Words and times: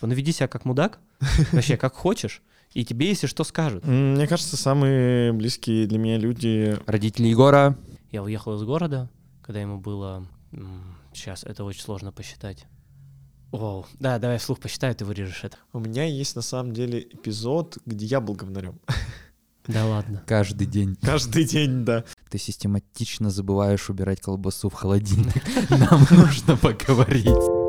Типа, 0.00 0.06
ну 0.06 0.14
веди 0.14 0.32
себя 0.32 0.48
как 0.48 0.64
мудак, 0.64 0.98
вообще 1.52 1.76
как 1.76 1.94
хочешь, 1.94 2.40
и 2.72 2.86
тебе, 2.86 3.08
если 3.08 3.26
что, 3.26 3.44
скажут. 3.44 3.84
Мне 3.84 4.26
кажется, 4.26 4.56
самые 4.56 5.34
близкие 5.34 5.86
для 5.86 5.98
меня 5.98 6.16
люди... 6.16 6.74
Родители 6.86 7.28
Егора. 7.28 7.76
Я 8.10 8.22
уехал 8.22 8.56
из 8.56 8.62
города, 8.62 9.10
когда 9.42 9.60
ему 9.60 9.78
было... 9.78 10.26
Сейчас, 11.12 11.44
это 11.44 11.64
очень 11.64 11.82
сложно 11.82 12.12
посчитать. 12.12 12.66
О, 13.52 13.84
да, 13.98 14.18
давай 14.18 14.38
вслух 14.38 14.58
посчитаю, 14.58 14.94
ты 14.94 15.04
вырежешь 15.04 15.44
это. 15.44 15.58
У 15.74 15.80
меня 15.80 16.04
есть 16.04 16.34
на 16.34 16.40
самом 16.40 16.72
деле 16.72 17.00
эпизод, 17.00 17.76
где 17.84 18.06
я 18.06 18.22
был 18.22 18.34
говнарем. 18.34 18.80
Да 19.66 19.86
ладно. 19.86 20.24
Каждый 20.26 20.66
день. 20.66 20.96
Каждый 21.00 21.44
день, 21.44 21.84
да. 21.84 22.04
Ты 22.28 22.38
систематично 22.38 23.30
забываешь 23.30 23.88
убирать 23.90 24.20
колбасу 24.20 24.68
в 24.68 24.72
холодильник. 24.72 25.44
Нам 25.70 26.06
нужно 26.10 26.56
поговорить. 26.56 27.59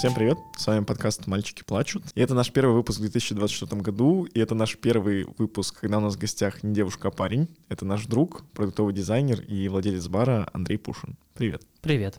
Всем 0.00 0.14
привет, 0.14 0.38
с 0.56 0.66
вами 0.66 0.82
подкаст 0.82 1.26
«Мальчики 1.26 1.62
плачут». 1.62 2.04
И 2.14 2.22
это 2.22 2.32
наш 2.32 2.50
первый 2.50 2.72
выпуск 2.72 3.00
в 3.00 3.02
2024 3.02 3.82
году, 3.82 4.24
и 4.24 4.40
это 4.40 4.54
наш 4.54 4.78
первый 4.78 5.26
выпуск, 5.36 5.78
когда 5.78 5.98
у 5.98 6.00
нас 6.00 6.14
в 6.14 6.18
гостях 6.18 6.62
не 6.62 6.72
девушка, 6.72 7.08
а 7.08 7.10
парень. 7.10 7.48
Это 7.68 7.84
наш 7.84 8.06
друг, 8.06 8.46
продуктовый 8.54 8.94
дизайнер 8.94 9.42
и 9.42 9.68
владелец 9.68 10.08
бара 10.08 10.48
Андрей 10.54 10.78
Пушин. 10.78 11.18
Привет. 11.34 11.66
Привет. 11.82 12.18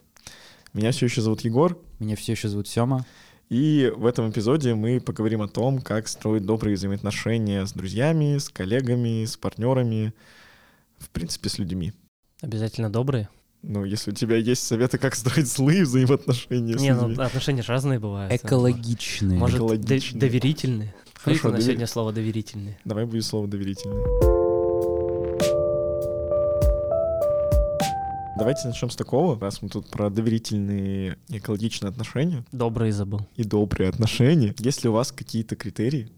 Меня 0.74 0.92
все 0.92 1.08
еще 1.08 1.22
зовут 1.22 1.42
Егор, 1.42 1.76
Меня 1.98 2.16
все 2.16 2.34
еще 2.34 2.50
зовут 2.50 2.68
Сема. 2.68 3.04
и 3.50 3.92
в 3.96 4.06
этом 4.06 4.30
эпизоде 4.30 4.76
мы 4.76 5.02
поговорим 5.02 5.42
о 5.42 5.48
том, 5.48 5.82
как 5.82 6.08
строить 6.08 6.46
добрые 6.46 6.76
взаимоотношения 6.76 7.66
с 7.66 7.74
друзьями, 7.74 8.38
с 8.38 8.50
коллегами, 8.50 9.26
с 9.26 9.38
партнерами, 9.38 10.14
в 11.00 11.10
принципе, 11.10 11.50
с 11.50 11.58
людьми. 11.58 11.94
Обязательно 12.42 12.92
добрые. 12.92 13.28
Ну, 13.64 13.86
если 13.86 14.12
у 14.12 14.14
тебя 14.14 14.38
есть 14.38 14.64
советы, 14.66 14.98
как 14.98 15.16
строить 15.16 15.48
злые 15.48 15.84
взаимоотношения 15.84 16.78
с 16.78 16.82
Не, 16.82 16.94
ну 16.96 17.22
отношения 17.22 17.62
же 17.62 17.72
разные 17.72 18.00
бывают. 18.00 18.34
Экологичные. 18.34 19.38
Может, 19.38 19.60
до- 19.60 19.66
экологичные. 19.76 20.20
доверительные? 20.20 20.96
Хорошо, 21.14 21.50
на 21.50 21.58
довер- 21.58 21.64
сегодня 21.64 21.88
слово 21.88 22.12
доверительные. 22.12 22.80
Давай 22.86 23.06
будет 23.06 23.24
слово 23.24 23.48
доверительный. 23.48 24.02
Давайте 28.38 28.68
начнем 28.68 28.90
с 28.90 28.96
такого, 28.96 29.40
раз 29.40 29.62
мы 29.62 29.70
тут 29.70 29.88
про 29.92 30.10
доверительные 30.10 31.18
экологичные 31.30 31.90
отношения 31.90 32.44
Добрые 32.52 32.92
забыл. 32.92 33.22
и 33.36 33.44
добрые 33.44 33.90
отношения. 33.90 34.56
Есть 34.58 34.84
ли 34.84 34.90
у 34.90 34.94
вас 34.94 35.12
какие-то 35.12 35.56
критерии, 35.56 36.10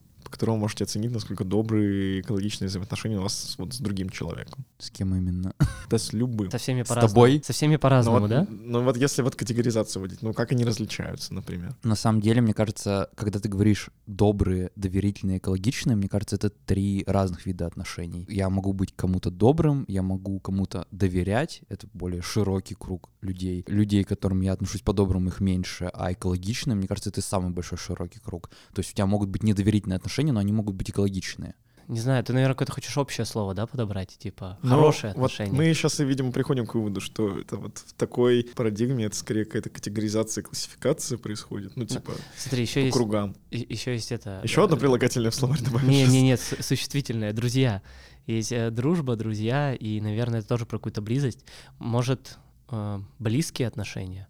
вы 0.41 0.57
можете 0.57 0.83
оценить, 0.83 1.11
насколько 1.11 1.43
добрые 1.43 2.17
и 2.17 2.21
экологичные 2.21 2.67
взаимоотношения 2.67 3.17
у 3.19 3.21
вас 3.23 3.55
вот 3.57 3.73
с 3.73 3.79
другим 3.79 4.09
человеком? 4.09 4.65
С 4.79 4.89
кем 4.89 5.15
именно? 5.15 5.53
Да 5.89 5.97
с 5.99 6.11
любым. 6.13 6.49
Со 6.49 6.57
всеми 6.57 6.81
С 6.83 6.87
по-разному. 6.87 7.13
тобой? 7.13 7.41
Со 7.45 7.53
всеми 7.53 7.73
Ну 7.73 7.79
по-разному, 7.79 8.19
вот, 8.21 8.29
да? 8.29 8.47
ну 8.49 8.83
вот 8.83 8.97
если 8.97 9.21
вот 9.21 9.35
категоризацию 9.35 10.01
вводить, 10.01 10.21
ну 10.23 10.33
как 10.33 10.51
они 10.51 10.63
различаются, 10.65 11.33
например? 11.33 11.75
На 11.83 11.95
самом 11.95 12.21
деле, 12.21 12.41
мне 12.41 12.53
кажется, 12.53 13.09
когда 13.15 13.39
ты 13.39 13.47
говоришь 13.49 13.89
добрые, 14.07 14.71
доверительные, 14.75 15.37
экологичные, 15.37 15.95
мне 15.95 16.07
кажется, 16.09 16.35
это 16.37 16.49
три 16.49 17.03
разных 17.05 17.45
вида 17.45 17.67
отношений. 17.67 18.25
Я 18.29 18.49
могу 18.49 18.73
быть 18.73 18.93
кому-то 18.95 19.29
добрым, 19.29 19.85
я 19.87 20.01
могу 20.01 20.39
кому-то 20.39 20.87
доверять, 20.91 21.61
это 21.69 21.87
более 21.93 22.21
широкий 22.21 22.75
круг 22.75 23.09
людей. 23.21 23.63
Людей, 23.67 24.03
к 24.03 24.07
которым 24.07 24.41
я 24.41 24.53
отношусь 24.53 24.81
по-доброму, 24.81 25.29
их 25.29 25.39
меньше, 25.41 25.91
а 25.93 26.11
экологичные, 26.13 26.75
мне 26.75 26.87
кажется, 26.87 27.09
это 27.09 27.21
самый 27.21 27.51
большой 27.51 27.77
широкий 27.77 28.19
круг. 28.19 28.49
То 28.73 28.79
есть 28.79 28.91
у 28.91 28.93
тебя 28.95 29.05
могут 29.05 29.29
быть 29.29 29.43
недоверительные 29.43 29.97
отношения, 29.97 30.22
но 30.31 30.39
они 30.39 30.51
могут 30.53 30.75
быть 30.75 30.89
экологичные. 30.89 31.55
Не 31.89 31.99
знаю, 31.99 32.23
ты, 32.23 32.31
наверное, 32.31 32.53
какое-то 32.53 32.71
хочешь 32.71 32.97
общее 32.97 33.25
слово, 33.25 33.53
да, 33.53 33.67
подобрать? 33.67 34.17
Типа, 34.17 34.57
Ну, 34.61 34.69
хорошие 34.69 35.09
вот 35.11 35.25
отношения. 35.25 35.51
мы 35.51 35.73
сейчас, 35.73 35.99
видимо, 35.99 36.31
приходим 36.31 36.65
к 36.65 36.75
выводу, 36.75 37.01
что 37.01 37.37
это 37.37 37.57
вот 37.57 37.79
в 37.79 37.93
такой 37.95 38.45
парадигме 38.55 39.05
это 39.05 39.17
скорее 39.17 39.43
какая-то 39.43 39.69
категоризация, 39.69 40.43
классификация 40.43 41.17
происходит. 41.17 41.75
Ну, 41.75 41.85
типа, 41.85 42.13
Смотри, 42.37 42.61
еще 42.61 42.79
по 42.79 42.85
есть, 42.85 42.93
кругам. 42.97 43.35
еще 43.51 43.91
есть 43.93 44.13
это... 44.13 44.39
Еще 44.43 44.55
да, 44.61 44.63
одно 44.63 44.77
прилагательное 44.77 45.29
в 45.29 45.35
словарь 45.35 45.61
добавишь? 45.61 45.85
Не, 45.85 46.05
не, 46.07 46.21
нет, 46.21 46.39
су- 46.39 46.63
существительное, 46.63 47.33
друзья. 47.33 47.81
Есть 48.27 48.53
э, 48.53 48.71
дружба, 48.71 49.17
друзья, 49.17 49.73
и, 49.75 49.99
наверное, 49.99 50.39
это 50.39 50.47
тоже 50.47 50.65
про 50.65 50.77
какую-то 50.77 51.01
близость. 51.01 51.43
Может, 51.79 52.37
э, 52.71 52.99
близкие 53.19 53.67
отношения? 53.67 54.29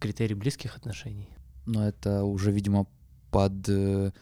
Критерий 0.00 0.34
близких 0.34 0.74
отношений? 0.76 1.28
Но 1.66 1.86
это 1.86 2.24
уже, 2.24 2.50
видимо, 2.50 2.86
под, 3.30 3.68
э, 3.68 4.12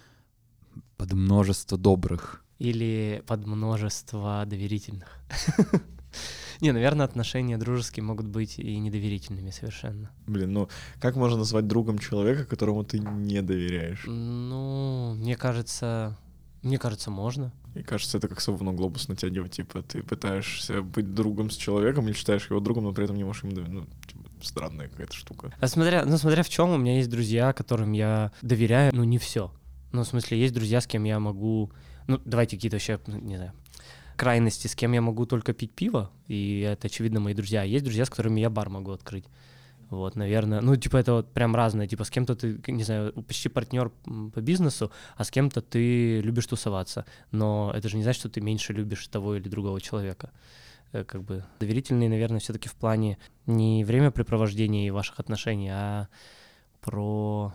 под 1.02 1.14
множество 1.14 1.76
добрых. 1.76 2.44
Или 2.60 3.24
под 3.26 3.44
множество 3.44 4.44
доверительных? 4.46 5.18
Не, 6.60 6.70
наверное, 6.70 7.04
отношения 7.04 7.58
дружеские 7.58 8.04
могут 8.04 8.28
быть 8.28 8.60
и 8.60 8.78
недоверительными 8.78 9.50
совершенно. 9.50 10.12
Блин, 10.28 10.52
ну 10.52 10.68
как 11.00 11.16
можно 11.16 11.38
назвать 11.38 11.66
другом 11.66 11.98
человека, 11.98 12.44
которому 12.44 12.84
ты 12.84 13.00
не 13.00 13.42
доверяешь? 13.42 14.04
Ну, 14.06 15.14
мне 15.16 15.36
кажется, 15.36 16.16
мне 16.62 16.78
кажется, 16.78 17.10
можно. 17.10 17.52
Мне 17.74 17.82
кажется, 17.82 18.18
это 18.18 18.28
как 18.28 18.40
совну 18.40 18.70
глобус 18.72 19.08
натягивать. 19.08 19.56
Типа, 19.56 19.82
ты 19.82 20.04
пытаешься 20.04 20.82
быть 20.82 21.12
другом 21.12 21.50
с 21.50 21.56
человеком 21.56 22.06
или 22.06 22.14
считаешь 22.14 22.48
его 22.48 22.60
другом, 22.60 22.84
но 22.84 22.92
при 22.92 23.06
этом 23.06 23.16
не 23.16 23.24
можешь 23.24 23.42
ему 23.42 23.54
доверять. 23.54 23.74
Ну, 23.74 23.86
типа, 24.06 24.22
странная 24.40 24.86
какая-то 24.86 25.14
штука. 25.14 25.52
А 25.58 25.66
смотря, 25.66 26.04
ну, 26.04 26.16
смотря 26.16 26.44
в 26.44 26.48
чем, 26.48 26.70
у 26.70 26.76
меня 26.76 26.98
есть 26.98 27.10
друзья, 27.10 27.52
которым 27.52 27.90
я 27.90 28.30
доверяю, 28.40 28.94
ну, 28.94 29.02
не 29.02 29.18
все. 29.18 29.50
Ну, 29.92 30.02
в 30.02 30.06
смысле, 30.06 30.38
есть 30.38 30.54
друзья, 30.54 30.80
с 30.80 30.86
кем 30.86 31.04
я 31.04 31.18
могу, 31.20 31.70
ну, 32.06 32.20
давайте 32.24 32.56
какие-то 32.56 32.76
вообще, 32.76 32.98
ну, 33.06 33.18
не 33.18 33.36
знаю, 33.36 33.52
крайности, 34.16 34.66
с 34.66 34.74
кем 34.74 34.92
я 34.92 35.00
могу 35.00 35.26
только 35.26 35.52
пить 35.52 35.72
пиво, 35.72 36.10
и 36.28 36.60
это, 36.60 36.86
очевидно, 36.86 37.20
мои 37.20 37.34
друзья. 37.34 37.62
Есть 37.62 37.84
друзья, 37.84 38.04
с 38.04 38.10
которыми 38.10 38.40
я 38.40 38.50
бар 38.50 38.68
могу 38.68 38.90
открыть. 38.92 39.24
Вот, 39.90 40.16
наверное, 40.16 40.62
ну, 40.62 40.74
типа, 40.76 40.96
это 40.96 41.12
вот 41.12 41.32
прям 41.34 41.54
разное. 41.54 41.86
Типа, 41.86 42.04
с 42.04 42.10
кем-то 42.10 42.34
ты, 42.34 42.58
не 42.68 42.82
знаю, 42.82 43.12
почти 43.12 43.50
партнер 43.50 43.90
по 44.32 44.40
бизнесу, 44.40 44.90
а 45.16 45.24
с 45.24 45.30
кем-то 45.30 45.60
ты 45.60 46.22
любишь 46.22 46.46
тусоваться. 46.46 47.04
Но 47.30 47.70
это 47.74 47.90
же 47.90 47.98
не 47.98 48.02
значит, 48.02 48.20
что 48.20 48.30
ты 48.30 48.40
меньше 48.40 48.72
любишь 48.72 49.06
того 49.08 49.36
или 49.36 49.50
другого 49.50 49.82
человека. 49.82 50.30
Э, 50.92 51.04
Как 51.04 51.22
бы 51.22 51.44
доверительные, 51.60 52.08
наверное, 52.08 52.40
все-таки 52.40 52.70
в 52.70 52.74
плане 52.74 53.18
не 53.44 53.84
времяпрепровождения 53.84 54.86
и 54.86 54.90
ваших 54.90 55.20
отношений, 55.20 55.68
а 55.70 56.08
про 56.80 57.54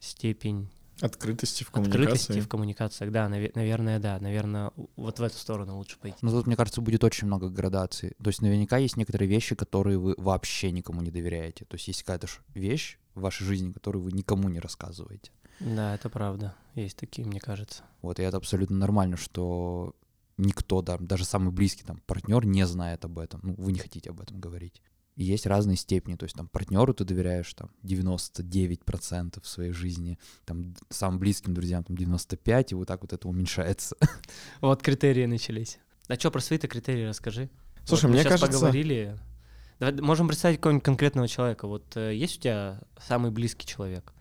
степень 0.00 0.68
Открытости 1.00 1.64
в 1.64 1.68
открытости 1.68 1.92
коммуникации. 2.26 2.40
в 2.40 2.48
коммуникациях. 2.48 3.12
Да, 3.12 3.28
наве- 3.28 3.52
наверное, 3.54 3.98
да. 3.98 4.18
Наверное, 4.20 4.72
вот 4.96 5.18
в 5.18 5.22
эту 5.22 5.36
сторону 5.36 5.76
лучше 5.76 5.98
пойти. 5.98 6.18
Но 6.22 6.30
тут, 6.30 6.46
мне 6.46 6.56
кажется, 6.56 6.80
будет 6.80 7.04
очень 7.04 7.26
много 7.26 7.48
градаций. 7.48 8.14
То 8.22 8.28
есть 8.28 8.42
наверняка 8.42 8.78
есть 8.78 8.96
некоторые 8.96 9.28
вещи, 9.28 9.54
которые 9.54 9.98
вы 9.98 10.14
вообще 10.18 10.70
никому 10.72 11.00
не 11.02 11.10
доверяете. 11.10 11.64
То 11.64 11.74
есть 11.76 11.88
есть 11.88 12.02
какая-то 12.02 12.26
вещь 12.54 12.98
в 13.14 13.20
вашей 13.20 13.44
жизни, 13.44 13.72
которую 13.72 14.02
вы 14.02 14.12
никому 14.12 14.48
не 14.48 14.60
рассказываете. 14.60 15.30
Да, 15.60 15.94
это 15.94 16.08
правда. 16.08 16.54
Есть 16.74 16.96
такие, 16.96 17.26
мне 17.26 17.40
кажется. 17.40 17.82
Вот, 18.02 18.20
и 18.20 18.22
это 18.22 18.36
абсолютно 18.36 18.76
нормально, 18.76 19.16
что 19.16 19.94
никто, 20.36 20.82
да, 20.82 20.98
даже 20.98 21.24
самый 21.24 21.50
близкий 21.52 21.82
там 21.84 22.00
партнер 22.06 22.44
не 22.46 22.64
знает 22.66 23.04
об 23.04 23.18
этом. 23.18 23.40
Ну, 23.42 23.54
вы 23.58 23.72
не 23.72 23.78
хотите 23.80 24.10
об 24.10 24.20
этом 24.20 24.38
говорить. 24.40 24.80
И 25.18 25.24
есть 25.24 25.46
разные 25.46 25.76
степени, 25.76 26.14
то 26.14 26.24
есть 26.24 26.36
там 26.36 26.46
партнеру 26.48 26.94
ты 26.94 27.04
доверяешь 27.04 27.52
там 27.54 27.70
99% 27.82 29.42
в 29.42 29.46
своей 29.48 29.72
жизни, 29.72 30.16
там 30.44 30.74
самым 30.90 31.18
близким 31.18 31.54
друзьям 31.54 31.82
там 31.82 31.96
95, 31.96 32.72
и 32.72 32.74
вот 32.76 32.86
так 32.88 33.02
вот 33.02 33.12
это 33.12 33.26
уменьшается. 33.28 33.96
Вот 34.60 34.80
критерии 34.82 35.26
начались. 35.26 35.78
А 36.08 36.14
что, 36.14 36.30
про 36.30 36.40
свои-то 36.40 36.68
критерии 36.68 37.04
расскажи. 37.04 37.50
Слушай, 37.84 38.04
Вот 38.04 38.08
мы 38.10 38.14
мне 38.14 38.22
щас 38.22 38.32
кажется- 38.40 38.52
поговорили. 38.60 39.18
Давай, 39.80 40.00
можем 40.00 40.28
представить 40.28 40.58
какого-нибудь 40.58 40.84
конкретного 40.84 41.28
человека. 41.28 41.66
Вот 41.66 41.96
э, 41.96 42.14
есть 42.14 42.38
у 42.38 42.40
тебя 42.42 42.80
самый 43.06 43.30
близкий 43.30 43.66
человек? 43.66 44.12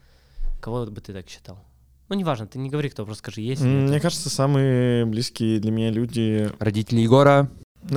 Кого 0.59 0.85
бы 0.87 0.99
ты 1.01 1.13
так 1.13 1.29
считал? 1.29 1.63
Ну, 2.09 2.15
неважно, 2.15 2.47
ты 2.47 2.57
не 2.59 2.69
говори, 2.69 2.89
кто, 2.89 3.05
просто 3.05 3.19
скажи, 3.19 3.41
есть 3.41 3.61
ли 3.61 3.67
М, 3.69 3.83
это. 3.83 3.91
Мне 3.91 3.99
кажется, 3.99 4.29
самые 4.29 5.05
близкие 5.05 5.59
для 5.59 5.71
меня 5.71 5.89
люди... 5.91 6.49
Родители 6.59 7.01
Егора, 7.01 7.51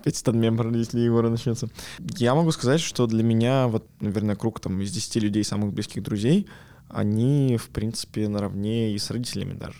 Опять 0.00 0.20
этот 0.20 0.34
мем 0.34 0.56
про 0.56 0.64
родителей 0.64 1.04
Егора 1.04 1.28
начнется. 1.28 1.68
Я 2.16 2.34
могу 2.34 2.50
сказать, 2.52 2.80
что 2.80 3.06
для 3.06 3.22
меня, 3.22 3.68
вот, 3.68 3.86
наверное, 4.00 4.34
круг 4.34 4.58
там 4.58 4.80
из 4.80 4.90
10 4.90 5.16
людей, 5.16 5.44
самых 5.44 5.74
близких 5.74 6.02
друзей, 6.02 6.46
они, 6.88 7.58
в 7.58 7.68
принципе, 7.68 8.26
наравне 8.26 8.92
и 8.94 8.98
с 8.98 9.10
родителями 9.10 9.52
даже. 9.52 9.76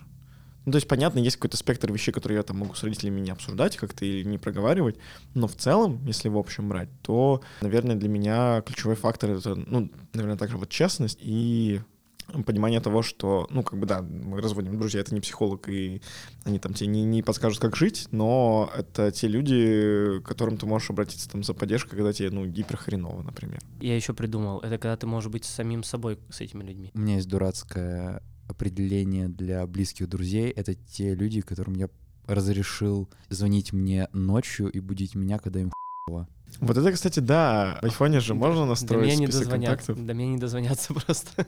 Ну, 0.66 0.72
то 0.72 0.76
есть, 0.76 0.86
понятно, 0.86 1.20
есть 1.20 1.36
какой-то 1.36 1.56
спектр 1.56 1.90
вещей, 1.90 2.12
которые 2.12 2.36
я 2.36 2.42
там 2.42 2.58
могу 2.58 2.74
с 2.74 2.82
родителями 2.82 3.20
не 3.20 3.30
обсуждать 3.30 3.78
как-то 3.78 4.04
или 4.04 4.22
не 4.24 4.36
проговаривать, 4.36 4.96
но 5.34 5.48
в 5.48 5.56
целом, 5.56 6.04
если 6.06 6.28
в 6.28 6.36
общем 6.36 6.68
брать, 6.68 6.90
то, 7.02 7.40
наверное, 7.62 7.96
для 7.96 8.10
меня 8.10 8.60
ключевой 8.60 8.96
фактор— 8.96 9.30
это, 9.32 9.54
ну, 9.54 9.90
наверное, 10.12 10.36
также 10.36 10.58
вот 10.58 10.68
честность 10.68 11.18
и 11.22 11.80
понимание 12.30 12.80
того, 12.80 13.02
что, 13.02 13.46
ну, 13.50 13.62
как 13.62 13.78
бы, 13.78 13.86
да, 13.86 14.02
мы 14.02 14.40
разводим 14.40 14.78
друзья, 14.78 15.00
это 15.00 15.14
не 15.14 15.20
психолог, 15.20 15.68
и 15.68 16.02
они 16.44 16.58
там 16.58 16.74
тебе 16.74 16.88
не, 16.88 17.04
не 17.04 17.22
подскажут, 17.22 17.60
как 17.60 17.76
жить, 17.76 18.08
но 18.10 18.70
это 18.76 19.10
те 19.10 19.28
люди, 19.28 20.20
к 20.20 20.26
которым 20.26 20.56
ты 20.56 20.66
можешь 20.66 20.90
обратиться 20.90 21.28
там 21.28 21.42
за 21.42 21.54
поддержкой, 21.54 21.96
когда 21.96 22.12
тебе, 22.12 22.30
ну, 22.30 22.46
гиперхреново, 22.46 23.22
например. 23.22 23.60
Я 23.80 23.96
еще 23.96 24.14
придумал. 24.14 24.60
Это 24.60 24.78
когда 24.78 24.96
ты 24.96 25.06
можешь 25.06 25.30
быть 25.30 25.44
самим 25.44 25.82
собой 25.82 26.18
с 26.30 26.40
этими 26.40 26.62
людьми. 26.62 26.90
у 26.94 26.98
меня 26.98 27.16
есть 27.16 27.28
дурацкая 27.28 28.22
определение 28.48 29.28
для 29.28 29.66
близких 29.66 30.08
друзей— 30.08 30.50
это 30.56 30.74
те 30.74 31.14
люди, 31.14 31.40
которым 31.40 31.74
я 31.74 31.88
разрешил 32.26 33.08
звонить 33.28 33.72
мне 33.72 34.08
ночью 34.12 34.68
и 34.70 34.80
будить 34.80 35.14
меня, 35.14 35.38
когда 35.38 35.60
им 35.60 35.72
хуево. 36.10 36.28
Вот 36.60 36.76
это, 36.76 36.92
кстати, 36.92 37.20
да, 37.20 37.78
в 37.80 37.84
айфоне 37.84 38.20
же 38.20 38.34
можно 38.34 38.62
До 38.62 38.66
настроить 38.66 39.06
меня 39.06 39.16
не 39.16 39.26
список 39.28 39.50
контактов. 39.50 40.04
До 40.04 40.14
меня 40.14 40.32
не 40.32 40.38
дозвонятся 40.38 40.92
просто. 41.06 41.46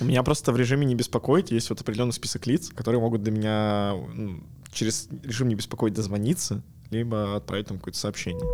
У 0.00 0.04
меня 0.04 0.22
просто 0.22 0.52
в 0.52 0.56
режиме 0.56 0.84
не 0.84 0.94
беспокоить 0.94 1.50
есть 1.50 1.70
вот 1.70 1.80
определенный 1.80 2.12
список 2.12 2.46
лиц, 2.46 2.70
которые 2.70 3.00
могут 3.00 3.22
до 3.22 3.30
меня 3.30 3.94
ну, 4.14 4.42
через 4.72 5.08
режим 5.22 5.48
не 5.48 5.54
беспокоить 5.54 5.94
дозвониться, 5.94 6.62
либо 6.90 7.36
отправить 7.36 7.68
там 7.68 7.78
какое-то 7.78 7.98
сообщение. 7.98 8.44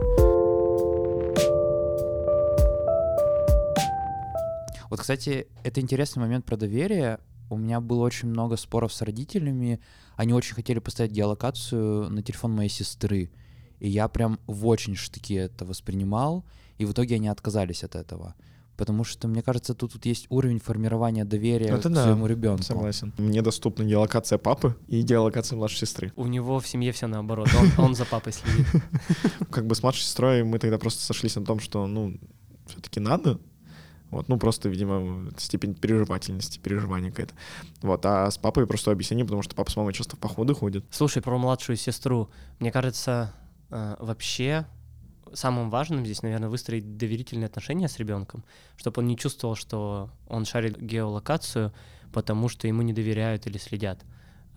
Вот, 4.91 5.01
кстати, 5.01 5.49
это 5.65 5.81
интересный 5.81 6.21
момент 6.21 6.45
про 6.45 6.57
доверие. 6.57 7.19
У 7.51 7.57
меня 7.57 7.81
было 7.81 8.05
очень 8.05 8.29
много 8.29 8.57
споров 8.57 8.93
с 8.93 9.03
родителями. 9.03 9.81
Они 10.17 10.33
очень 10.33 10.55
хотели 10.55 10.79
поставить 10.81 11.13
геолокацию 11.13 12.11
на 12.11 12.23
телефон 12.23 12.55
моей 12.55 12.71
сестры. 12.71 13.31
И 13.81 13.89
я 13.89 14.09
прям 14.09 14.39
в 14.47 14.67
очень 14.67 14.97
штыки 14.97 15.35
это 15.35 15.65
воспринимал. 15.65 16.45
И 16.79 16.85
в 16.85 16.93
итоге 16.93 17.17
они 17.17 17.29
отказались 17.29 17.85
от 17.85 17.97
этого. 17.97 18.35
Потому 18.77 19.03
что, 19.03 19.27
мне 19.27 19.43
кажется, 19.43 19.75
тут, 19.75 19.93
тут 19.93 20.07
есть 20.07 20.27
уровень 20.29 20.61
формирования 20.61 21.25
доверия 21.25 21.67
Это 21.67 21.89
к 21.89 21.93
да, 21.93 22.05
своему 22.05 22.27
ребенку. 22.29 22.63
Согласен. 22.63 23.13
Мне 23.19 23.43
доступна 23.43 23.83
геолокация 23.83 24.39
папы 24.39 24.77
и 24.87 25.03
геолокация 25.03 25.57
младшей 25.57 25.81
сестры. 25.81 26.13
У 26.15 26.27
него 26.29 26.61
в 26.61 26.69
семье 26.69 26.93
все 26.93 27.09
наоборот. 27.09 27.49
Он, 27.59 27.87
он 27.87 27.95
за 27.97 28.05
папой 28.05 28.33
следит. 28.33 28.67
Как 29.51 29.67
бы 29.67 29.75
с 29.75 29.83
младшей 29.83 30.05
сестрой 30.05 30.45
мы 30.45 30.61
тогда 30.61 30.79
просто 30.79 31.03
сошлись 31.03 31.35
на 31.35 31.45
том, 31.45 31.59
что, 31.59 31.89
ну, 31.89 32.17
все-таки 32.69 33.01
надо. 33.01 33.41
Вот, 34.11 34.29
ну, 34.29 34.39
просто, 34.39 34.69
видимо, 34.69 35.29
степень 35.37 35.75
переживательности, 35.75 36.59
переживания 36.59 37.11
какая-то. 37.11 37.35
Вот, 37.83 38.07
а 38.07 38.31
с 38.31 38.39
папой 38.39 38.67
просто 38.67 38.91
объяснение, 38.91 39.25
потому 39.25 39.43
что 39.43 39.57
папа 39.57 39.71
с 39.71 39.77
мамой 39.77 39.93
часто 39.93 40.17
в 40.17 40.19
походы 40.21 40.55
ходят. 40.55 40.85
Слушай, 40.91 41.21
про 41.21 41.37
младшую 41.37 41.77
сестру. 41.77 42.31
Мне 42.59 42.73
кажется, 42.73 43.35
вообще 43.71 44.67
самым 45.33 45.71
важным 45.71 46.05
здесь, 46.05 46.23
наверное, 46.23 46.49
выстроить 46.49 46.97
доверительные 46.97 47.47
отношения 47.47 47.89
с 47.89 47.99
ребенком, 47.99 48.45
чтобы 48.77 49.01
он 49.01 49.07
не 49.07 49.17
чувствовал, 49.17 49.55
что 49.55 50.11
он 50.29 50.45
шарит 50.45 50.81
геолокацию, 50.81 51.73
потому 52.13 52.49
что 52.49 52.67
ему 52.67 52.83
не 52.83 52.93
доверяют 52.93 53.47
или 53.47 53.59
следят. 53.59 54.05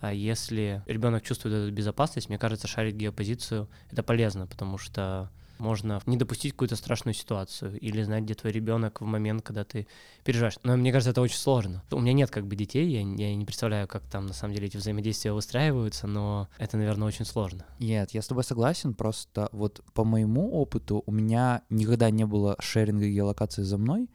А 0.00 0.12
если 0.12 0.82
ребенок 0.86 1.22
чувствует 1.22 1.54
эту 1.54 1.72
безопасность, 1.72 2.28
мне 2.28 2.38
кажется, 2.38 2.66
шарить 2.66 2.96
геопозицию 2.96 3.68
это 3.90 4.02
полезно, 4.02 4.46
потому 4.46 4.78
что 4.78 5.30
можно 5.62 6.02
не 6.06 6.16
допустить 6.16 6.52
какую-то 6.52 6.76
страшную 6.76 7.14
ситуацию 7.14 7.78
или 7.78 8.02
знать, 8.02 8.24
где 8.24 8.34
твой 8.34 8.52
ребенок 8.52 9.00
в 9.00 9.04
момент, 9.04 9.42
когда 9.42 9.64
ты 9.64 9.86
переживаешь. 10.24 10.58
Но 10.64 10.76
мне 10.76 10.92
кажется, 10.92 11.10
это 11.10 11.20
очень 11.20 11.38
сложно. 11.38 11.82
У 11.90 12.00
меня 12.00 12.12
нет 12.12 12.30
как 12.30 12.46
бы 12.46 12.56
детей, 12.56 12.88
я, 12.88 13.00
я 13.00 13.34
не 13.34 13.44
представляю, 13.44 13.88
как 13.88 14.02
там 14.10 14.26
на 14.26 14.34
самом 14.34 14.54
деле 14.54 14.66
эти 14.66 14.76
взаимодействия 14.76 15.32
выстраиваются, 15.32 16.06
но 16.06 16.48
это, 16.58 16.76
наверное, 16.76 17.08
очень 17.08 17.24
сложно. 17.24 17.64
Нет, 17.78 18.10
я 18.10 18.20
с 18.20 18.26
тобой 18.26 18.44
согласен, 18.44 18.94
просто 18.94 19.48
вот 19.52 19.82
по 19.94 20.04
моему 20.04 20.52
опыту 20.52 21.02
у 21.06 21.12
меня 21.12 21.62
никогда 21.70 22.10
не 22.10 22.26
было 22.26 22.56
шеринга 22.58 23.08
геолокации 23.08 23.62
за 23.62 23.78
мной, 23.78 24.10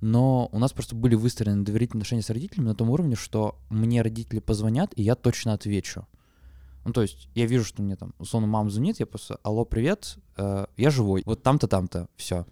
но 0.00 0.50
у 0.52 0.58
нас 0.58 0.72
просто 0.72 0.94
были 0.94 1.14
выстроены 1.14 1.64
доверительные 1.64 2.02
отношения 2.02 2.22
с 2.22 2.28
родителями 2.28 2.66
на 2.66 2.74
том 2.74 2.90
уровне, 2.90 3.16
что 3.16 3.58
мне 3.70 4.02
родители 4.02 4.40
позвонят, 4.40 4.92
и 4.96 5.02
я 5.02 5.14
точно 5.14 5.54
отвечу. 5.54 6.06
Ну, 6.84 6.92
то 6.92 7.02
есть 7.02 7.28
я 7.34 7.46
вижу, 7.46 7.64
что 7.64 7.82
мне 7.82 7.96
там, 7.96 8.14
условно, 8.18 8.46
мама 8.46 8.70
звонит, 8.70 9.00
я 9.00 9.06
просто, 9.06 9.38
алло, 9.42 9.64
привет, 9.64 10.18
э, 10.36 10.66
я 10.76 10.90
живой, 10.90 11.22
вот 11.24 11.42
там-то, 11.42 11.66
там-то, 11.66 12.08
все. 12.16 12.46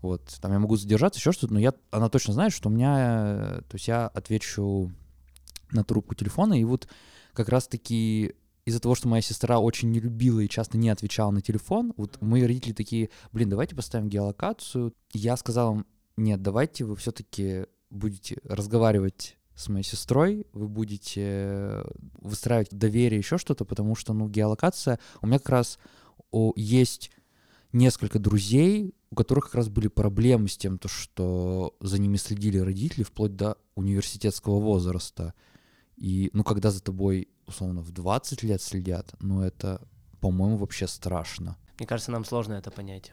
Вот, 0.00 0.22
там 0.40 0.52
я 0.52 0.58
могу 0.58 0.76
задержаться, 0.76 1.18
еще 1.18 1.32
что-то, 1.32 1.52
но 1.52 1.60
я, 1.60 1.74
она 1.90 2.08
точно 2.08 2.32
знает, 2.32 2.52
что 2.52 2.68
у 2.68 2.72
меня, 2.72 2.96
э, 2.98 3.62
то 3.68 3.74
есть 3.74 3.88
я 3.88 4.06
отвечу 4.06 4.92
на 5.70 5.84
трубку 5.84 6.14
телефона, 6.14 6.58
и 6.58 6.64
вот 6.64 6.88
как 7.34 7.48
раз-таки 7.48 8.34
из-за 8.64 8.80
того, 8.80 8.94
что 8.94 9.08
моя 9.08 9.22
сестра 9.22 9.58
очень 9.58 9.90
не 9.90 10.00
любила 10.00 10.40
и 10.40 10.48
часто 10.48 10.76
не 10.76 10.90
отвечала 10.90 11.30
на 11.30 11.40
телефон, 11.40 11.94
вот 11.96 12.20
мои 12.20 12.42
родители 12.42 12.72
такие, 12.72 13.10
блин, 13.32 13.48
давайте 13.48 13.74
поставим 13.74 14.08
геолокацию. 14.08 14.92
Я 15.12 15.36
сказал 15.36 15.76
им, 15.76 15.86
нет, 16.16 16.42
давайте 16.42 16.84
вы 16.84 16.94
все-таки 16.96 17.64
будете 17.90 18.38
разговаривать 18.44 19.37
с 19.58 19.68
моей 19.68 19.84
сестрой, 19.84 20.46
вы 20.52 20.68
будете 20.68 21.82
выстраивать 22.20 22.70
доверие, 22.70 23.18
еще 23.18 23.38
что-то, 23.38 23.64
потому 23.64 23.96
что, 23.96 24.12
ну, 24.12 24.28
геолокация, 24.28 25.00
у 25.20 25.26
меня 25.26 25.38
как 25.38 25.48
раз 25.48 25.78
о, 26.30 26.52
есть 26.54 27.10
несколько 27.72 28.20
друзей, 28.20 28.94
у 29.10 29.16
которых 29.16 29.46
как 29.46 29.56
раз 29.56 29.68
были 29.68 29.88
проблемы 29.88 30.48
с 30.48 30.56
тем, 30.56 30.78
то, 30.78 30.88
что 30.88 31.74
за 31.80 31.98
ними 31.98 32.16
следили 32.16 32.58
родители 32.58 33.02
вплоть 33.02 33.34
до 33.34 33.56
университетского 33.74 34.60
возраста. 34.60 35.34
И, 35.96 36.30
ну, 36.32 36.44
когда 36.44 36.70
за 36.70 36.80
тобой, 36.80 37.28
условно, 37.46 37.80
в 37.80 37.90
20 37.90 38.42
лет 38.44 38.62
следят, 38.62 39.12
ну, 39.20 39.42
это, 39.42 39.82
по-моему, 40.20 40.56
вообще 40.56 40.86
страшно. 40.86 41.56
Мне 41.78 41.86
кажется, 41.86 42.12
нам 42.12 42.24
сложно 42.24 42.54
это 42.54 42.70
понять. 42.70 43.12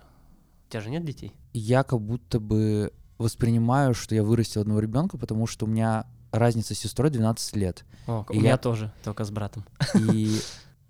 У 0.67 0.71
тебя 0.71 0.81
же 0.81 0.89
нет 0.91 1.03
детей? 1.05 1.33
Я 1.53 1.83
как 1.83 2.01
будто 2.01 2.39
бы 2.39 2.93
воспринимаю, 3.17 3.93
что 3.93 4.13
я 4.13 4.23
вырастил 4.23 4.61
одного 4.61 4.79
ребенка, 4.79 5.17
потому 5.17 5.47
что 5.47 5.65
у 5.65 5.69
меня 5.69 6.05
разница 6.37 6.75
с 6.75 6.79
сестрой 6.79 7.09
12 7.09 7.55
лет. 7.55 7.85
О, 8.07 8.25
у 8.29 8.33
И 8.33 8.37
меня 8.37 8.51
я- 8.51 8.57
тоже, 8.57 8.91
только 9.03 9.23
с 9.25 9.31
братом. 9.31 9.65
И 10.11 10.37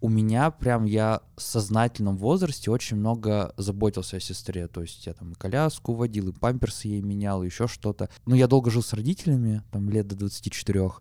у 0.01 0.09
меня 0.09 0.51
прям 0.51 0.85
я 0.85 1.21
в 1.35 1.41
сознательном 1.41 2.17
возрасте 2.17 2.69
очень 2.69 2.97
много 2.97 3.53
заботился 3.57 4.17
о 4.17 4.19
сестре. 4.19 4.67
То 4.67 4.81
есть 4.81 5.05
я 5.07 5.13
там 5.13 5.31
и 5.31 5.35
коляску 5.35 5.93
водил, 5.93 6.29
и 6.29 6.33
памперсы 6.33 6.87
ей 6.89 7.01
менял, 7.01 7.41
и 7.43 7.47
еще 7.47 7.67
что-то. 7.67 8.09
Но 8.25 8.35
я 8.35 8.47
долго 8.47 8.69
жил 8.69 8.83
с 8.83 8.93
родителями, 8.93 9.63
там 9.71 9.89
лет 9.89 10.07
до 10.07 10.15
24. 10.15 10.91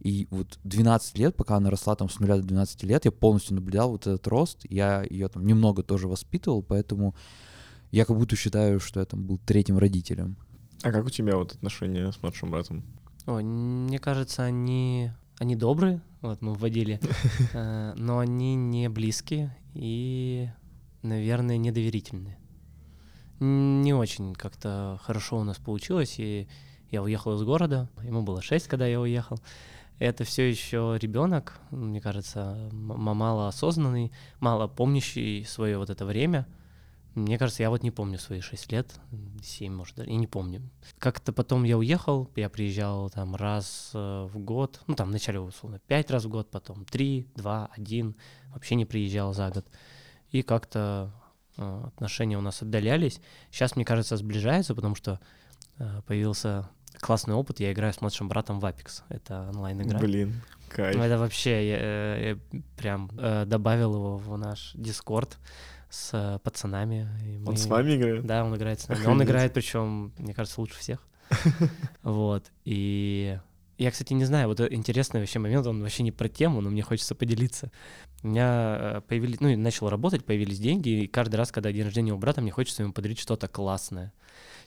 И 0.00 0.28
вот 0.30 0.58
12 0.62 1.18
лет, 1.18 1.34
пока 1.36 1.56
она 1.56 1.70
росла 1.70 1.96
там 1.96 2.08
с 2.10 2.20
нуля 2.20 2.36
до 2.36 2.42
12 2.42 2.82
лет, 2.84 3.06
я 3.06 3.10
полностью 3.12 3.54
наблюдал 3.56 3.90
вот 3.92 4.06
этот 4.06 4.26
рост. 4.28 4.60
Я 4.68 5.02
ее 5.08 5.28
там 5.28 5.46
немного 5.46 5.82
тоже 5.82 6.06
воспитывал, 6.06 6.62
поэтому 6.62 7.14
я 7.90 8.04
как 8.04 8.16
будто 8.16 8.36
считаю, 8.36 8.78
что 8.78 9.00
я 9.00 9.06
там 9.06 9.24
был 9.24 9.38
третьим 9.38 9.78
родителем. 9.78 10.36
А 10.82 10.92
как 10.92 11.06
у 11.06 11.10
тебя 11.10 11.36
вот 11.36 11.52
отношения 11.54 12.12
с 12.12 12.20
младшим 12.22 12.50
братом? 12.50 12.84
Ой, 13.26 13.42
мне 13.42 13.98
кажется, 13.98 14.44
они, 14.44 15.10
они 15.38 15.56
добрые, 15.56 16.00
вот 16.20 16.42
мы 16.42 16.54
вводили, 16.54 17.00
э, 17.52 17.92
но 17.96 18.20
они 18.20 18.54
не 18.54 18.88
близкие 18.88 19.56
и, 19.74 20.48
наверное, 21.02 21.56
недоверительные. 21.56 22.38
Не 23.40 23.92
очень 23.92 24.32
как-то 24.34 25.00
хорошо 25.02 25.38
у 25.38 25.44
нас 25.44 25.56
получилось, 25.56 26.14
и 26.18 26.48
я 26.90 27.02
уехал 27.02 27.34
из 27.34 27.42
города, 27.42 27.90
ему 28.02 28.22
было 28.22 28.40
6, 28.40 28.68
когда 28.68 28.86
я 28.86 29.00
уехал. 29.00 29.40
Это 29.98 30.22
все 30.24 30.48
еще 30.48 30.96
ребенок, 31.00 31.58
мне 31.70 32.00
кажется, 32.00 32.70
мало 32.72 33.48
осознанный, 33.48 34.12
мало 34.38 34.68
помнящий 34.68 35.44
свое 35.44 35.78
вот 35.78 35.90
это 35.90 36.04
время. 36.04 36.46
Мне 37.16 37.38
кажется, 37.38 37.62
я 37.62 37.70
вот 37.70 37.82
не 37.82 37.90
помню 37.90 38.18
свои 38.18 38.42
6 38.42 38.72
лет, 38.72 38.92
7, 39.42 39.72
может, 39.72 39.96
даже, 39.96 40.10
я 40.10 40.16
не 40.16 40.26
помню. 40.26 40.60
Как-то 40.98 41.32
потом 41.32 41.64
я 41.64 41.78
уехал, 41.78 42.30
я 42.36 42.50
приезжал 42.50 43.08
там 43.08 43.34
раз 43.34 43.92
э, 43.94 44.28
в 44.30 44.38
год, 44.38 44.82
ну 44.86 44.94
там 44.94 45.08
вначале 45.08 45.40
условно 45.40 45.80
5 45.86 46.10
раз 46.10 46.26
в 46.26 46.28
год, 46.28 46.50
потом 46.50 46.84
3, 46.84 47.26
2, 47.34 47.70
1, 47.74 48.16
вообще 48.52 48.74
не 48.74 48.84
приезжал 48.84 49.32
за 49.32 49.48
год. 49.48 49.64
И 50.30 50.42
как-то 50.42 51.10
э, 51.56 51.84
отношения 51.86 52.36
у 52.36 52.42
нас 52.42 52.60
отдалялись. 52.60 53.22
Сейчас, 53.50 53.76
мне 53.76 53.86
кажется, 53.86 54.18
сближаются, 54.18 54.74
потому 54.74 54.94
что 54.94 55.18
э, 55.78 56.02
появился 56.06 56.68
классный 57.00 57.34
опыт, 57.34 57.60
я 57.60 57.72
играю 57.72 57.94
с 57.94 58.02
младшим 58.02 58.28
братом 58.28 58.60
в 58.60 58.64
Apex, 58.66 59.04
это 59.08 59.48
онлайн-игра. 59.54 59.98
Блин, 60.00 60.42
кайф. 60.68 60.96
Это 60.96 61.16
вообще, 61.16 61.66
я, 61.66 62.16
я 62.16 62.38
прям 62.76 63.08
добавил 63.46 63.94
его 63.94 64.18
в 64.18 64.36
наш 64.36 64.72
Дискорд 64.74 65.38
с 65.96 66.10
э, 66.12 66.38
пацанами. 66.42 67.08
и 67.24 67.36
Он 67.38 67.52
мы- 67.52 67.56
с 67.56 67.66
вами 67.66 67.96
играет? 67.96 68.26
Да, 68.26 68.44
он 68.44 68.54
играет 68.56 68.80
с 68.80 68.88
нами. 68.88 68.98
Он 69.00 69.04
Охренеть. 69.06 69.28
играет, 69.28 69.52
причем, 69.54 70.12
мне 70.18 70.34
кажется, 70.34 70.60
лучше 70.60 70.78
всех. 70.78 71.06
Вот. 72.02 72.50
И 72.64 73.38
я, 73.78 73.90
кстати, 73.90 74.12
не 74.14 74.24
знаю, 74.24 74.48
вот 74.48 74.60
э, 74.60 74.68
интересный 74.70 75.20
вообще 75.20 75.38
момент, 75.38 75.66
он 75.66 75.82
вообще 75.82 76.02
не 76.02 76.12
про 76.12 76.28
тему, 76.28 76.60
но 76.60 76.70
мне 76.70 76.82
хочется 76.82 77.14
поделиться. 77.14 77.70
У 78.22 78.28
меня 78.28 78.76
э, 78.80 79.00
появились, 79.06 79.40
ну, 79.40 79.54
начал 79.56 79.88
работать, 79.88 80.24
появились 80.24 80.58
деньги, 80.58 80.88
и 81.02 81.06
каждый 81.06 81.36
раз, 81.36 81.52
когда 81.52 81.72
день 81.72 81.84
рождения 81.84 82.12
у 82.12 82.18
брата, 82.18 82.40
мне 82.40 82.50
хочется 82.50 82.82
ему 82.82 82.92
подарить 82.92 83.18
что-то 83.18 83.48
классное. 83.48 84.12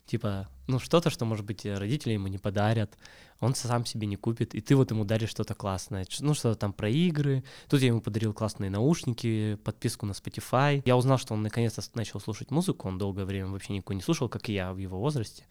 Типа, 0.06 0.48
ну, 0.68 0.80
что-то, 0.80 1.10
что, 1.10 1.26
может 1.26 1.46
быть, 1.46 1.66
родители 1.66 2.14
ему 2.14 2.28
не 2.28 2.38
подарят, 2.38 2.98
он 3.40 3.56
сам 3.56 3.86
себе 3.86 4.08
не 4.08 4.16
купит, 4.16 4.54
и 4.56 4.62
ты 4.62 4.76
вот 4.76 4.92
ему 4.92 5.06
даришь 5.06 5.30
что-то 5.30 5.54
классное. 5.54 6.06
Ну, 6.20 6.34
что-то 6.34 6.60
там 6.60 6.74
про 6.74 6.90
игры. 6.90 7.44
Тут 7.70 7.82
я 7.82 7.88
ему 7.88 8.02
подарил 8.02 8.34
классные 8.34 8.70
наушники, 8.70 9.58
подписку 9.64 10.06
на 10.06 10.12
Spotify. 10.12 10.82
Я 10.86 10.98
узнал, 10.98 11.18
что 11.18 11.34
он 11.34 11.44
наконец-то 11.44 11.82
начал 11.94 12.20
слушать 12.20 12.52
музыку, 12.52 12.88
он 12.88 12.98
долгое 12.98 13.26
время 13.26 13.48
вообще 13.48 13.74
никакой 13.74 13.96
не 13.96 14.02
слушал, 14.02 14.30
как 14.30 14.50
и 14.50 14.54
я 14.54 14.74
в 14.74 14.78
его 14.78 15.00
возрасте. 15.00 15.46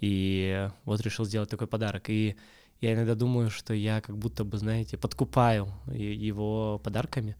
И 0.00 0.68
вот 0.84 1.00
решил 1.02 1.24
сделать 1.24 1.50
такой 1.50 1.66
подарок. 1.66 2.10
И 2.10 2.36
я 2.80 2.94
иногда 2.94 3.14
думаю, 3.14 3.50
что 3.50 3.72
я 3.72 4.00
как 4.00 4.18
будто 4.18 4.44
бы, 4.44 4.58
знаете, 4.58 4.98
подкупаю 4.98 5.72
его 5.86 6.80
подарками. 6.82 7.36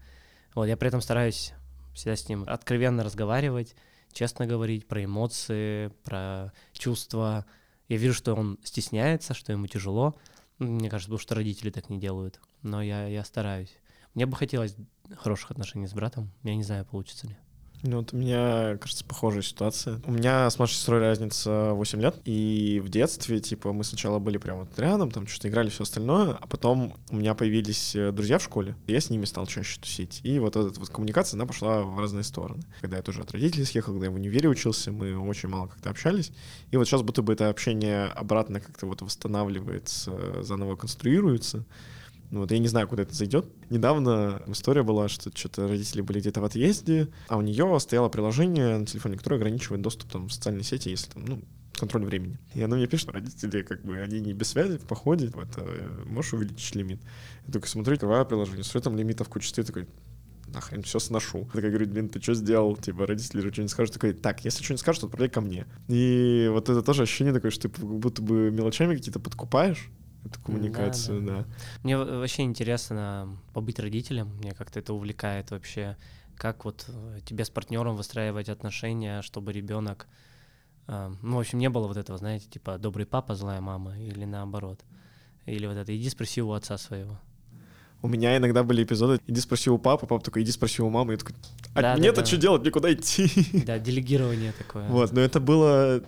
Вот, 0.53 0.65
я 0.65 0.77
при 0.77 0.87
этом 0.87 1.01
стараюсь 1.01 1.53
всегда 1.93 2.15
с 2.15 2.29
ним 2.29 2.45
откровенно 2.47 3.03
разговаривать, 3.03 3.75
честно 4.15 4.47
говорить 4.47 4.87
про 4.87 5.03
эмоции, 5.03 5.89
про 6.03 6.51
чувства. 6.71 7.45
Я 7.89 7.97
вижу, 7.97 8.15
что 8.15 8.33
он 8.33 8.57
стесняется, 8.63 9.35
что 9.35 9.51
ему 9.51 9.67
тяжело, 9.67 10.15
Мне 10.57 10.89
кажется, 10.89 11.09
потому 11.09 11.19
что 11.19 11.35
родители 11.35 11.69
так 11.69 11.89
не 11.89 11.99
делают. 11.99 12.39
Но 12.63 12.81
я, 12.81 13.07
я 13.07 13.23
стараюсь. 13.25 13.77
Мне 14.15 14.25
бы 14.25 14.35
хотелось 14.37 14.75
хороших 15.17 15.51
отношений 15.51 15.85
с 15.85 15.93
братом. 15.93 16.31
Я 16.43 16.55
не 16.55 16.63
знаю, 16.63 16.85
получится 16.85 17.27
ли. 17.27 17.37
Ну, 17.83 17.97
вот 17.97 18.13
у 18.13 18.17
меня, 18.17 18.77
кажется, 18.77 19.05
похожая 19.05 19.41
ситуация. 19.41 20.01
У 20.05 20.11
меня 20.11 20.49
с 20.49 20.57
младшей 20.57 20.77
сестрой 20.77 20.99
разница 20.99 21.71
8 21.73 22.01
лет, 22.01 22.15
и 22.25 22.81
в 22.83 22.89
детстве, 22.89 23.39
типа, 23.39 23.73
мы 23.73 23.83
сначала 23.83 24.19
были 24.19 24.37
прям 24.37 24.59
вот 24.59 24.79
рядом, 24.79 25.11
там 25.11 25.27
что-то 25.27 25.49
играли, 25.49 25.69
все 25.69 25.83
остальное, 25.83 26.37
а 26.39 26.47
потом 26.47 26.95
у 27.09 27.15
меня 27.17 27.35
появились 27.35 27.95
э, 27.95 28.11
друзья 28.11 28.39
в 28.39 28.43
школе, 28.43 28.75
и 28.87 28.93
я 28.93 28.99
с 28.99 29.09
ними 29.09 29.25
стал 29.25 29.45
чаще 29.45 29.79
тусить. 29.79 30.21
И 30.23 30.39
вот 30.39 30.55
эта 30.55 30.79
вот 30.79 30.89
коммуникация, 30.89 31.37
она 31.37 31.45
пошла 31.45 31.81
в 31.81 31.99
разные 31.99 32.23
стороны. 32.23 32.63
Когда 32.81 32.97
я 32.97 33.03
тоже 33.03 33.21
от 33.21 33.31
родителей 33.31 33.65
съехал, 33.65 33.93
когда 33.93 34.07
я 34.07 34.11
в 34.11 34.15
универе 34.15 34.49
учился, 34.49 34.91
мы 34.91 35.17
очень 35.17 35.49
мало 35.49 35.67
как-то 35.67 35.89
общались. 35.89 36.31
И 36.71 36.77
вот 36.77 36.87
сейчас 36.87 37.01
будто 37.01 37.21
бы 37.21 37.33
это 37.33 37.49
общение 37.49 38.05
обратно 38.05 38.59
как-то 38.59 38.87
вот 38.87 39.01
восстанавливается, 39.01 40.41
заново 40.43 40.75
конструируется. 40.75 41.65
Ну, 42.31 42.41
вот 42.41 42.51
я 42.51 42.59
не 42.59 42.67
знаю, 42.67 42.87
куда 42.87 43.03
это 43.03 43.13
зайдет. 43.13 43.47
Недавно 43.69 44.41
история 44.47 44.83
была, 44.83 45.07
что 45.07 45.31
что-то 45.35 45.67
родители 45.67 46.01
были 46.01 46.19
где-то 46.19 46.41
в 46.41 46.45
отъезде, 46.45 47.09
а 47.27 47.37
у 47.37 47.41
нее 47.41 47.79
стояло 47.79 48.09
приложение 48.09 48.77
на 48.77 48.85
телефоне, 48.85 49.17
которое 49.17 49.37
ограничивает 49.37 49.81
доступ 49.81 50.11
там, 50.11 50.27
в 50.27 50.33
социальные 50.33 50.63
сети, 50.63 50.89
если 50.89 51.11
там, 51.11 51.25
ну, 51.25 51.41
контроль 51.73 52.05
времени. 52.05 52.39
И 52.53 52.61
она 52.61 52.77
мне 52.77 52.87
пишет, 52.87 53.09
родители, 53.09 53.61
как 53.61 53.83
бы, 53.83 53.99
они 53.99 54.19
не 54.19 54.33
без 54.33 54.49
связи 54.49 54.77
в 54.77 54.85
походе, 54.85 55.27
это, 55.27 55.61
э, 55.61 56.03
можешь 56.05 56.33
увеличить 56.33 56.75
лимит? 56.75 57.01
Я 57.47 57.53
такой 57.53 57.67
смотрю, 57.67 57.93
открываю 57.93 58.25
приложение, 58.25 58.63
смотрю, 58.63 58.81
там 58.81 58.97
лимитов 58.97 59.29
куча 59.29 59.49
стоит, 59.49 59.67
такой, 59.67 59.87
нахрен 60.47 60.83
все 60.83 60.99
сношу. 60.99 61.39
Я 61.39 61.51
такой 61.51 61.69
говорю, 61.69 61.87
блин, 61.87 62.09
ты 62.09 62.21
что 62.21 62.33
сделал? 62.33 62.75
Типа, 62.77 63.05
родители 63.05 63.41
же 63.41 63.51
что-нибудь 63.51 63.71
скажут. 63.71 63.93
Такой, 63.93 64.13
так, 64.13 64.43
если 64.45 64.63
что-нибудь 64.63 64.81
скажут, 64.81 65.03
отправляй 65.03 65.29
ко 65.29 65.41
мне. 65.41 65.65
И 65.87 66.47
вот 66.51 66.69
это 66.69 66.81
тоже 66.81 67.03
ощущение 67.03 67.33
такое, 67.33 67.51
что 67.51 67.67
ты 67.67 67.69
как 67.69 67.85
будто 67.85 68.21
бы 68.21 68.51
мелочами 68.51 68.95
какие-то 68.95 69.19
подкупаешь, 69.19 69.89
эту 70.25 70.41
коммуникацию, 70.41 71.21
да, 71.21 71.27
да. 71.27 71.41
да. 71.41 71.47
Мне 71.83 71.97
вообще 71.97 72.43
интересно 72.43 73.37
побыть 73.53 73.79
родителем, 73.79 74.35
мне 74.37 74.51
как-то 74.53 74.79
это 74.79 74.93
увлекает 74.93 75.51
вообще, 75.51 75.97
как 76.35 76.65
вот 76.65 76.85
э, 76.87 77.19
тебе 77.25 77.45
с 77.45 77.49
партнером 77.49 77.95
выстраивать 77.95 78.49
отношения, 78.49 79.21
чтобы 79.21 79.53
ребенок, 79.53 80.07
э, 80.87 81.13
ну, 81.21 81.37
в 81.37 81.39
общем, 81.39 81.59
не 81.59 81.69
было 81.69 81.87
вот 81.87 81.97
этого, 81.97 82.17
знаете, 82.17 82.47
типа 82.49 82.77
добрый 82.77 83.05
папа, 83.05 83.35
злая 83.35 83.61
мама, 83.61 83.97
или 83.99 84.25
наоборот, 84.25 84.81
или 85.45 85.67
вот 85.67 85.77
это, 85.77 85.95
иди 85.95 86.09
спроси 86.09 86.41
у 86.41 86.51
отца 86.51 86.77
своего. 86.77 87.19
У 88.01 88.07
меня 88.07 88.37
иногда 88.37 88.63
были 88.63 88.83
эпизоды, 88.83 89.19
иди 89.25 89.39
спроси 89.41 89.69
у 89.69 89.77
папы, 89.79 90.05
папа 90.05 90.23
такой, 90.23 90.43
иди 90.43 90.51
спроси 90.51 90.81
у 90.81 90.89
мамы, 90.89 91.13
я 91.13 91.17
такой, 91.17 91.35
а 91.73 91.81
да, 91.81 91.97
нет, 91.97 92.15
да, 92.15 92.21
а 92.21 92.25
что 92.25 92.37
делать, 92.37 92.61
мне 92.61 92.71
куда 92.71 92.93
идти? 92.93 93.29
Да, 93.65 93.79
делегирование 93.79 94.51
такое. 94.51 94.87
Вот, 94.89 95.11
но 95.11 95.21
это 95.21 95.39
было 95.39 96.03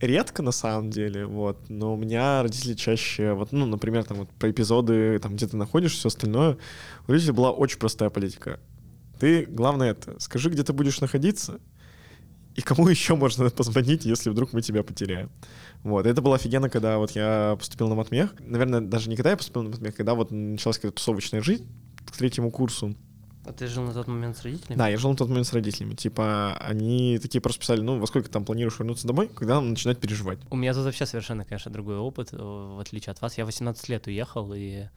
редко 0.00 0.42
на 0.42 0.52
самом 0.52 0.90
деле, 0.90 1.26
вот, 1.26 1.68
но 1.68 1.94
у 1.94 1.96
меня 1.96 2.42
родители 2.42 2.74
чаще, 2.74 3.32
вот, 3.32 3.52
ну, 3.52 3.66
например, 3.66 4.04
там 4.04 4.18
вот 4.18 4.30
про 4.30 4.50
эпизоды, 4.50 5.18
там, 5.18 5.36
где 5.36 5.46
ты 5.46 5.56
находишься, 5.56 5.98
все 5.98 6.08
остальное, 6.08 6.58
у 7.06 7.12
родителей 7.12 7.32
была 7.32 7.50
очень 7.50 7.78
простая 7.78 8.10
политика. 8.10 8.60
Ты, 9.18 9.46
главное 9.46 9.92
это, 9.92 10.18
скажи, 10.20 10.50
где 10.50 10.62
ты 10.62 10.72
будешь 10.72 11.00
находиться, 11.00 11.60
и 12.54 12.62
кому 12.62 12.88
еще 12.88 13.14
можно 13.14 13.48
позвонить, 13.50 14.04
если 14.04 14.30
вдруг 14.30 14.52
мы 14.52 14.62
тебя 14.62 14.82
потеряем. 14.82 15.30
Вот, 15.82 16.06
это 16.06 16.20
было 16.20 16.36
офигенно, 16.36 16.68
когда 16.68 16.98
вот 16.98 17.12
я 17.12 17.56
поступил 17.58 17.88
на 17.88 17.94
матмех. 17.94 18.34
Наверное, 18.40 18.80
даже 18.80 19.08
не 19.08 19.16
когда 19.16 19.30
я 19.30 19.36
поступил 19.36 19.62
на 19.62 19.70
матмех, 19.70 19.94
когда 19.94 20.14
вот 20.14 20.30
началась 20.30 20.76
какая-то 20.76 20.96
тусовочная 20.96 21.42
жизнь 21.42 21.66
к 22.04 22.16
третьему 22.16 22.50
курсу. 22.50 22.94
А 23.46 23.52
ты 23.52 23.68
жил 23.68 23.84
на 23.84 23.92
тот 23.92 24.08
момент 24.08 24.36
с 24.36 24.42
родителями? 24.42 24.76
Да, 24.76 24.88
я 24.88 24.96
жил 24.96 25.10
на 25.10 25.16
тот 25.16 25.28
момент 25.28 25.46
с 25.46 25.52
родителями. 25.52 25.94
Типа, 25.94 26.56
они 26.56 27.18
такие 27.20 27.40
просто 27.40 27.60
писали, 27.60 27.80
ну, 27.80 28.00
во 28.00 28.06
сколько 28.08 28.28
там 28.28 28.44
планируешь 28.44 28.78
вернуться 28.78 29.06
домой, 29.06 29.28
когда 29.28 29.54
нам 29.56 29.70
начинать 29.70 30.00
переживать. 30.00 30.40
У 30.50 30.56
меня 30.56 30.74
тут 30.74 30.84
вообще 30.84 31.06
совершенно, 31.06 31.44
конечно, 31.44 31.70
другой 31.70 31.96
опыт, 31.96 32.32
э, 32.32 32.36
в 32.36 32.80
отличие 32.80 33.12
от 33.12 33.22
вас. 33.22 33.38
Я 33.38 33.44
18 33.44 33.88
лет 33.88 34.08
уехал, 34.08 34.52
и 34.52 34.88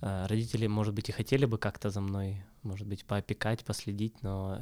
э, 0.00 0.26
родители, 0.26 0.66
может 0.66 0.94
быть, 0.94 1.08
и 1.10 1.12
хотели 1.12 1.44
бы 1.44 1.58
как-то 1.58 1.90
за 1.90 2.00
мной, 2.00 2.42
может 2.64 2.88
быть, 2.88 3.04
поопекать, 3.04 3.64
последить, 3.64 4.20
но 4.20 4.60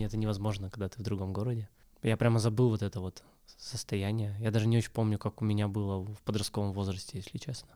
это 0.00 0.16
невозможно, 0.16 0.70
когда 0.70 0.88
ты 0.88 1.00
в 1.00 1.02
другом 1.02 1.34
городе. 1.34 1.68
Я 2.02 2.16
прямо 2.16 2.38
забыл 2.38 2.70
вот 2.70 2.82
это 2.82 2.98
вот 3.00 3.22
состояние. 3.58 4.36
Я 4.40 4.50
даже 4.50 4.66
не 4.66 4.78
очень 4.78 4.90
помню, 4.90 5.18
как 5.18 5.42
у 5.42 5.44
меня 5.44 5.68
было 5.68 6.02
в 6.02 6.22
подростковом 6.22 6.72
возрасте, 6.72 7.18
если 7.18 7.36
честно. 7.36 7.68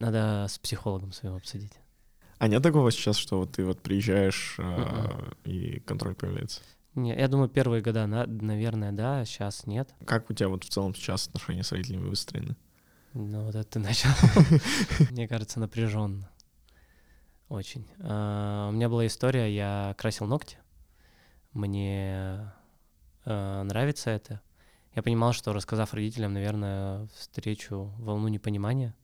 Надо 0.00 0.46
с 0.48 0.58
психологом 0.58 1.12
своим 1.12 1.36
обсудить. 1.36 1.72
А 2.42 2.48
нет 2.48 2.60
такого 2.60 2.90
сейчас, 2.90 3.18
что 3.18 3.38
вот 3.38 3.52
ты 3.52 3.64
вот 3.64 3.80
приезжаешь, 3.80 4.56
uh-uh. 4.58 5.36
и 5.44 5.78
контроль 5.78 6.16
появляется? 6.16 6.60
Не, 6.96 7.16
я 7.16 7.28
думаю, 7.28 7.48
первые 7.48 7.82
года, 7.82 8.08
на, 8.08 8.26
наверное, 8.26 8.90
да, 8.90 9.24
сейчас 9.24 9.64
нет. 9.64 9.94
Как 10.04 10.28
у 10.28 10.34
тебя 10.34 10.48
вот 10.48 10.64
в 10.64 10.68
целом 10.68 10.92
сейчас 10.92 11.28
отношения 11.28 11.62
с 11.62 11.70
родителями 11.70 12.08
выстроены? 12.08 12.56
Ну, 13.14 13.44
вот 13.44 13.54
это 13.54 13.62
ты 13.62 13.78
начал. 13.78 14.08
Мне 15.12 15.28
кажется, 15.28 15.60
напряженно. 15.60 16.28
Очень. 17.48 17.86
А, 18.00 18.70
у 18.70 18.72
меня 18.72 18.88
была 18.88 19.06
история, 19.06 19.46
я 19.54 19.94
красил 19.96 20.26
ногти. 20.26 20.58
Мне 21.52 22.52
а, 23.24 23.62
нравится 23.62 24.10
это. 24.10 24.40
Я 24.96 25.04
понимал, 25.04 25.32
что 25.32 25.52
рассказав 25.52 25.94
родителям, 25.94 26.32
наверное, 26.32 27.06
встречу 27.14 27.94
волну 27.98 28.26
непонимания. 28.26 28.96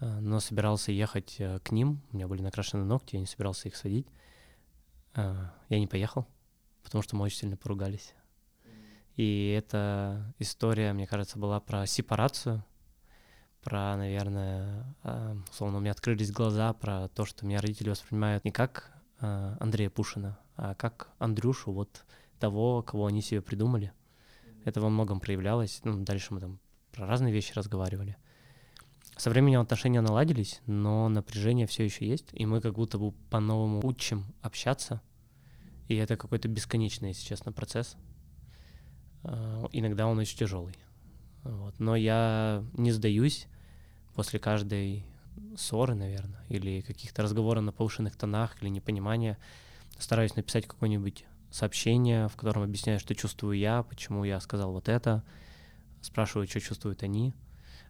Э, 0.00 0.18
но 0.20 0.40
собирался 0.40 0.92
ехать 0.92 1.36
э, 1.38 1.58
к 1.60 1.70
ним. 1.70 2.02
У 2.12 2.16
меня 2.16 2.26
были 2.26 2.42
накрашены 2.42 2.84
ногти, 2.84 3.16
я 3.16 3.20
не 3.20 3.26
собирался 3.26 3.68
их 3.68 3.76
садить. 3.76 4.06
Э, 5.14 5.48
я 5.68 5.78
не 5.78 5.86
поехал, 5.86 6.26
потому 6.82 7.02
что 7.02 7.16
мы 7.16 7.24
очень 7.24 7.38
сильно 7.38 7.56
поругались. 7.56 8.14
И 9.16 9.54
эта 9.56 10.34
история, 10.38 10.92
мне 10.92 11.06
кажется, 11.06 11.38
была 11.38 11.60
про 11.60 11.86
сепарацию, 11.86 12.64
про, 13.60 13.94
наверное, 13.96 14.96
условно, 15.50 15.76
у 15.76 15.80
меня 15.80 15.90
открылись 15.90 16.32
глаза 16.32 16.72
про 16.72 17.08
то, 17.08 17.26
что 17.26 17.44
меня 17.44 17.60
родители 17.60 17.90
воспринимают 17.90 18.44
не 18.46 18.50
как 18.50 18.90
Андрея 19.18 19.90
Пушина, 19.90 20.38
а 20.56 20.74
как 20.74 21.10
Андрюшу, 21.18 21.70
вот 21.72 22.06
того, 22.38 22.82
кого 22.82 23.04
они 23.06 23.20
себе 23.20 23.42
придумали. 23.42 23.92
Это 24.64 24.80
во 24.80 24.88
многом 24.88 25.20
проявлялось. 25.20 25.80
Ну, 25.84 26.02
дальше 26.02 26.32
мы 26.32 26.40
там 26.40 26.58
про 26.90 27.06
разные 27.06 27.34
вещи 27.34 27.52
разговаривали. 27.52 28.16
Со 29.20 29.28
временем 29.28 29.60
отношения 29.60 30.00
наладились, 30.00 30.62
но 30.64 31.10
напряжение 31.10 31.66
все 31.66 31.84
еще 31.84 32.08
есть, 32.08 32.28
и 32.32 32.46
мы 32.46 32.62
как 32.62 32.72
будто 32.72 32.96
бы 32.96 33.12
по-новому 33.28 33.86
учим 33.86 34.24
общаться. 34.40 35.02
И 35.88 35.94
это 35.94 36.16
какой-то 36.16 36.48
бесконечный, 36.48 37.08
если 37.08 37.26
честно, 37.26 37.52
процесс. 37.52 37.98
А, 39.22 39.68
иногда 39.72 40.06
он 40.06 40.18
очень 40.18 40.38
тяжелый. 40.38 40.74
Вот. 41.42 41.78
Но 41.78 41.96
я 41.96 42.64
не 42.72 42.92
сдаюсь 42.92 43.46
после 44.14 44.38
каждой 44.38 45.04
ссоры, 45.54 45.94
наверное, 45.94 46.42
или 46.48 46.80
каких-то 46.80 47.22
разговоров 47.22 47.62
на 47.62 47.72
повышенных 47.72 48.16
тонах, 48.16 48.56
или 48.62 48.70
непонимания. 48.70 49.36
Стараюсь 49.98 50.34
написать 50.34 50.66
какое-нибудь 50.66 51.26
сообщение, 51.50 52.26
в 52.28 52.36
котором 52.36 52.62
объясняю, 52.62 52.98
что 52.98 53.14
чувствую 53.14 53.58
я, 53.58 53.82
почему 53.82 54.24
я 54.24 54.40
сказал 54.40 54.72
вот 54.72 54.88
это. 54.88 55.22
Спрашиваю, 56.00 56.48
что 56.48 56.58
чувствуют 56.58 57.02
они. 57.02 57.34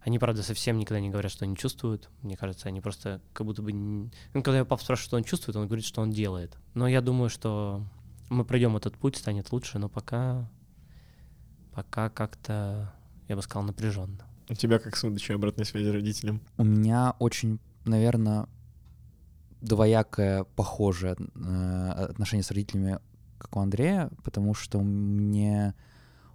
Они, 0.02 0.18
правда, 0.18 0.42
совсем 0.42 0.78
никогда 0.78 1.00
не 1.00 1.10
говорят, 1.10 1.30
что 1.30 1.44
они 1.44 1.56
чувствуют. 1.56 2.08
Мне 2.22 2.36
кажется, 2.36 2.68
они 2.68 2.80
просто 2.80 3.20
как 3.32 3.46
будто 3.46 3.62
бы... 3.62 3.72
Ну, 3.72 4.10
когда 4.32 4.58
я 4.58 4.64
папа 4.64 4.82
спрашиваю, 4.82 5.06
что 5.06 5.16
он 5.16 5.24
чувствует, 5.24 5.56
он 5.56 5.66
говорит, 5.66 5.84
что 5.84 6.00
он 6.00 6.10
делает. 6.10 6.56
Но 6.74 6.88
я 6.88 7.00
думаю, 7.02 7.28
что 7.28 7.84
мы 8.30 8.44
пройдем 8.44 8.76
этот 8.76 8.96
путь, 8.96 9.16
станет 9.16 9.52
лучше, 9.52 9.78
но 9.78 9.88
пока... 9.88 10.48
Пока 11.74 12.08
как-то, 12.10 12.92
я 13.28 13.36
бы 13.36 13.42
сказал, 13.42 13.62
напряженно. 13.64 14.26
У 14.48 14.54
тебя 14.54 14.78
как 14.78 14.96
с 14.96 15.02
выдачей 15.02 15.34
обратной 15.34 15.64
связи 15.64 15.88
родителям? 15.88 16.40
У 16.56 16.64
меня 16.64 17.14
очень, 17.18 17.60
наверное, 17.84 18.48
двоякое, 19.60 20.44
похожее 20.44 21.16
э, 21.16 21.90
отношение 22.10 22.42
с 22.42 22.50
родителями, 22.50 22.98
как 23.38 23.56
у 23.56 23.60
Андрея, 23.60 24.10
потому 24.24 24.54
что 24.54 24.80
мне 24.80 25.74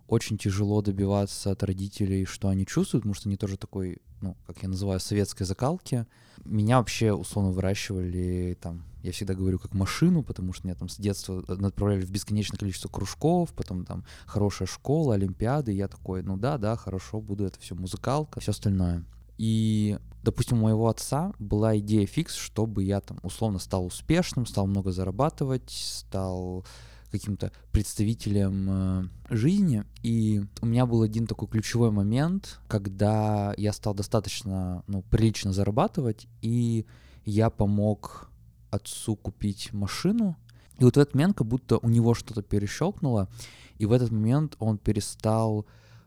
очень 0.07 0.37
тяжело 0.37 0.81
добиваться 0.81 1.51
от 1.51 1.63
родителей, 1.63 2.25
что 2.25 2.47
они 2.49 2.65
чувствуют, 2.65 3.03
потому 3.03 3.15
что 3.15 3.29
они 3.29 3.37
тоже 3.37 3.57
такой, 3.57 3.97
ну, 4.21 4.37
как 4.45 4.61
я 4.61 4.69
называю, 4.69 4.99
советской 4.99 5.45
закалки. 5.45 6.05
Меня 6.43 6.77
вообще 6.77 7.11
условно 7.11 7.51
выращивали 7.51 8.57
там, 8.61 8.83
я 9.01 9.11
всегда 9.11 9.33
говорю, 9.33 9.57
как 9.57 9.73
машину, 9.73 10.21
потому 10.21 10.53
что 10.53 10.67
меня 10.67 10.75
там 10.75 10.89
с 10.89 10.97
детства 10.97 11.43
отправляли 11.47 12.05
в 12.05 12.11
бесконечное 12.11 12.57
количество 12.57 12.89
кружков, 12.89 13.53
потом 13.53 13.85
там 13.85 14.05
хорошая 14.25 14.67
школа, 14.67 15.15
олимпиады, 15.15 15.73
и 15.73 15.77
я 15.77 15.87
такой, 15.87 16.21
ну 16.21 16.37
да, 16.37 16.57
да, 16.57 16.75
хорошо, 16.75 17.19
буду 17.19 17.45
это 17.45 17.59
все 17.59 17.73
музыкалка, 17.73 18.39
все 18.39 18.51
остальное. 18.51 19.05
И, 19.37 19.97
допустим, 20.23 20.59
у 20.59 20.63
моего 20.63 20.87
отца 20.87 21.33
была 21.39 21.77
идея 21.79 22.05
фикс, 22.05 22.35
чтобы 22.35 22.83
я 22.83 23.01
там 23.01 23.19
условно 23.23 23.59
стал 23.59 23.85
успешным, 23.85 24.45
стал 24.45 24.67
много 24.67 24.91
зарабатывать, 24.91 25.69
стал 25.69 26.65
каким-то 27.11 27.51
представителем 27.71 28.67
э, 28.69 29.35
жизни. 29.35 29.83
И 30.03 30.43
у 30.61 30.65
меня 30.65 30.85
был 30.85 31.01
один 31.01 31.27
такой 31.27 31.47
ключевой 31.47 31.91
момент, 31.91 32.59
когда 32.67 33.53
я 33.57 33.73
стал 33.73 33.93
достаточно 33.93 34.83
ну, 34.87 35.01
прилично 35.03 35.53
зарабатывать, 35.53 36.27
и 36.41 36.85
я 37.25 37.49
помог 37.49 38.29
отцу 38.71 39.15
купить 39.15 39.73
машину. 39.73 40.37
И 40.77 40.83
вот 40.83 40.95
в 40.95 40.99
этот 40.99 41.15
момент 41.15 41.37
как 41.37 41.47
будто 41.47 41.77
у 41.77 41.89
него 41.89 42.13
что-то 42.13 42.41
перещелкнуло, 42.41 43.29
и 43.77 43.85
в 43.85 43.91
этот 43.91 44.11
момент 44.11 44.55
он 44.59 44.77
перестал 44.77 45.65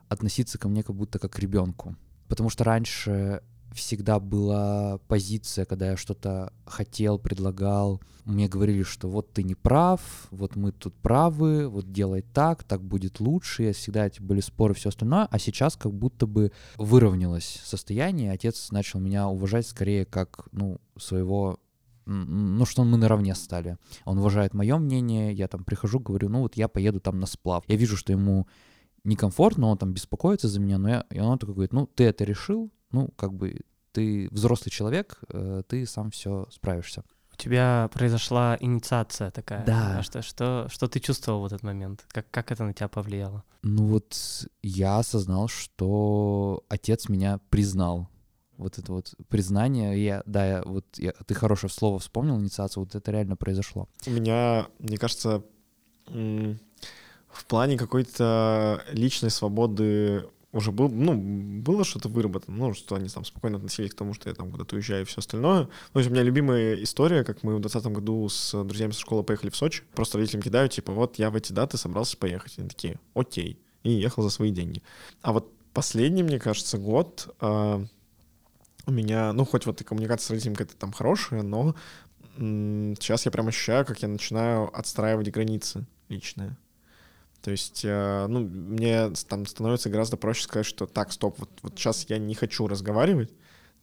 относиться 0.08 0.58
ко 0.58 0.68
мне 0.68 0.82
как 0.82 0.96
будто 0.96 1.18
как 1.18 1.32
к 1.32 1.38
ребенку. 1.38 1.96
Потому 2.28 2.50
что 2.50 2.64
раньше 2.64 3.42
всегда 3.72 4.20
была 4.20 4.98
позиция, 5.08 5.64
когда 5.64 5.90
я 5.90 5.96
что-то 5.96 6.52
хотел, 6.66 7.18
предлагал, 7.18 8.00
мне 8.24 8.46
говорили, 8.46 8.82
что 8.82 9.08
вот 9.08 9.32
ты 9.32 9.42
не 9.42 9.54
прав, 9.54 10.00
вот 10.30 10.54
мы 10.54 10.72
тут 10.72 10.94
правы, 10.94 11.66
вот 11.68 11.90
делай 11.90 12.22
так, 12.22 12.62
так 12.62 12.82
будет 12.82 13.20
лучше. 13.20 13.70
И 13.70 13.72
всегда 13.72 14.06
эти 14.06 14.20
были 14.20 14.40
споры, 14.40 14.74
все 14.74 14.90
остальное. 14.90 15.26
А 15.30 15.38
сейчас 15.38 15.76
как 15.76 15.94
будто 15.94 16.26
бы 16.26 16.52
выровнялось 16.76 17.60
состояние. 17.64 18.32
Отец 18.32 18.70
начал 18.70 19.00
меня 19.00 19.28
уважать 19.28 19.66
скорее 19.66 20.04
как, 20.04 20.48
ну, 20.52 20.78
своего 20.98 21.58
ну, 22.04 22.64
что 22.64 22.84
мы 22.84 22.96
наравне 22.96 23.34
стали. 23.34 23.76
Он 24.06 24.18
уважает 24.18 24.54
мое 24.54 24.78
мнение, 24.78 25.32
я 25.34 25.46
там 25.46 25.62
прихожу, 25.62 25.98
говорю, 25.98 26.30
ну 26.30 26.40
вот 26.40 26.56
я 26.56 26.66
поеду 26.66 27.00
там 27.00 27.20
на 27.20 27.26
сплав. 27.26 27.64
Я 27.68 27.76
вижу, 27.76 27.98
что 27.98 28.12
ему 28.12 28.46
некомфортно, 29.04 29.66
он 29.66 29.78
там 29.78 29.92
беспокоится 29.92 30.48
за 30.48 30.58
меня, 30.58 30.78
но 30.78 30.88
я, 30.88 31.04
и 31.10 31.20
он 31.20 31.38
такой 31.38 31.54
говорит, 31.54 31.72
ну 31.72 31.86
ты 31.86 32.04
это 32.04 32.24
решил, 32.24 32.70
ну 32.90 33.08
как 33.16 33.32
бы 33.32 33.60
ты 33.92 34.28
взрослый 34.30 34.70
человек, 34.70 35.18
э, 35.28 35.62
ты 35.66 35.86
сам 35.86 36.10
все 36.10 36.46
справишься. 36.50 37.04
У 37.32 37.36
тебя 37.36 37.88
произошла 37.92 38.56
инициация 38.58 39.30
такая. 39.30 39.64
Да. 39.64 39.98
А 39.98 40.02
что, 40.02 40.22
что, 40.22 40.66
что 40.70 40.88
ты 40.88 40.98
чувствовал 40.98 41.42
в 41.42 41.46
этот 41.46 41.62
момент? 41.62 42.04
Как, 42.08 42.28
как 42.30 42.50
это 42.50 42.64
на 42.64 42.74
тебя 42.74 42.88
повлияло? 42.88 43.44
Ну 43.62 43.86
вот 43.86 44.46
я 44.62 44.98
осознал, 44.98 45.48
что 45.48 46.64
отец 46.68 47.08
меня 47.08 47.40
признал. 47.48 48.08
Вот 48.56 48.76
это 48.78 48.92
вот 48.92 49.14
признание, 49.28 50.04
я, 50.04 50.22
да, 50.26 50.46
я, 50.46 50.62
вот 50.64 50.84
я, 50.98 51.12
ты 51.26 51.34
хорошее 51.34 51.70
слово 51.70 52.00
вспомнил, 52.00 52.40
инициацию, 52.40 52.82
вот 52.82 52.96
это 52.96 53.12
реально 53.12 53.36
произошло. 53.36 53.88
У 54.04 54.10
меня, 54.10 54.66
мне 54.80 54.98
кажется, 54.98 55.44
в 56.06 57.44
плане 57.46 57.78
какой-то 57.78 58.82
личной 58.90 59.30
свободы 59.30 60.28
уже 60.52 60.72
был, 60.72 60.88
ну, 60.88 61.14
было 61.14 61.84
что-то 61.84 62.08
выработано, 62.08 62.56
ну, 62.56 62.74
что 62.74 62.94
они 62.94 63.08
там 63.08 63.24
спокойно 63.24 63.58
относились 63.58 63.90
к 63.92 63.96
тому, 63.96 64.14
что 64.14 64.28
я 64.30 64.34
там 64.34 64.50
куда-то 64.50 64.76
уезжаю 64.76 65.02
и 65.02 65.04
все 65.04 65.18
остальное. 65.18 65.68
Ну, 65.92 66.00
есть 66.00 66.10
у 66.10 66.12
меня 66.12 66.22
любимая 66.22 66.74
история, 66.82 67.22
как 67.24 67.42
мы 67.42 67.56
в 67.56 67.60
2020 67.60 67.92
году 67.92 68.28
с 68.28 68.64
друзьями 68.64 68.92
со 68.92 69.00
школы 69.00 69.22
поехали 69.22 69.50
в 69.50 69.56
Сочи, 69.56 69.82
просто 69.94 70.18
родителям 70.18 70.42
кидаю, 70.42 70.68
типа, 70.68 70.92
вот 70.92 71.18
я 71.18 71.30
в 71.30 71.36
эти 71.36 71.52
даты 71.52 71.76
собрался 71.76 72.16
поехать. 72.16 72.58
Они 72.58 72.68
такие, 72.68 72.98
окей, 73.14 73.58
и 73.82 73.90
ехал 73.90 74.22
за 74.22 74.30
свои 74.30 74.50
деньги. 74.50 74.82
А 75.20 75.32
вот 75.32 75.52
последний, 75.74 76.22
мне 76.22 76.38
кажется, 76.38 76.78
год 76.78 77.34
э, 77.40 77.84
у 78.86 78.90
меня, 78.90 79.32
ну, 79.34 79.44
хоть 79.44 79.66
вот 79.66 79.80
и 79.80 79.84
коммуникация 79.84 80.26
с 80.26 80.30
родителями 80.30 80.54
какая-то 80.54 80.76
там 80.76 80.92
хорошая, 80.92 81.42
но 81.42 81.74
м- 82.38 82.94
сейчас 82.98 83.26
я 83.26 83.30
прям 83.30 83.48
ощущаю, 83.48 83.84
как 83.84 84.00
я 84.00 84.08
начинаю 84.08 84.76
отстраивать 84.76 85.30
границы 85.30 85.86
личные. 86.08 86.56
То 87.42 87.50
есть, 87.50 87.82
э, 87.84 88.26
ну, 88.28 88.40
мне 88.40 89.10
там 89.28 89.46
становится 89.46 89.90
гораздо 89.90 90.16
проще 90.16 90.42
сказать, 90.42 90.66
что 90.66 90.86
так, 90.86 91.12
стоп, 91.12 91.38
вот, 91.38 91.50
вот 91.62 91.78
сейчас 91.78 92.04
я 92.08 92.18
не 92.18 92.34
хочу 92.34 92.66
разговаривать, 92.66 93.32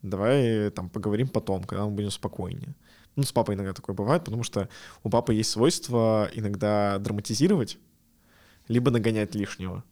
давай 0.01 0.69
там 0.71 0.89
поговорим 0.89 1.27
потом, 1.29 1.63
когда 1.63 1.85
мы 1.85 1.91
будем 1.91 2.11
спокойнее. 2.11 2.75
Ну, 3.15 3.23
с 3.23 3.31
папой 3.31 3.55
иногда 3.55 3.73
такое 3.73 3.95
бывает, 3.95 4.25
потому 4.25 4.43
что 4.43 4.67
у 5.03 5.09
папы 5.09 5.33
есть 5.33 5.51
свойство 5.51 6.29
иногда 6.33 6.99
драматизировать, 6.99 7.77
либо 8.67 8.91
нагонять 8.91 9.35
лишнего. 9.35 9.83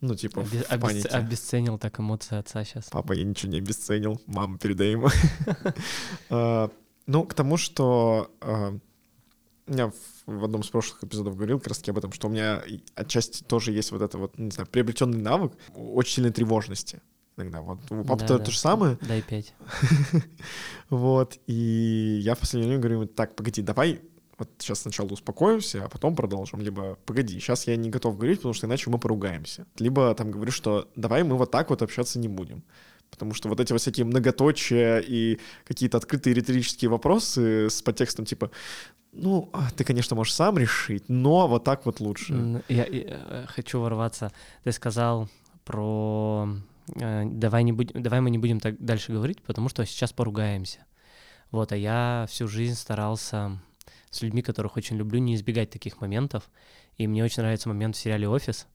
Ну, 0.00 0.14
типа, 0.14 0.40
Обе- 0.40 0.62
в 0.62 0.80
панике. 0.80 1.08
Обесценил 1.08 1.78
так 1.78 2.00
эмоции 2.00 2.36
отца 2.36 2.64
сейчас. 2.64 2.86
Папа, 2.90 3.12
я 3.12 3.24
ничего 3.24 3.52
не 3.52 3.58
обесценил, 3.58 4.20
мама, 4.26 4.58
передай 4.58 4.92
ему. 4.92 5.08
А, 6.30 6.70
ну, 7.06 7.24
к 7.24 7.34
тому, 7.34 7.56
что 7.56 8.30
а, 8.40 8.78
я 9.68 9.92
в 10.26 10.44
одном 10.44 10.60
из 10.60 10.68
прошлых 10.68 11.04
эпизодов 11.04 11.36
говорил 11.36 11.58
как 11.58 11.68
раз 11.68 11.78
таки 11.78 11.90
об 11.90 11.98
этом, 11.98 12.12
что 12.12 12.28
у 12.28 12.30
меня 12.30 12.62
отчасти 12.94 13.42
тоже 13.42 13.72
есть 13.72 13.92
вот 13.92 14.02
это 14.02 14.18
вот, 14.18 14.38
не 14.38 14.50
знаю, 14.50 14.68
приобретенный 14.68 15.20
навык 15.20 15.52
очень 15.74 16.14
сильной 16.14 16.32
тревожности 16.32 17.00
иногда. 17.36 17.60
Вот 17.60 17.78
у 17.90 18.04
папы 18.04 18.20
Да, 18.20 18.26
то, 18.26 18.38
да. 18.38 18.44
то 18.44 18.50
же 18.50 18.58
самое. 18.58 18.98
Дай 19.02 19.22
пять. 19.22 19.54
Вот. 20.90 21.38
И 21.46 22.20
я 22.22 22.34
в 22.34 22.38
последнее 22.38 22.68
время 22.68 22.80
говорю, 22.80 22.96
ему, 23.00 23.06
так, 23.06 23.34
погоди, 23.34 23.62
давай 23.62 24.00
вот 24.38 24.50
сейчас 24.58 24.80
сначала 24.80 25.08
успокоимся, 25.08 25.84
а 25.84 25.88
потом 25.88 26.14
продолжим. 26.14 26.60
Либо, 26.60 26.98
погоди, 27.06 27.38
сейчас 27.40 27.66
я 27.66 27.76
не 27.76 27.90
готов 27.90 28.16
говорить, 28.16 28.38
потому 28.38 28.54
что 28.54 28.66
иначе 28.66 28.90
мы 28.90 28.98
поругаемся. 28.98 29.66
Либо 29.78 30.14
там 30.14 30.30
говорю, 30.30 30.52
что 30.52 30.88
давай 30.94 31.22
мы 31.22 31.36
вот 31.36 31.50
так 31.50 31.70
вот 31.70 31.82
общаться 31.82 32.18
не 32.18 32.28
будем. 32.28 32.62
Потому 33.16 33.34
что 33.34 33.48
вот 33.48 33.60
эти 33.60 33.72
вот 33.72 33.80
всякие 33.80 34.04
многоточия 34.04 34.98
и 34.98 35.38
какие-то 35.64 35.96
открытые 35.96 36.34
риторические 36.34 36.90
вопросы 36.90 37.70
с 37.70 37.80
подтекстом 37.82 38.26
типа 38.26 38.50
ну, 39.12 39.48
а, 39.54 39.70
ты, 39.70 39.82
конечно, 39.82 40.14
можешь 40.14 40.34
сам 40.34 40.58
решить, 40.58 41.08
но 41.08 41.48
вот 41.48 41.64
так 41.64 41.86
вот 41.86 42.00
лучше. 42.00 42.62
Я, 42.68 42.84
я, 42.84 43.02
э, 43.06 43.46
хочу 43.48 43.80
ворваться. 43.80 44.30
Ты 44.62 44.72
сказал 44.72 45.30
про 45.64 46.46
э, 46.94 47.24
давай, 47.24 47.64
не 47.64 47.72
будь, 47.72 47.92
давай 47.94 48.20
мы 48.20 48.28
не 48.28 48.36
будем 48.36 48.60
так 48.60 48.78
дальше 48.78 49.12
говорить, 49.12 49.40
потому 49.42 49.70
что 49.70 49.86
сейчас 49.86 50.12
поругаемся. 50.12 50.80
Вот, 51.50 51.72
а 51.72 51.76
я 51.76 52.26
всю 52.28 52.46
жизнь 52.46 52.74
старался 52.74 53.58
с 54.10 54.20
людьми, 54.20 54.42
которых 54.42 54.76
очень 54.76 54.96
люблю, 54.96 55.18
не 55.18 55.34
избегать 55.34 55.70
таких 55.70 56.00
моментов. 56.00 56.50
И 56.96 57.06
мне 57.06 57.24
очень 57.24 57.42
нравится 57.42 57.68
момент 57.68 57.96
в 57.96 57.98
сериале 57.98 58.28
«Офис», 58.28 58.66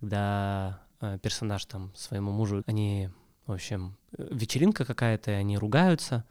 когда 0.00 0.80
э, 1.00 1.18
персонаж 1.20 1.64
там 1.64 1.92
своему 1.94 2.30
мужу, 2.30 2.62
они, 2.66 3.10
в 3.48 3.52
общем, 3.52 3.96
вечеринка 4.16 4.84
какая-то, 4.84 5.30
и 5.30 5.34
они 5.34 5.56
ругаются 5.56 6.24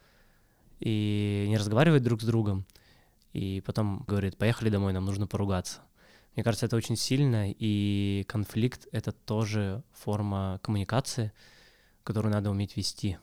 и 0.78 1.46
не 1.48 1.58
разговаривают 1.58 2.04
друг 2.04 2.22
с 2.22 2.24
другом. 2.24 2.64
И 3.32 3.60
потом 3.66 4.04
говорит, 4.06 4.38
поехали 4.38 4.70
домой, 4.70 4.92
нам 4.92 5.04
нужно 5.04 5.26
поругаться. 5.26 5.80
Мне 6.34 6.44
кажется, 6.44 6.66
это 6.66 6.76
очень 6.76 6.96
сильно, 6.96 7.50
и 7.50 8.24
конфликт— 8.28 8.86
это 8.92 9.10
тоже 9.10 9.82
форма 9.92 10.60
коммуникации, 10.62 11.32
которую 12.04 12.32
надо 12.32 12.50
уметь 12.50 12.76
вести. 12.76 13.18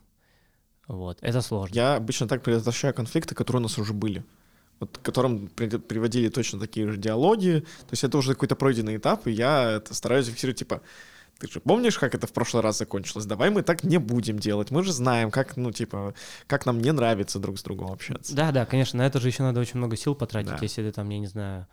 Вот, 0.87 1.17
это 1.21 1.41
сложно. 1.41 1.73
Я 1.73 1.95
обычно 1.95 2.27
так 2.27 2.43
предотвращаю 2.43 2.93
конфликты, 2.93 3.33
которые 3.33 3.61
у 3.61 3.63
нас 3.63 3.77
уже 3.77 3.93
были. 3.93 4.25
Вот 4.81 4.97
к 4.97 5.01
которым 5.01 5.47
при- 5.47 5.77
приводили 5.77 6.27
точно 6.27 6.59
такие 6.59 6.91
же 6.91 6.97
диалоги. 6.97 7.61
То 7.61 7.91
есть 7.91 8.03
это 8.03 8.17
уже 8.17 8.33
какой-то 8.33 8.57
пройденный 8.57 8.97
этап, 8.97 9.25
и 9.25 9.31
я 9.31 9.71
это 9.77 9.93
стараюсь 9.93 10.27
фиксировать, 10.27 10.59
типа, 10.59 10.81
ты 11.39 11.47
же 11.47 11.59
помнишь, 11.59 11.97
как 11.99 12.15
это 12.15 12.27
в 12.27 12.33
прошлый 12.33 12.63
раз 12.63 12.77
закончилось? 12.77 13.25
Давай 13.25 13.49
мы 13.49 13.61
так 13.61 13.83
не 13.83 13.97
будем 13.97 14.39
делать. 14.39 14.71
Мы 14.71 14.83
же 14.83 14.93
знаем, 14.93 15.31
как, 15.31 15.57
ну, 15.57 15.71
типа, 15.71 16.13
как 16.47 16.65
нам 16.65 16.79
не 16.79 16.91
нравится 16.91 17.39
друг 17.39 17.59
с 17.59 17.63
другом 17.63 17.91
общаться. 17.91 18.35
Да, 18.35 18.51
да, 18.51 18.65
конечно, 18.65 18.97
на 18.99 19.05
это 19.07 19.19
же 19.19 19.27
еще 19.27 19.43
надо 19.43 19.59
очень 19.59 19.77
много 19.77 19.97
сил 19.97 20.15
потратить, 20.15 20.51
Да. 20.51 20.59
если 20.61 20.81
ты 20.81 20.91
там, 20.91 21.09
я 21.09 21.19
не 21.19 21.27
знаю, 21.27 21.67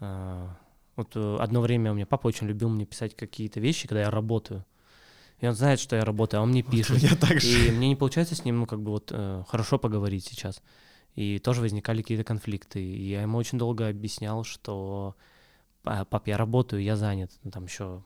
а, 0.00 0.56
вот 0.96 1.12
э, 1.14 1.36
одно 1.40 1.60
время 1.60 1.92
у 1.92 1.94
меня 1.94 2.06
папа 2.06 2.26
очень 2.26 2.46
любил 2.46 2.68
мне 2.68 2.84
писать 2.86 3.14
какие-то 3.14 3.60
вещи, 3.60 3.86
когда 3.86 4.00
я 4.02 4.10
работаю. 4.10 4.64
И 5.40 5.46
он 5.46 5.54
знает, 5.54 5.78
что 5.80 5.96
я 5.96 6.04
работаю, 6.04 6.40
а 6.40 6.42
он 6.42 6.50
мне 6.50 6.62
пишет. 6.62 6.98
Я 6.98 7.14
так 7.14 7.40
же. 7.40 7.68
И 7.68 7.70
мне 7.70 7.88
не 7.88 7.96
получается 7.96 8.34
с 8.34 8.44
ним, 8.44 8.60
ну, 8.60 8.66
как 8.66 8.80
бы 8.80 8.90
вот 8.92 9.10
э, 9.12 9.44
хорошо 9.48 9.78
поговорить 9.78 10.24
сейчас. 10.24 10.62
И 11.14 11.38
тоже 11.38 11.60
возникали 11.60 12.02
какие-то 12.02 12.24
конфликты. 12.24 12.82
И 12.82 13.08
я 13.08 13.22
ему 13.22 13.38
очень 13.38 13.58
долго 13.58 13.88
объяснял, 13.88 14.44
что 14.44 15.14
«А, 15.84 16.04
пап, 16.04 16.26
я 16.26 16.36
работаю, 16.36 16.82
я 16.82 16.96
занят. 16.96 17.30
Ну, 17.44 17.50
там 17.50 17.64
еще, 17.64 18.02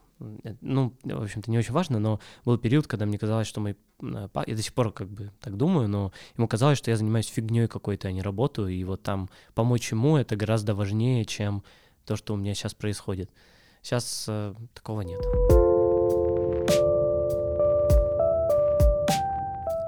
ну, 0.61 0.94
в 1.02 1.22
общем-то, 1.22 1.50
не 1.50 1.59
очень 1.59 1.72
важно, 1.72 1.98
но 1.98 2.20
был 2.44 2.59
период, 2.59 2.87
когда 2.87 3.06
мне 3.06 3.18
казалось, 3.18 3.46
что 3.46 3.61
мой 3.61 3.76
э, 4.02 4.28
па- 4.33 4.44
я 4.46 4.54
до 4.54 4.62
сих 4.62 4.74
пор 4.74 4.92
как 4.92 5.09
бы 5.09 5.33
так 5.40 5.56
думаю, 5.56 5.88
но 5.88 6.12
ему 6.37 6.46
казалось, 6.46 6.78
что 6.78 6.90
я 6.90 6.96
занимаюсь 6.96 7.26
фигней 7.26 7.68
какой-то, 7.68 8.09
а 8.09 8.12
не 8.12 8.22
работаю, 8.22 8.68
и 8.68 8.85
вот 8.85 9.02
там 9.02 9.28
помочь 9.54 9.90
ему 9.92 10.16
это 10.16 10.37
гораздо 10.37 10.74
важнее, 10.74 11.24
чем 11.24 11.62
то, 12.04 12.16
что 12.16 12.35
у 12.35 12.37
меня 12.37 12.54
сейчас 12.54 12.74
происходит. 12.74 13.30
Сейчас 13.83 14.26
э, 14.28 14.54
такого 14.74 15.00
нет. 15.00 15.20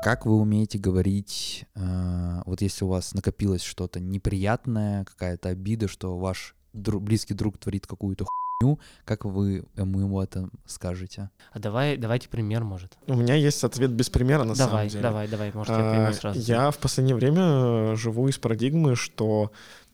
Как 0.03 0.27
вы 0.27 0.35
умеете 0.37 0.79
говорить, 0.79 1.64
э, 1.77 2.42
вот 2.45 2.61
если 2.61 2.85
у 2.85 2.88
вас 2.88 3.14
накопилось 3.14 3.62
что-то 3.62 4.01
неприятное, 4.01 5.05
какая-то 5.05 5.51
обида, 5.51 5.87
что 5.87 6.18
ваш 6.18 6.57
дру- 6.75 6.99
близкий 6.99 7.35
друг 7.35 7.57
творит 7.59 7.87
какую-то 7.87 8.27
как 9.05 9.25
вы 9.25 9.64
ему 9.77 10.20
это 10.20 10.48
скажете? 10.66 11.31
А 11.53 11.59
давай, 11.59 11.96
давайте 11.96 12.29
пример, 12.29 12.64
может. 12.64 12.96
У 13.07 13.14
меня 13.14 13.35
есть 13.35 13.62
ответ 13.64 13.90
без 13.90 14.11
примера, 14.11 14.44
на 14.44 14.55
давай, 14.55 14.70
самом 14.70 14.88
деле. 14.88 15.03
давай, 15.03 15.29
давай, 15.29 15.53
может, 15.55 15.77
я 15.77 15.90
А, 15.90 15.92
пример 15.92 16.14
сразу. 16.14 16.40
Я 16.40 16.70
в 16.70 16.79
последнее 16.79 17.16
время 17.16 17.94
живу 17.96 18.29
из 18.29 18.38
парадигмы, 18.38 18.96
что... 18.96 19.53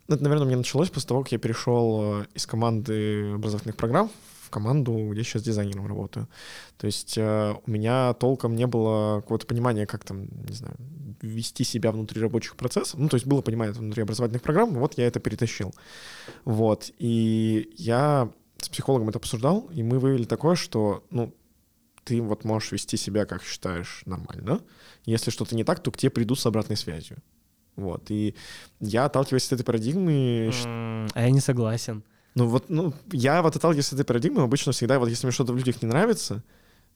ну, 0.09 0.15
Это, 0.15 0.25
наверное, 0.25 0.45
у 0.45 0.49
меня 0.49 0.59
началось 0.59 0.91
после 0.91 1.09
того, 1.09 1.23
как 1.23 1.33
я 1.33 1.39
перешел 1.39 2.23
э, 2.23 2.27
из 2.35 2.47
команды 2.47 3.33
образовательных 3.35 3.77
программ 3.77 4.11
в 4.45 4.51
команду, 4.51 5.11
где 5.13 5.23
сейчас 5.25 5.43
дизайнером 5.43 5.87
работаю. 5.87 6.27
То 6.79 6.87
есть 6.87 7.19
э, 7.19 7.55
у 7.67 7.71
меня 7.71 8.15
толком 8.15 8.57
не 8.57 8.67
было 8.67 9.21
какого-то 9.21 9.47
понимания, 9.47 9.85
как 9.87 10.05
там, 10.05 10.23
не 10.49 10.55
знаю, 10.55 10.75
вести 11.21 11.65
себя 11.65 11.93
внутри 11.93 12.23
рабочих 12.23 12.57
процессов. 12.57 12.99
Ну, 12.99 13.09
то 13.09 13.17
есть 13.17 13.27
было 13.27 13.43
понимание 13.43 13.75
внутри 13.75 14.03
образовательных 14.03 14.41
программ, 14.43 14.71
вот 14.75 14.97
я 14.97 15.07
это 15.07 15.21
перетащил. 15.21 15.75
Вот. 16.45 16.91
И 16.99 17.71
я 17.77 18.31
с 18.61 18.69
психологом 18.69 19.09
это 19.09 19.19
обсуждал, 19.19 19.69
и 19.73 19.83
мы 19.83 19.99
вывели 19.99 20.25
такое, 20.25 20.57
что, 20.57 21.05
ну, 21.11 21.35
ты 22.05 22.21
вот 22.23 22.45
можешь 22.45 22.73
вести 22.73 22.97
себя, 22.97 23.27
как 23.27 23.43
считаешь, 23.43 24.03
нормально. 24.07 24.61
Если 25.05 25.31
что-то 25.31 25.55
не 25.55 25.65
так, 25.65 25.81
то 25.83 25.91
к 25.91 25.97
тебе 25.97 26.11
придут 26.11 26.41
с 26.41 26.47
обратной 26.47 26.77
связью. 26.77 27.19
Вот. 27.77 28.11
И 28.11 28.35
я, 28.81 29.05
отталкиваясь 29.05 29.47
от 29.47 29.53
этой 29.53 29.65
парадигмы, 29.65 30.51
А 31.15 31.23
я 31.23 31.31
не 31.31 31.41
согласен. 31.41 32.03
ну 32.35 32.47
вот, 32.49 32.69
ну, 32.69 32.93
я 33.13 33.43
вот 33.43 33.55
отталкиваясь 33.57 33.89
от 33.89 33.95
этой 33.95 34.05
парадигмы, 34.05 34.43
обычно 34.43 34.73
всегда, 34.73 34.99
вот 34.99 35.09
если 35.09 35.27
мне 35.27 35.33
что-то 35.33 35.53
в 35.53 35.57
людях 35.57 35.83
не 35.83 35.89
нравится, 35.89 36.43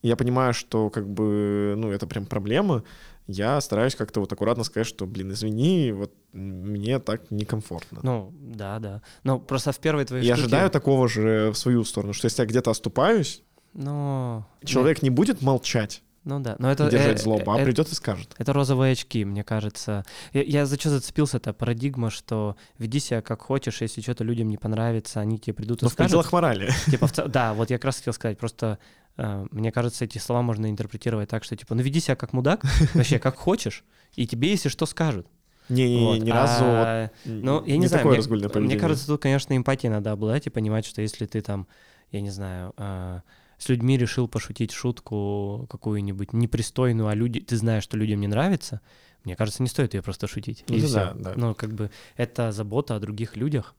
я 0.02 0.16
понимаю, 0.16 0.52
что 0.54 0.90
как 0.90 1.08
бы, 1.08 1.74
ну, 1.76 1.92
это 1.92 2.06
прям 2.06 2.26
проблема, 2.26 2.82
я 3.26 3.60
стараюсь 3.60 3.94
как-то 3.94 4.20
вот 4.20 4.32
аккуратно 4.32 4.64
сказать, 4.64 4.86
что, 4.86 5.06
блин, 5.06 5.32
извини, 5.32 5.92
вот 5.92 6.12
мне 6.32 6.98
так 6.98 7.30
некомфортно. 7.30 8.00
Ну, 8.02 8.32
да, 8.40 8.78
да. 8.78 9.02
Но 9.24 9.38
просто 9.38 9.72
в 9.72 9.78
первой 9.78 10.04
твоей 10.04 10.24
Я 10.26 10.34
штуке- 10.36 10.46
ожидаю 10.46 10.70
такого 10.70 11.08
же 11.08 11.50
в 11.52 11.56
свою 11.56 11.84
сторону, 11.84 12.12
что 12.12 12.26
если 12.26 12.42
я 12.42 12.46
где-то 12.46 12.70
оступаюсь, 12.70 13.42
Ну, 13.74 14.44
человек 14.64 15.02
не 15.02 15.10
будет 15.10 15.40
молчать 15.42 16.02
Ну 16.24 16.40
да, 16.40 16.56
но 16.58 16.70
это... 16.70 16.90
держать 16.90 17.20
э, 17.20 17.22
злобу, 17.22 17.50
а 17.52 17.58
э, 17.60 17.64
придет 17.64 17.90
и 17.90 17.94
скажет. 17.94 18.34
Это 18.38 18.52
розовые 18.52 18.92
очки, 18.92 19.24
мне 19.24 19.42
кажется. 19.44 20.04
Я, 20.32 20.42
я 20.42 20.66
за 20.66 20.78
что 20.78 20.90
зацепился, 20.90 21.38
это 21.38 21.52
парадигма, 21.52 22.10
что 22.10 22.56
веди 22.78 23.00
себя 23.00 23.22
как 23.22 23.42
хочешь, 23.42 23.80
если 23.80 24.00
что-то 24.02 24.24
людям 24.24 24.48
не 24.48 24.58
понравится, 24.58 25.20
они 25.20 25.38
тебе 25.38 25.54
придут 25.54 25.82
и 25.82 25.84
Но 25.84 25.88
в 25.88 25.92
скажут. 25.92 26.10
пределах 26.10 26.32
морали. 26.32 26.70
Типа, 26.90 27.06
в 27.06 27.12
да, 27.28 27.54
вот 27.54 27.70
я 27.70 27.78
как 27.78 27.86
раз 27.86 27.96
хотел 27.96 28.12
сказать, 28.12 28.38
просто 28.38 28.66
э, 28.66 28.76
мне 29.16 29.72
кажется, 29.72 30.04
эти 30.04 30.18
слова 30.18 30.42
можно 30.42 30.70
интерпретировать 30.70 31.28
так, 31.28 31.44
что 31.44 31.56
типа, 31.56 31.74
ну 31.74 31.82
веди 31.82 32.00
себя 32.00 32.16
как 32.16 32.32
мудак, 32.32 32.64
вообще 32.94 33.18
как 33.18 33.36
хочешь, 33.36 33.84
и 34.14 34.26
тебе, 34.26 34.50
если 34.50 34.68
что, 34.68 34.86
скажут. 34.86 35.26
Не-не-не, 35.68 36.06
Вот. 36.06 36.18
ни 36.18 36.30
разу 36.30 36.64
вот 36.64 36.86
А, 36.86 37.10
Ну, 37.24 37.64
я 37.64 37.72
не, 37.74 37.78
не 37.78 37.86
знаю, 37.86 38.04
такое 38.04 38.20
мне, 38.20 38.66
мне 38.66 38.76
кажется, 38.76 39.06
тут, 39.06 39.22
конечно, 39.22 39.56
эмпатии 39.56 39.86
надо 39.86 40.12
обладать 40.12 40.46
и 40.46 40.50
понимать, 40.50 40.84
что 40.84 41.02
если 41.02 41.26
ты 41.26 41.40
там, 41.40 41.66
я 42.10 42.20
не 42.20 42.30
знаю, 42.30 42.72
а, 42.76 43.22
с 43.58 43.68
людьми 43.68 43.96
решил 43.96 44.28
пошутить 44.28 44.72
шутку 44.72 45.66
какую-нибудь 45.70 46.32
непристойную, 46.32 47.08
а 47.08 47.14
люди, 47.14 47.40
ты 47.40 47.56
знаешь, 47.56 47.84
что 47.84 47.96
людям 47.96 48.20
не 48.20 48.26
нравится, 48.26 48.80
мне 49.24 49.36
кажется, 49.36 49.62
не 49.62 49.68
стоит 49.68 49.94
ее 49.94 50.02
просто 50.02 50.26
шутить. 50.26 50.64
Ну 50.68 50.76
и 50.76 50.80
да, 50.80 50.86
всё. 50.86 51.12
да. 51.14 51.32
Ну, 51.36 51.54
как 51.54 51.72
бы 51.72 51.90
это 52.16 52.50
забота 52.50 52.96
о 52.96 53.00
других 53.00 53.36
людях. 53.36 53.74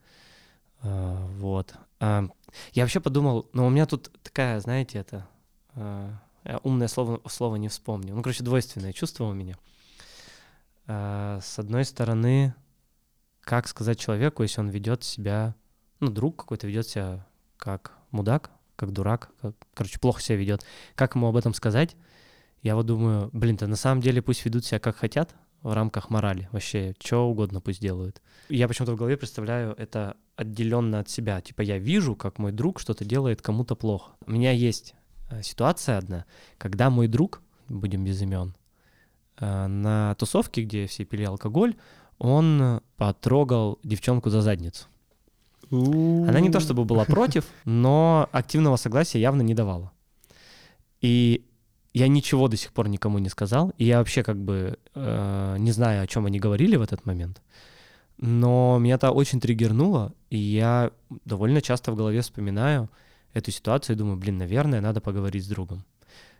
А, 0.84 1.28
вот. 1.38 1.74
Я 2.00 2.84
вообще 2.84 3.00
подумал, 3.00 3.50
ну, 3.54 3.65
у 3.65 3.69
меня 3.69 3.86
тут 3.86 4.12
такая, 4.22 4.60
знаете, 4.60 5.00
это 5.00 5.28
а, 5.76 6.17
умное 6.63 6.88
слово, 6.88 7.22
слово 7.28 7.56
не 7.56 7.69
вспомню. 7.69 8.13
Ну, 8.13 8.22
короче, 8.22 8.43
двойственное 8.43 8.93
чувство 8.93 9.26
у 9.26 9.34
меня. 9.34 9.58
А, 10.86 11.39
с 11.41 11.58
одной 11.60 11.86
стороны, 11.86 12.54
как 13.41 13.67
сказать 13.67 14.00
человеку, 14.00 14.43
если 14.43 14.60
он 14.60 14.69
ведет 14.69 15.04
себя, 15.04 15.56
ну, 16.00 16.10
друг 16.10 16.38
какой-то 16.38 16.67
ведет 16.67 16.88
себя 16.88 17.26
как 17.58 17.93
мудак, 18.12 18.52
как 18.76 18.91
дурак, 18.91 19.30
как, 19.41 19.56
короче, 19.74 20.00
плохо 20.00 20.22
себя 20.22 20.38
ведет. 20.38 20.65
Как 20.96 21.15
ему 21.15 21.28
об 21.28 21.38
этом 21.38 21.54
сказать? 21.54 21.96
Я 22.62 22.76
вот 22.76 22.86
думаю, 22.86 23.30
блин, 23.34 23.58
то 23.58 23.67
на 23.67 23.76
самом 23.76 24.02
деле 24.02 24.22
пусть 24.22 24.43
ведут 24.46 24.65
себя 24.65 24.80
как 24.80 24.98
хотят 24.98 25.36
в 25.62 25.74
рамках 25.74 26.10
морали. 26.10 26.50
Вообще, 26.52 26.93
что 27.00 27.30
угодно 27.30 27.62
пусть 27.62 27.80
делают. 27.80 28.22
Я 28.50 28.67
почему-то 28.67 28.93
в 28.93 28.98
голове 28.98 29.15
представляю 29.15 29.74
это 29.78 30.17
отделенно 30.36 31.00
от 31.00 31.10
себя. 31.10 31.41
Типа 31.41 31.62
я 31.62 31.78
вижу, 31.78 32.15
как 32.15 32.39
мой 32.39 32.52
друг 32.52 32.80
что-то 32.80 33.06
делает 33.06 33.41
кому-то 33.41 33.76
плохо. 33.76 34.12
У 34.26 34.32
меня 34.32 34.52
есть 34.52 34.96
э, 35.30 35.41
ситуация 35.43 35.98
одна, 35.98 36.26
когда 36.58 36.89
мой 36.89 37.08
друг, 37.08 37.41
будем 37.69 38.04
без 38.04 38.22
имен, 38.22 38.56
э, 39.39 39.67
на 39.67 40.15
тусовке, 40.15 40.63
где 40.63 40.88
все 40.88 41.06
пили 41.06 41.24
алкоголь, 41.24 41.76
он 42.17 42.82
потрогал 42.98 43.80
девчонку 43.84 44.30
за 44.30 44.41
задницу. 44.41 44.88
Она 45.72 46.39
не 46.39 46.52
то 46.52 46.60
чтобы 46.60 46.86
была 46.86 47.06
против, 47.06 47.46
но 47.65 48.30
активного 48.32 48.76
согласия 48.76 49.19
явно 49.19 49.41
не 49.41 49.56
давала. 49.56 49.91
И 51.02 51.46
я 51.93 52.08
ничего 52.08 52.48
до 52.48 52.58
сих 52.58 52.72
пор 52.74 52.89
никому 52.89 53.19
не 53.19 53.30
сказал, 53.30 53.74
и 53.78 53.86
я 53.86 53.98
вообще 53.98 54.24
как 54.24 54.38
бы 54.38 54.78
э, 54.96 55.56
не 55.60 55.72
знаю, 55.72 56.04
о 56.04 56.08
чем 56.08 56.26
они 56.26 56.39
говорили 56.39 56.76
в 56.76 56.82
этот 56.82 57.06
момент. 57.06 57.41
Но 58.17 58.78
меня 58.80 58.95
это 58.95 59.12
очень 59.12 59.39
триггернуло, 59.39 60.13
и 60.30 60.38
я 60.38 60.91
довольно 61.26 61.62
часто 61.62 61.91
в 61.91 61.95
голове 61.95 62.21
вспоминаю 62.21 62.89
эту 63.34 63.52
ситуацию 63.52 63.95
и 63.95 63.97
думаю, 63.97 64.17
блин, 64.17 64.38
наверное, 64.38 64.82
надо 64.82 65.02
поговорить 65.02 65.43
с 65.43 65.47
другом. 65.47 65.84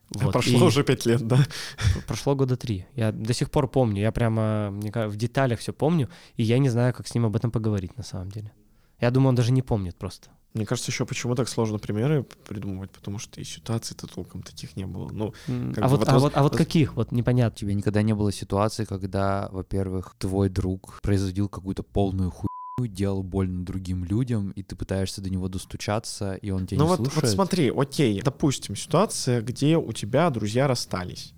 Вот, 0.10 0.34
Прошло 0.34 0.60
и- 0.60 0.62
уже 0.64 0.84
пять 0.84 1.06
лет, 1.06 1.28
да? 1.28 1.40
Прошло 2.08 2.36
года 2.36 2.56
три. 2.56 2.86
Я 2.96 3.12
до 3.12 3.34
сих 3.34 3.50
пор 3.50 3.68
помню. 3.68 4.02
Я 4.02 4.12
прямо 4.12 4.70
в 4.72 5.16
деталях 5.16 5.60
все 5.60 5.74
помню, 5.74 6.10
и 6.36 6.44
я 6.44 6.60
не 6.60 6.70
знаю, 6.70 6.94
как 6.94 7.08
с 7.08 7.16
ним 7.16 7.26
об 7.26 7.36
этом 7.36 7.52
поговорить 7.52 7.98
на 7.98 8.04
самом 8.04 8.30
деле. 8.30 8.52
Я 9.00 9.12
думаю, 9.12 9.30
он 9.30 9.36
даже 9.36 9.52
не 9.52 9.62
помнит 9.62 9.96
просто. 9.96 10.30
Мне 10.54 10.66
кажется, 10.66 10.92
еще 10.92 11.06
почему 11.06 11.34
так 11.36 11.50
сложно 11.50 11.80
примеры 11.80 12.24
придумывать, 12.48 12.92
потому 12.92 13.18
что 13.18 13.42
и 13.42 13.44
ситуаций-то 13.44 14.08
толком 14.08 14.44
таких 14.44 14.76
не 14.76 14.86
было. 14.86 15.10
Ну, 15.12 15.34
Как 15.74 15.84
а, 15.84 15.88
бы 15.88 15.90
вот, 15.90 16.00
вот 16.00 16.10
а, 16.10 16.20
вот, 16.20 16.32
а 16.36 16.44
вот 16.44 16.56
каких? 16.56 16.96
Вот 16.96 17.12
непонятно. 17.12 17.58
тебя 17.58 17.74
никогда 17.74 18.04
не 18.04 18.14
было 18.14 18.32
ситуации, 18.32 18.86
когда, 18.86 19.50
во-первых, 19.52 20.16
твой 20.20 20.50
друг 20.50 21.00
производил 21.02 21.50
какую-то 21.50 21.82
полную 21.82 22.30
хуйню, 22.30 22.48
делал 22.88 23.24
больно 23.24 23.66
другим 23.66 24.04
людям, 24.04 24.52
и 24.52 24.62
ты 24.62 24.76
пытаешься 24.76 25.22
до 25.22 25.30
него 25.30 25.48
достучаться, 25.48 26.36
и 26.36 26.52
он 26.52 26.68
тебя 26.68 26.80
ну 26.80 26.86
не 26.86 26.90
вот, 26.90 27.00
вот 27.00 27.12
слушает? 27.14 27.34
смотри, 27.34 27.72
окей, 27.76 28.22
допустим, 28.22 28.76
ситуация, 28.76 29.42
где 29.42 29.78
у 29.78 29.92
тебя 29.92 30.30
друзья 30.30 30.68
расстались. 30.68 31.34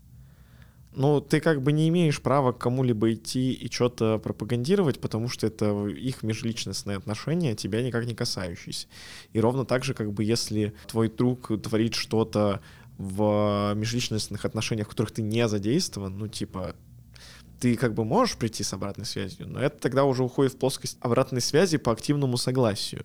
Ну, 0.96 1.20
ты 1.20 1.42
как 1.42 1.62
бы 1.62 1.74
не 1.74 1.90
имеешь 1.90 2.22
права 2.22 2.54
к 2.54 2.58
кому-либо 2.58 3.14
идти 3.14 3.52
и 3.52 3.70
что-то 3.70 4.18
пропагандировать, 4.18 5.02
потому 5.02 5.28
что 5.28 5.46
это 5.46 5.88
их 5.88 6.24
межличностные 6.24 6.98
отношения, 6.98 7.54
тебя 7.54 7.82
никак 7.82 8.06
не 8.06 8.16
касающиеся. 8.16 8.88
И 9.34 9.40
ровно 9.42 9.66
так 9.66 9.84
же, 9.84 9.94
как 9.94 10.14
бы, 10.14 10.24
если 10.24 10.74
твой 10.88 11.10
друг 11.10 11.52
творит 11.62 11.96
что-то 11.96 12.62
в 12.98 13.74
межличностных 13.76 14.46
отношениях, 14.46 14.88
в 14.88 14.92
которых 14.92 15.12
ты 15.12 15.22
не 15.22 15.48
задействован, 15.50 16.18
ну, 16.18 16.30
типа, 16.30 16.76
ты 17.60 17.76
как 17.76 17.94
бы 17.94 18.06
можешь 18.06 18.38
прийти 18.38 18.64
с 18.64 18.72
обратной 18.72 19.06
связью, 19.06 19.50
но 19.50 19.60
это 19.60 19.78
тогда 19.78 20.06
уже 20.06 20.24
уходит 20.24 20.54
в 20.54 20.58
плоскость 20.58 20.98
обратной 21.02 21.42
связи 21.42 21.78
по 21.78 21.92
активному 21.92 22.38
согласию. 22.38 23.04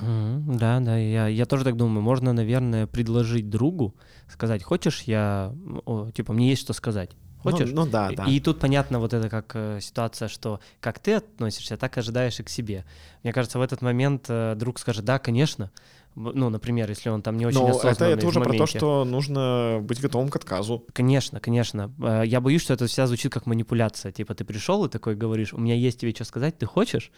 Мгм, 0.00 0.56
Да, 0.58 0.80
да, 0.80 0.96
я, 0.98 1.26
я 1.28 1.46
тоже 1.46 1.64
так 1.64 1.76
думаю. 1.76 2.02
Можно, 2.02 2.32
наверное, 2.32 2.86
предложить 2.86 3.48
другу, 3.48 3.94
сказать, 4.28 4.62
хочешь, 4.62 5.02
я, 5.02 5.52
м, 5.54 5.80
о, 5.86 6.10
типа, 6.10 6.32
мне 6.32 6.50
есть 6.50 6.62
что 6.62 6.72
сказать. 6.72 7.10
Хочешь? 7.38 7.70
Ну, 7.72 7.84
ну 7.84 7.90
да, 7.90 8.10
да. 8.10 8.24
И 8.24 8.40
тут 8.40 8.58
понятно 8.58 8.98
вот 8.98 9.14
это 9.14 9.28
как 9.30 9.52
э, 9.54 9.78
ситуация, 9.80 10.28
что 10.28 10.60
как 10.80 10.98
ты 10.98 11.14
относишься, 11.14 11.76
так 11.76 11.96
ожидаешь 11.96 12.40
и 12.40 12.42
к 12.42 12.48
себе. 12.48 12.84
Мне 13.22 13.32
кажется, 13.32 13.58
в 13.58 13.62
этот 13.62 13.82
момент 13.82 14.26
э, 14.28 14.54
друг 14.56 14.78
скажет, 14.78 15.04
да, 15.04 15.18
конечно. 15.18 15.70
Ну, 16.16 16.48
например, 16.48 16.88
если 16.88 17.10
он 17.10 17.20
там 17.20 17.36
не 17.36 17.44
очень 17.44 17.58
Но 17.60 17.68
это, 17.68 17.76
осознанный 17.90 18.14
это 18.14 18.24
в 18.26 18.28
уже 18.30 18.40
про 18.40 18.54
то, 18.54 18.66
что 18.66 19.04
нужно 19.04 19.80
быть 19.82 20.00
готовым 20.00 20.28
к 20.30 20.36
отказу. 20.36 20.84
Конечно, 20.94 21.40
конечно. 21.40 21.92
Э, 22.02 22.22
Я 22.24 22.40
боюсь, 22.40 22.62
что 22.62 22.72
это 22.72 22.86
вся 22.86 23.06
звучит 23.06 23.30
как 23.32 23.44
манипуляция. 23.44 24.12
Типа 24.12 24.34
ты 24.34 24.44
пришел 24.46 24.84
и 24.86 24.88
такой 24.88 25.14
говоришь, 25.14 25.52
у 25.52 25.58
меня 25.58 25.74
есть 25.74 26.00
тебе 26.00 26.14
что 26.14 26.24
сказать, 26.24 26.56
ты 26.56 26.64
хочешь? 26.64 27.12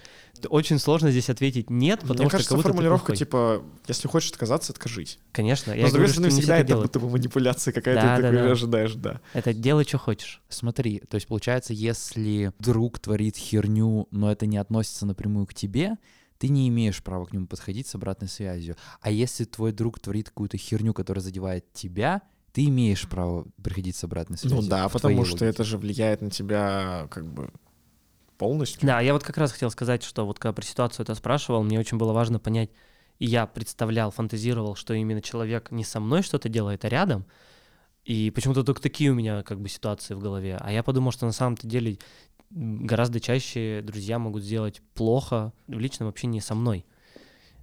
Очень 0.48 0.78
сложно 0.80 1.12
здесь 1.12 1.30
ответить 1.30 1.70
нет, 1.70 2.00
потому 2.00 2.18
Мне 2.18 2.28
что 2.28 2.30
кажется, 2.32 2.48
как 2.50 2.56
будто 2.58 2.68
ты 2.68 2.72
формулировка 2.74 3.14
типа, 3.16 3.62
если 3.86 4.08
хочешь 4.08 4.30
отказаться, 4.32 4.72
откажись. 4.72 5.18
Конечно, 5.30 5.70
я 5.72 5.82
Но 5.82 5.88
с 5.88 5.92
другой 5.92 6.08
стороны, 6.08 6.30
всегда 6.30 6.54
все 6.54 6.60
это 6.62 6.66
делают. 6.68 6.86
будто 6.88 7.00
бы 7.00 7.10
манипуляция 7.10 7.72
какая-то, 7.72 8.02
Да, 8.02 8.16
ты 8.16 8.22
да, 8.22 8.28
такой 8.30 8.46
да. 8.46 8.52
ожидаешь, 8.52 8.94
да. 8.94 9.20
Это 9.32 9.54
делай, 9.54 9.84
что 9.84 9.98
хочешь. 9.98 10.42
Смотри, 10.48 11.00
то 11.08 11.14
есть 11.14 11.28
получается, 11.28 11.72
если 11.72 12.52
друг 12.58 12.98
творит 12.98 13.36
херню, 13.36 14.08
но 14.10 14.32
это 14.32 14.46
не 14.46 14.56
относится 14.58 15.06
напрямую 15.06 15.46
к 15.46 15.54
тебе, 15.54 15.98
ты 16.38 16.48
не 16.48 16.68
имеешь 16.68 17.02
права 17.02 17.26
к 17.26 17.32
нему 17.32 17.46
подходить 17.46 17.86
с 17.86 17.94
обратной 17.94 18.28
связью. 18.28 18.76
А 19.00 19.10
если 19.10 19.44
твой 19.44 19.72
друг 19.72 19.98
творит 20.00 20.28
какую-то 20.28 20.56
херню, 20.56 20.94
которая 20.94 21.22
задевает 21.22 21.72
тебя, 21.72 22.22
ты 22.52 22.64
имеешь 22.66 23.08
право 23.08 23.46
приходить 23.62 23.96
с 23.96 24.04
обратной 24.04 24.38
связью. 24.38 24.62
Ну 24.62 24.68
да, 24.68 24.88
потому 24.88 25.24
что 25.24 25.34
логике. 25.34 25.46
это 25.46 25.64
же 25.64 25.78
влияет 25.78 26.22
на 26.22 26.30
тебя 26.30 27.08
как 27.10 27.26
бы 27.26 27.52
полностью. 28.38 28.86
Да, 28.86 29.00
я 29.00 29.12
вот 29.12 29.24
как 29.24 29.36
раз 29.36 29.52
хотел 29.52 29.70
сказать, 29.70 30.02
что 30.02 30.24
вот 30.24 30.38
когда 30.38 30.52
про 30.52 30.64
ситуацию 30.64 31.04
это 31.04 31.14
спрашивал, 31.14 31.62
мне 31.62 31.78
очень 31.78 31.98
было 31.98 32.12
важно 32.12 32.38
понять, 32.38 32.70
и 33.18 33.26
я 33.26 33.46
представлял, 33.46 34.10
фантазировал, 34.10 34.76
что 34.76 34.94
именно 34.94 35.20
человек 35.20 35.70
не 35.70 35.84
со 35.84 36.00
мной 36.00 36.22
что-то 36.22 36.48
делает, 36.48 36.84
а 36.84 36.88
рядом, 36.88 37.26
и 38.04 38.30
почему-то 38.30 38.62
только 38.62 38.80
такие 38.80 39.10
у 39.10 39.14
меня 39.14 39.42
как 39.42 39.60
бы 39.60 39.68
ситуации 39.68 40.14
в 40.14 40.20
голове. 40.20 40.56
А 40.60 40.72
я 40.72 40.82
подумал, 40.82 41.12
что 41.12 41.26
на 41.26 41.32
самом-то 41.32 41.66
деле 41.66 41.98
гораздо 42.50 43.20
чаще 43.20 43.82
друзья 43.82 44.18
могут 44.18 44.42
сделать 44.42 44.82
плохо 44.94 45.52
в 45.66 45.78
личном 45.78 46.08
общении 46.08 46.40
со 46.40 46.54
мной. 46.54 46.84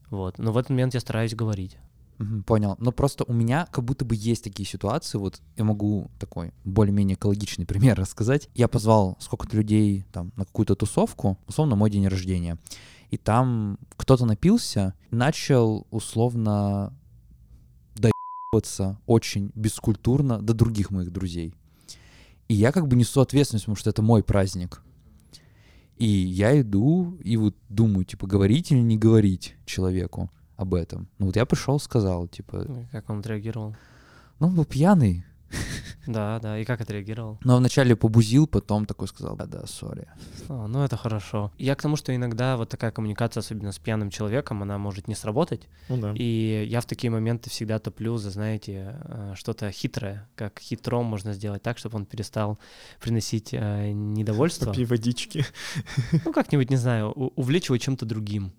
Вот. 0.10 0.38
Но 0.38 0.52
в 0.52 0.58
этот 0.58 0.70
момент 0.70 0.94
я 0.94 1.00
стараюсь 1.00 1.36
говорить. 1.36 1.78
Понял. 2.46 2.78
Но 2.80 2.92
просто 2.94 3.26
у 3.26 3.34
меня 3.34 3.68
как 3.72 3.84
будто 3.84 4.06
бы 4.06 4.16
есть 4.16 4.44
такие 4.44 4.68
ситуации, 4.68 5.18
вот 5.18 5.42
я 5.58 5.66
могу 5.66 6.10
такой 6.18 6.54
более-менее 6.64 7.16
экологичный 7.16 7.66
пример 7.68 7.98
рассказать. 8.00 8.50
Я 8.54 8.68
позвал 8.68 9.18
сколько-то 9.20 9.58
людей 9.58 10.06
там 10.14 10.32
на 10.38 10.46
какую-то 10.46 10.76
тусовку, 10.76 11.38
условно 11.48 11.76
мой 11.76 11.90
день 11.90 12.08
рождения, 12.08 12.58
и 13.10 13.18
там 13.18 13.78
кто-то 13.98 14.26
напился, 14.26 14.94
начал 15.12 15.88
условно 15.92 16.94
доебываться 17.96 18.98
очень 19.06 19.52
бескультурно 19.56 20.42
до 20.42 20.54
других 20.54 20.92
моих 20.92 21.12
друзей. 21.12 21.54
И 22.48 22.54
я 22.54 22.72
как 22.72 22.88
бы 22.88 22.96
несу 22.96 23.22
ответственность, 23.22 23.66
потому 23.66 23.76
что 23.76 23.90
это 23.90 24.02
мой 24.02 24.24
праздник. 24.24 24.82
И 25.98 26.06
я 26.08 26.60
иду 26.60 27.18
и 27.24 27.38
вот 27.38 27.56
думаю, 27.70 28.06
типа, 28.06 28.28
говорить 28.28 28.72
или 28.72 28.80
не 28.80 28.98
говорить 28.98 29.56
человеку 29.66 30.30
об 30.58 30.74
этом. 30.74 31.08
Ну 31.18 31.28
вот 31.28 31.36
я 31.36 31.46
пришел, 31.46 31.80
сказал, 31.80 32.28
типа, 32.28 32.88
Как 32.92 33.10
он 33.10 33.20
отреагировал? 33.20 33.76
ну 34.40 34.48
он 34.48 34.56
был 34.56 34.66
пьяный. 34.66 35.24
Да, 36.08 36.40
да. 36.40 36.60
И 36.60 36.66
как 36.66 36.82
отреагировал? 36.82 37.38
Но 37.44 37.58
вначале 37.58 37.96
побузил, 37.96 38.48
потом 38.48 38.86
такой 38.86 39.08
сказал, 39.08 39.36
да, 39.36 39.46
да, 39.46 39.66
сори. 39.66 40.08
А, 40.50 40.68
ну 40.68 40.84
это 40.84 40.98
хорошо. 40.98 41.52
Я 41.58 41.76
к 41.76 41.82
тому, 41.82 41.96
что 41.96 42.16
иногда 42.16 42.58
вот 42.58 42.70
такая 42.70 42.92
коммуникация, 42.92 43.42
особенно 43.42 43.72
с 43.72 43.80
пьяным 43.80 44.10
человеком, 44.10 44.62
она 44.62 44.78
может 44.78 45.08
не 45.08 45.16
сработать. 45.16 45.68
Ну 45.90 45.98
да. 45.98 46.14
И 46.16 46.66
я 46.70 46.82
в 46.82 46.86
такие 46.86 47.12
моменты 47.12 47.50
всегда 47.50 47.80
топлю 47.80 48.18
за, 48.18 48.30
знаете, 48.30 48.98
э, 49.04 49.34
что-то 49.36 49.72
хитрое, 49.72 50.28
как 50.36 50.60
хитром 50.60 51.06
можно 51.06 51.34
сделать 51.34 51.64
так, 51.64 51.78
чтобы 51.78 51.98
он 51.98 52.06
перестал 52.06 52.60
приносить 53.00 53.50
э, 53.52 53.92
недовольство. 53.92 54.68
Попей 54.68 54.86
водички. 54.86 55.46
Ну, 56.26 56.34
как-нибудь, 56.34 56.70
не 56.70 56.78
знаю, 56.78 57.12
увлечь 57.12 57.66
его 57.66 57.78
чем-то 57.78 58.06
другим. 58.06 58.52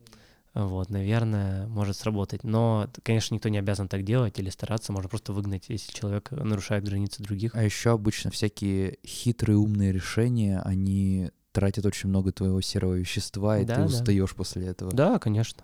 Вот, 0.57 0.89
наверное, 0.89 1.67
может 1.67 1.99
сработать. 1.99 2.43
Но, 2.43 2.89
конечно, 3.03 3.35
никто 3.35 3.51
не 3.51 3.59
обязан 3.59 3.89
так 3.89 4.05
делать 4.05 4.39
или 4.39 4.49
стараться. 4.49 4.91
Можно 4.91 5.11
просто 5.11 5.35
выгнать, 5.35 5.65
если 5.69 5.93
человек 5.93 6.31
нарушает 6.31 6.83
границы 6.83 7.23
других. 7.23 7.55
А 7.55 7.63
еще 7.63 7.91
обычно 7.91 8.31
всякие 8.31 8.97
хитрые 9.07 9.59
умные 9.59 9.93
решения, 9.93 10.61
они 10.65 11.31
тратят 11.53 11.85
очень 11.85 12.09
много 12.09 12.33
твоего 12.33 12.63
серого 12.63 12.95
вещества, 12.95 13.59
и 13.59 13.67
Да, 13.67 13.75
ты 13.75 13.81
да. 13.83 13.87
устаешь 13.87 14.35
после 14.35 14.67
этого. 14.69 14.93
Да, 14.95 15.19
конечно. 15.19 15.63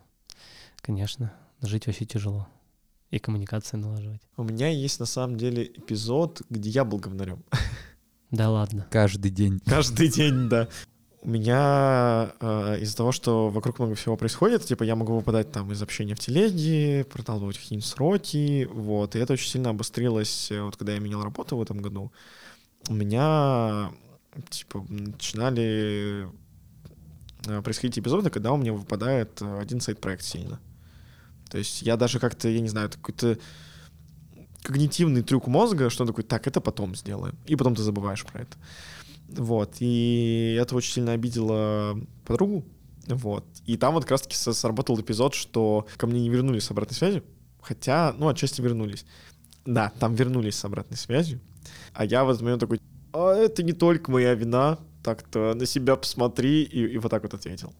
Конечно. 0.83 1.33
Жить 1.63 1.87
вообще 1.87 2.05
тяжело. 2.05 2.47
И 3.11 3.19
коммуникации 3.19 3.79
налаживать. 3.79 4.21
У 4.37 4.43
меня 4.43 4.69
есть 4.69 5.01
на 5.01 5.07
самом 5.07 5.39
деле 5.39 5.65
эпизод, 5.65 6.43
где 6.51 6.69
я 6.69 6.85
был 6.85 6.99
говнарем. 6.99 7.43
Да 8.31 8.51
ладно. 8.51 8.87
Каждый 8.91 9.31
день. 9.31 9.59
Каждый 9.65 10.09
день, 10.09 10.49
да. 10.51 10.69
У 11.25 11.31
меня 11.31 12.35
э, 12.41 12.81
из-за 12.81 12.97
того, 12.97 13.13
что 13.13 13.49
вокруг 13.49 13.79
много 13.79 13.95
всего 13.95 14.17
происходит, 14.17 14.65
типа 14.65 14.83
я 14.83 14.97
могу 14.97 15.15
выпадать 15.15 15.53
там 15.53 15.71
из 15.71 15.81
общения 15.81 16.17
в 16.17 16.19
телеге, 16.19 17.05
проталкивать 17.05 17.59
какие-нибудь 17.59 17.89
сроки, 17.89 18.69
вот, 18.73 19.15
и 19.15 19.21
это 19.21 19.35
очень 19.35 19.49
сильно 19.49 19.71
обострилось, 19.71 20.51
э, 20.51 20.61
вот 20.61 20.77
когда 20.77 20.95
я 20.95 20.99
менял 20.99 21.23
работу 21.23 21.57
в 21.57 21.63
этом 21.63 21.81
году. 21.81 22.11
У 22.89 22.95
меня, 22.95 23.93
типа, 24.51 24.85
начинали 24.89 26.29
э, 27.47 27.63
происходить 27.63 28.01
эпизоды, 28.01 28.29
когда 28.29 28.53
у 28.53 28.57
меня 28.57 28.73
выпадает 28.73 29.41
э, 29.43 29.61
один 29.61 29.81
сайт-проект 29.81 30.25
сильно. 30.25 30.59
То 31.49 31.59
есть 31.59 31.83
я 31.83 31.97
даже 31.97 32.19
как-то, 32.19 32.49
я 32.49 32.61
не 32.61 32.69
знаю, 32.69 32.91
какой-то 32.91 33.39
когнитивный 34.65 35.23
трюк 35.23 35.47
мозга, 35.47 35.89
что 35.89 36.03
он 36.03 36.09
такой, 36.09 36.25
так, 36.25 36.49
это 36.49 36.61
потом 36.61 36.97
сделаем. 36.97 37.39
И 37.47 37.55
потом 37.55 37.77
ты 37.77 37.83
забываешь 37.83 38.25
про 38.25 38.41
это. 38.41 38.57
Вот. 39.37 39.77
И 39.81 40.57
это 40.61 40.75
очень 40.75 40.93
сильно 40.93 41.13
обидело 41.13 41.99
подругу. 42.25 42.65
Вот. 43.07 43.45
И 43.67 43.77
там 43.77 43.95
вот 43.95 44.05
как 44.05 44.13
раз-таки 44.13 44.37
сработал 44.37 45.01
эпизод, 45.01 45.35
что 45.35 45.87
ко 45.97 46.07
мне 46.07 46.21
не 46.21 46.31
вернулись 46.31 46.65
с 46.65 46.71
обратной 46.71 46.97
связью. 46.97 47.25
Хотя, 47.61 48.15
ну, 48.19 48.29
отчасти 48.29 48.61
вернулись. 48.61 49.05
Да, 49.65 49.93
там 49.99 50.15
вернулись 50.15 50.57
с 50.57 50.65
обратной 50.65 50.97
связью. 50.97 51.41
А 51.95 52.05
я 52.05 52.25
в 52.25 52.43
момент 52.43 52.61
такой, 52.61 52.81
а 53.13 53.35
это 53.35 53.63
не 53.63 53.73
только 53.73 54.11
моя 54.11 54.35
вина, 54.35 54.79
так-то 55.03 55.55
на 55.55 55.67
себя 55.67 55.97
посмотри, 55.97 56.63
и, 56.63 56.95
и 56.95 56.99
вот 56.99 57.11
так 57.11 57.23
вот 57.23 57.35
ответил. 57.35 57.73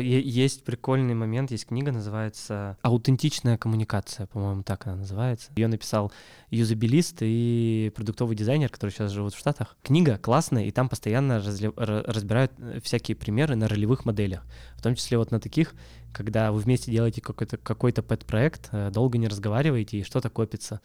Есть 0.00 0.64
прикольный 0.64 1.14
момент, 1.14 1.50
есть 1.50 1.66
книга, 1.66 1.92
называется 1.92 2.76
«Аутентичная 2.82 3.58
коммуникация», 3.58 4.26
по-моему, 4.26 4.62
так 4.62 4.86
она 4.86 4.96
называется. 4.96 5.50
Ее 5.56 5.68
написал 5.68 6.12
юзабилист 6.50 7.18
и 7.20 7.92
продуктовый 7.94 8.36
дизайнер, 8.36 8.68
который 8.68 8.90
сейчас 8.90 9.12
живут 9.12 9.34
в 9.34 9.38
Штатах. 9.38 9.76
Книга 9.82 10.18
классная, 10.18 10.64
и 10.64 10.70
там 10.70 10.88
постоянно 10.88 11.40
разбирают 11.40 12.52
э, 12.58 12.80
всякие 12.82 13.16
примеры 13.16 13.56
на 13.56 13.68
ролевых 13.68 14.04
моделях, 14.04 14.44
в 14.76 14.82
том 14.82 14.94
числе 14.94 15.18
вот 15.18 15.30
на 15.30 15.40
таких, 15.40 15.74
когда 16.12 16.52
вы 16.52 16.60
вместе 16.60 16.90
делаете 16.90 17.20
какой-то 17.20 17.56
какой-то 17.56 18.02
пэт-проект, 18.02 18.68
э, 18.72 18.90
долго 18.90 19.18
не 19.18 19.28
разговариваете, 19.28 19.98
и 19.98 20.02
что-то 20.02 20.30
копится. 20.30 20.80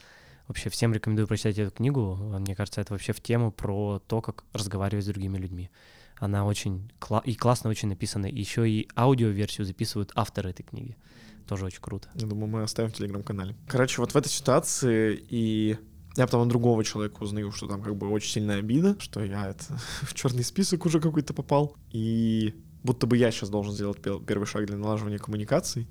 Вообще 0.47 0.69
всем 0.71 0.93
рекомендую 0.93 1.27
прочитать 1.27 1.59
эту 1.59 1.69
книгу. 1.69 2.15
Мне 2.15 2.55
кажется, 2.55 2.81
это 2.81 2.93
вообще 2.93 3.13
в 3.13 3.21
тему 3.21 3.51
про 3.51 4.01
то, 4.07 4.19
как 4.19 4.45
разговаривать 4.51 5.05
с 5.05 5.07
другими 5.07 5.37
людьми. 5.37 5.69
Она 6.19 6.45
очень 6.45 6.91
кла- 6.99 7.23
и 7.23 7.33
классно 7.33 7.69
очень 7.69 7.89
написана. 7.89 8.25
Еще 8.25 8.69
и 8.69 8.87
аудиоверсию 8.95 9.65
записывают 9.65 10.11
авторы 10.15 10.49
этой 10.49 10.63
книги. 10.63 10.97
Тоже 11.47 11.65
очень 11.65 11.81
круто. 11.81 12.09
Я 12.13 12.27
думаю, 12.27 12.47
мы 12.47 12.61
оставим 12.61 12.91
в 12.91 12.93
телеграм-канале. 12.93 13.55
Короче, 13.67 14.01
вот 14.01 14.13
в 14.13 14.15
этой 14.15 14.29
ситуации 14.29 15.19
и 15.29 15.77
я 16.15 16.25
потом 16.25 16.41
от 16.41 16.47
другого 16.49 16.83
человека 16.83 17.23
узнаю, 17.23 17.51
что 17.51 17.67
там 17.67 17.81
как 17.81 17.95
бы 17.95 18.09
очень 18.09 18.31
сильная 18.31 18.59
обида, 18.59 18.97
что 18.99 19.23
я 19.23 19.47
это 19.49 19.63
в 20.01 20.13
черный 20.13 20.43
список 20.43 20.85
уже 20.85 20.99
какой-то 20.99 21.33
попал. 21.33 21.75
И 21.91 22.53
будто 22.83 23.07
бы 23.07 23.17
я 23.17 23.31
сейчас 23.31 23.49
должен 23.49 23.73
сделать 23.73 23.99
первый 24.01 24.45
шаг 24.45 24.65
для 24.65 24.77
налаживания 24.77 25.17
коммуникаций. 25.17 25.87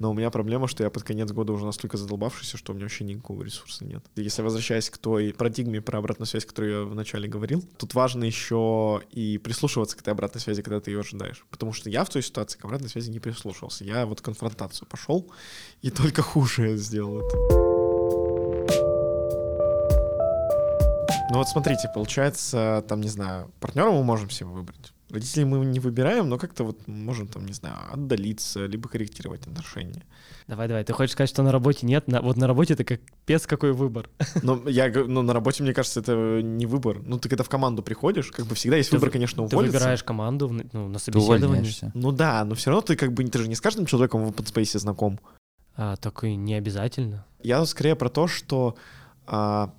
Но 0.00 0.10
у 0.10 0.14
меня 0.14 0.30
проблема, 0.30 0.66
что 0.66 0.82
я 0.82 0.88
под 0.88 1.02
конец 1.02 1.30
года 1.30 1.52
уже 1.52 1.66
настолько 1.66 1.98
задолбавшийся, 1.98 2.56
что 2.56 2.72
у 2.72 2.74
меня 2.74 2.86
вообще 2.86 3.04
никакого 3.04 3.42
ресурса 3.42 3.84
нет. 3.84 4.02
Если 4.16 4.40
возвращаясь 4.40 4.88
к 4.88 4.96
той 4.96 5.34
парадигме 5.34 5.82
про 5.82 5.98
обратную 5.98 6.26
связь, 6.26 6.46
которую 6.46 6.72
я 6.72 6.84
вначале 6.86 7.28
говорил, 7.28 7.62
тут 7.76 7.92
важно 7.92 8.24
еще 8.24 9.02
и 9.10 9.36
прислушиваться 9.36 9.98
к 9.98 10.00
этой 10.00 10.14
обратной 10.14 10.40
связи, 10.40 10.62
когда 10.62 10.80
ты 10.80 10.90
ее 10.90 11.00
ожидаешь. 11.00 11.44
Потому 11.50 11.74
что 11.74 11.90
я 11.90 12.04
в 12.04 12.08
той 12.08 12.22
ситуации 12.22 12.58
к 12.58 12.64
обратной 12.64 12.88
связи 12.88 13.10
не 13.10 13.20
прислушивался. 13.20 13.84
Я 13.84 14.06
вот 14.06 14.22
конфронтацию 14.22 14.88
пошел 14.88 15.30
и 15.82 15.90
только 15.90 16.22
хуже 16.22 16.78
сделал 16.78 17.20
это. 17.20 17.36
Ну 21.30 21.36
вот 21.36 21.48
смотрите, 21.48 21.90
получается, 21.94 22.82
там, 22.88 23.02
не 23.02 23.08
знаю, 23.08 23.52
партнера 23.60 23.90
мы 23.90 24.02
можем 24.02 24.30
себе 24.30 24.48
выбрать. 24.48 24.94
Родителей 25.10 25.44
мы 25.44 25.64
не 25.64 25.80
выбираем, 25.80 26.28
но 26.28 26.38
как-то 26.38 26.64
вот 26.64 26.86
можем 26.86 27.26
там, 27.26 27.46
не 27.46 27.52
знаю, 27.52 27.76
отдалиться, 27.92 28.66
либо 28.66 28.88
корректировать 28.88 29.46
отношения. 29.46 30.04
Давай, 30.46 30.68
давай. 30.68 30.84
Ты 30.84 30.92
хочешь 30.92 31.12
сказать, 31.12 31.30
что 31.30 31.42
на 31.42 31.52
работе 31.52 31.86
нет? 31.86 32.08
На- 32.08 32.22
вот 32.22 32.36
на 32.36 32.46
работе 32.46 32.74
это 32.74 32.84
как 32.84 33.00
пец 33.26 33.46
какой 33.46 33.72
выбор. 33.72 34.08
Но 34.42 34.68
я, 34.68 34.90
ну, 34.92 35.22
на 35.22 35.32
работе, 35.32 35.62
мне 35.62 35.74
кажется, 35.74 36.00
это 36.00 36.40
не 36.42 36.66
выбор. 36.66 37.00
Ну, 37.04 37.18
ты 37.18 37.28
когда 37.28 37.44
в 37.44 37.48
команду 37.48 37.82
приходишь, 37.82 38.30
как 38.30 38.46
бы 38.46 38.54
всегда 38.54 38.76
есть 38.76 38.90
Ты 38.90 38.96
выбор, 38.96 39.08
вы- 39.08 39.12
конечно, 39.12 39.46
Ты 39.48 39.54
уволиться. 39.56 39.78
выбираешь 39.78 40.02
команду 40.04 40.48
ну, 40.72 40.88
на 40.88 40.98
Ты 40.98 41.18
увольняешься. 41.18 41.92
Ну 41.94 42.12
да, 42.12 42.44
но 42.44 42.54
все 42.54 42.70
равно 42.70 42.82
ты 42.82 42.96
как 42.96 43.12
бы, 43.12 43.24
ты 43.24 43.38
же 43.38 43.48
не 43.48 43.54
с 43.54 43.60
каждым 43.60 43.86
человеком 43.86 44.24
в 44.24 44.30
open 44.30 44.44
space 44.44 44.78
знаком. 44.78 45.18
А, 45.76 45.96
так 45.96 46.24
и 46.24 46.34
не 46.36 46.54
обязательно. 46.54 47.24
Я 47.42 47.64
скорее 47.64 47.96
про 47.96 48.08
то, 48.08 48.26
что 48.26 48.76
а, 49.26 49.72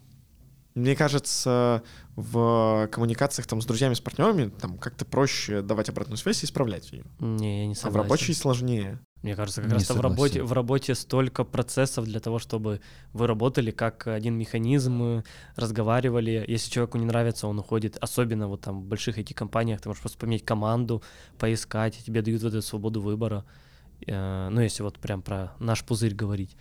мне 0.76 0.96
кажется, 0.96 1.84
в 2.16 2.88
коммуникациях 2.92 3.48
там 3.48 3.62
с 3.62 3.66
друзьями, 3.66 3.94
с 3.94 4.00
партнерами 4.02 4.50
там 4.50 4.78
как-то 4.78 5.06
проще 5.06 5.62
давать 5.62 5.90
обратную 5.90 6.18
связь 6.18 6.44
и 6.44 6.46
исправлять 6.46 6.92
ее. 6.92 7.04
Не, 7.20 7.62
я 7.62 7.68
не 7.68 7.74
А 7.74 7.76
в 7.76 7.78
согласен. 7.78 8.02
рабочей 8.04 8.34
сложнее. 8.34 9.00
Мне 9.24 9.36
кажется, 9.36 9.62
как 9.62 9.70
Не 9.70 9.76
раз 9.78 9.90
в 9.90 10.02
работе, 10.02 10.34
согласен. 10.34 10.46
в 10.46 10.54
работе 10.54 10.96
столько 10.96 11.44
процессов 11.44 12.06
для 12.06 12.20
того, 12.20 12.40
чтобы 12.40 12.82
вы 13.14 13.28
работали 13.28 13.70
как 13.70 14.08
один 14.08 14.34
механизм, 14.36 15.04
э, 15.04 15.24
разговаривали. 15.56 16.44
Если 16.48 16.72
человеку 16.72 16.98
не 16.98 17.06
нравится, 17.06 17.48
он 17.48 17.60
уходит. 17.60 17.98
Особенно 18.02 18.48
вот 18.48 18.62
там 18.62 18.82
в 18.82 18.86
больших 18.86 19.20
IT-компаниях 19.20 19.80
ты 19.80 19.90
можешь 19.90 20.02
просто 20.02 20.18
поменять 20.18 20.44
команду, 20.44 21.04
поискать, 21.38 22.00
и 22.00 22.04
тебе 22.04 22.24
дают 22.24 22.42
вот 22.42 22.50
эту 22.54 22.62
свободу 22.64 23.00
выбора. 23.02 23.46
Э, 24.08 24.50
Ну, 24.50 24.60
если 24.62 24.82
вот 24.82 24.98
прям 24.98 25.22
про 25.22 25.52
наш 25.60 25.84
пузырь 25.84 26.16
говорить. 26.16 26.58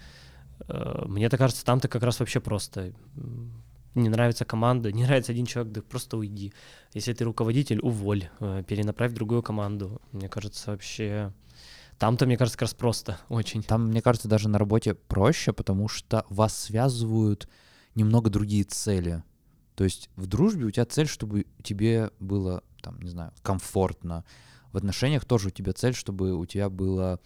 Э, 0.68 1.04
Мне-то 1.06 1.38
кажется, 1.38 1.64
там-то 1.64 1.88
как 1.88 2.02
раз 2.02 2.20
вообще 2.20 2.40
просто 2.40 2.92
не 3.94 4.08
нравится 4.08 4.44
команда, 4.44 4.92
не 4.92 5.04
нравится 5.04 5.32
один 5.32 5.46
человек, 5.46 5.72
да 5.72 5.82
просто 5.82 6.16
уйди. 6.16 6.52
Если 6.94 7.12
ты 7.12 7.24
руководитель, 7.24 7.80
уволь, 7.80 8.28
э, 8.40 8.62
перенаправь 8.66 9.12
в 9.12 9.14
другую 9.14 9.42
команду. 9.42 10.00
Мне 10.12 10.28
кажется, 10.28 10.70
вообще... 10.70 11.32
Там-то, 11.98 12.24
мне 12.24 12.38
кажется, 12.38 12.56
как 12.56 12.68
раз 12.68 12.74
просто 12.74 13.18
очень. 13.28 13.62
Там, 13.62 13.88
мне 13.88 14.00
кажется, 14.00 14.28
даже 14.28 14.48
на 14.48 14.58
работе 14.58 14.94
проще, 14.94 15.52
потому 15.52 15.88
что 15.88 16.24
вас 16.30 16.56
связывают 16.56 17.48
немного 17.94 18.30
другие 18.30 18.64
цели. 18.64 19.22
То 19.74 19.84
есть 19.84 20.10
в 20.16 20.26
дружбе 20.26 20.66
у 20.66 20.70
тебя 20.70 20.86
цель, 20.86 21.08
чтобы 21.08 21.46
тебе 21.62 22.10
было, 22.20 22.62
там, 22.82 23.00
не 23.00 23.10
знаю, 23.10 23.32
комфортно. 23.42 24.24
В 24.72 24.76
отношениях 24.76 25.24
тоже 25.24 25.48
у 25.48 25.50
тебя 25.50 25.72
цель, 25.72 25.94
чтобы 25.94 26.34
у 26.34 26.46
тебя 26.46 26.70
было, 26.70 27.18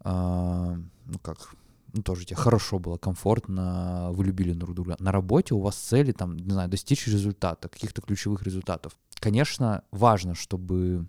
а, 0.00 0.76
ну 1.06 1.18
как, 1.20 1.54
ну 1.92 2.02
тоже 2.02 2.24
тебе 2.24 2.36
хорошо 2.36 2.78
было, 2.78 2.96
комфортно, 2.96 4.10
вы 4.12 4.24
любили 4.24 4.52
друг 4.52 4.74
друга. 4.74 4.96
На 4.98 5.12
работе 5.12 5.54
у 5.54 5.60
вас 5.60 5.76
цели, 5.76 6.12
там, 6.12 6.36
не 6.36 6.50
знаю, 6.50 6.68
достичь 6.68 7.06
результата, 7.06 7.68
каких-то 7.68 8.02
ключевых 8.02 8.42
результатов. 8.42 8.96
Конечно, 9.14 9.82
важно, 9.90 10.34
чтобы 10.34 11.06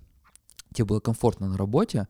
тебе 0.74 0.86
было 0.86 1.00
комфортно 1.00 1.48
на 1.48 1.58
работе, 1.58 2.08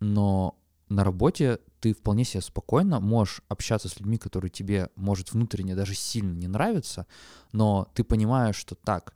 но 0.00 0.58
на 0.88 1.04
работе 1.04 1.58
ты 1.80 1.92
вполне 1.92 2.24
себе 2.24 2.40
спокойно 2.40 3.00
можешь 3.00 3.42
общаться 3.48 3.88
с 3.88 3.98
людьми, 4.00 4.18
которые 4.18 4.50
тебе, 4.50 4.90
может, 4.96 5.32
внутренне 5.32 5.74
даже 5.74 5.94
сильно 5.94 6.32
не 6.32 6.48
нравятся, 6.48 7.06
но 7.52 7.88
ты 7.94 8.04
понимаешь, 8.04 8.56
что 8.56 8.74
так, 8.74 9.14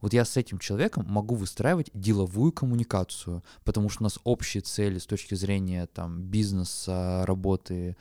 вот 0.00 0.12
я 0.12 0.24
с 0.24 0.36
этим 0.36 0.58
человеком 0.58 1.06
могу 1.08 1.36
выстраивать 1.36 1.90
деловую 1.94 2.50
коммуникацию, 2.52 3.44
потому 3.64 3.88
что 3.88 4.02
у 4.02 4.04
нас 4.04 4.18
общие 4.24 4.60
цели 4.60 4.98
с 4.98 5.06
точки 5.06 5.36
зрения 5.36 5.86
там 5.86 6.22
бизнеса, 6.22 7.24
работы, 7.24 7.96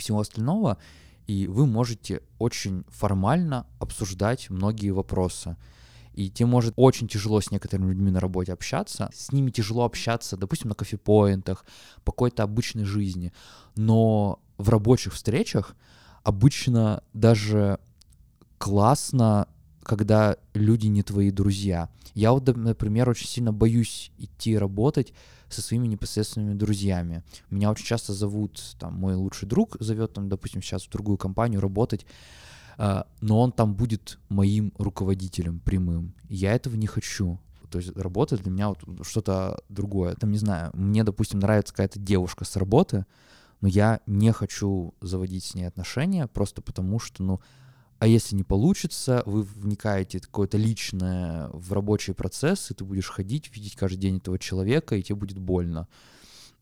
всего 0.00 0.20
остального, 0.20 0.78
и 1.26 1.46
вы 1.46 1.66
можете 1.66 2.22
очень 2.38 2.84
формально 2.88 3.66
обсуждать 3.78 4.50
многие 4.50 4.90
вопросы. 4.90 5.56
И 6.12 6.28
тебе 6.28 6.46
может 6.46 6.74
очень 6.76 7.06
тяжело 7.06 7.40
с 7.40 7.50
некоторыми 7.52 7.90
людьми 7.90 8.10
на 8.10 8.18
работе 8.20 8.52
общаться, 8.52 9.10
с 9.14 9.32
ними 9.32 9.50
тяжело 9.50 9.84
общаться, 9.84 10.36
допустим, 10.36 10.68
на 10.68 10.74
кофепоинтах, 10.74 11.64
по 12.04 12.12
какой-то 12.12 12.42
обычной 12.42 12.84
жизни, 12.84 13.32
но 13.76 14.40
в 14.58 14.68
рабочих 14.68 15.14
встречах 15.14 15.76
обычно 16.24 17.02
даже 17.12 17.78
классно, 18.58 19.46
когда 19.82 20.36
люди 20.54 20.86
не 20.86 21.02
твои 21.02 21.30
друзья. 21.30 21.88
Я 22.14 22.32
вот, 22.32 22.46
например, 22.56 23.08
очень 23.08 23.26
сильно 23.26 23.52
боюсь 23.52 24.12
идти 24.18 24.56
работать 24.56 25.12
со 25.48 25.62
своими 25.62 25.86
непосредственными 25.88 26.54
друзьями. 26.54 27.22
Меня 27.50 27.70
очень 27.70 27.84
часто 27.84 28.12
зовут, 28.12 28.60
там, 28.78 28.94
мой 28.94 29.14
лучший 29.14 29.48
друг 29.48 29.76
зовет, 29.80 30.12
там, 30.12 30.28
допустим, 30.28 30.62
сейчас 30.62 30.84
в 30.84 30.90
другую 30.90 31.18
компанию 31.18 31.60
работать, 31.60 32.06
а, 32.78 33.06
но 33.20 33.40
он 33.40 33.52
там 33.52 33.74
будет 33.74 34.18
моим 34.28 34.72
руководителем 34.78 35.60
прямым. 35.60 36.14
Я 36.28 36.54
этого 36.54 36.76
не 36.76 36.86
хочу. 36.86 37.38
То 37.70 37.78
есть 37.78 37.96
работа 37.96 38.36
для 38.36 38.50
меня 38.50 38.68
вот 38.68 39.06
что-то 39.06 39.60
другое. 39.68 40.14
Там, 40.14 40.32
не 40.32 40.38
знаю, 40.38 40.70
мне, 40.74 41.04
допустим, 41.04 41.38
нравится 41.38 41.72
какая-то 41.72 42.00
девушка 42.00 42.44
с 42.44 42.56
работы, 42.56 43.06
но 43.60 43.68
я 43.68 44.00
не 44.06 44.32
хочу 44.32 44.94
заводить 45.00 45.44
с 45.44 45.54
ней 45.54 45.64
отношения 45.64 46.26
просто 46.26 46.62
потому, 46.62 46.98
что, 46.98 47.22
ну, 47.22 47.40
а 48.00 48.06
если 48.06 48.34
не 48.34 48.44
получится, 48.44 49.22
вы 49.26 49.42
вникаете 49.42 50.20
какое-то 50.20 50.56
личное 50.56 51.50
в 51.52 51.70
рабочий 51.74 52.14
процесс, 52.14 52.70
и 52.70 52.74
ты 52.74 52.82
будешь 52.82 53.10
ходить, 53.10 53.54
видеть 53.54 53.76
каждый 53.76 53.98
день 53.98 54.16
этого 54.16 54.38
человека, 54.38 54.96
и 54.96 55.02
тебе 55.02 55.16
будет 55.16 55.38
больно. 55.38 55.86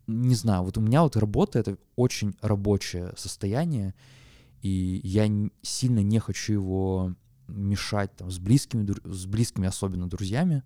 Не 0.09 0.35
знаю, 0.35 0.64
вот 0.64 0.77
у 0.79 0.81
меня 0.81 1.05
вот 1.05 1.16
работа— 1.16 1.59
это 1.61 1.79
очень 1.94 2.35
рабочее 2.40 3.12
состояние, 3.16 3.94
и 4.62 5.01
я 5.05 5.31
сильно 5.62 6.01
не 6.01 6.18
хочу 6.18 6.55
его 6.55 7.14
мешать 7.46 8.16
там, 8.16 8.33
с 8.33 8.40
близкими, 8.40 8.92
с 9.05 9.27
близкими 9.27 9.68
особенно 9.68 10.09
друзьями. 10.09 10.64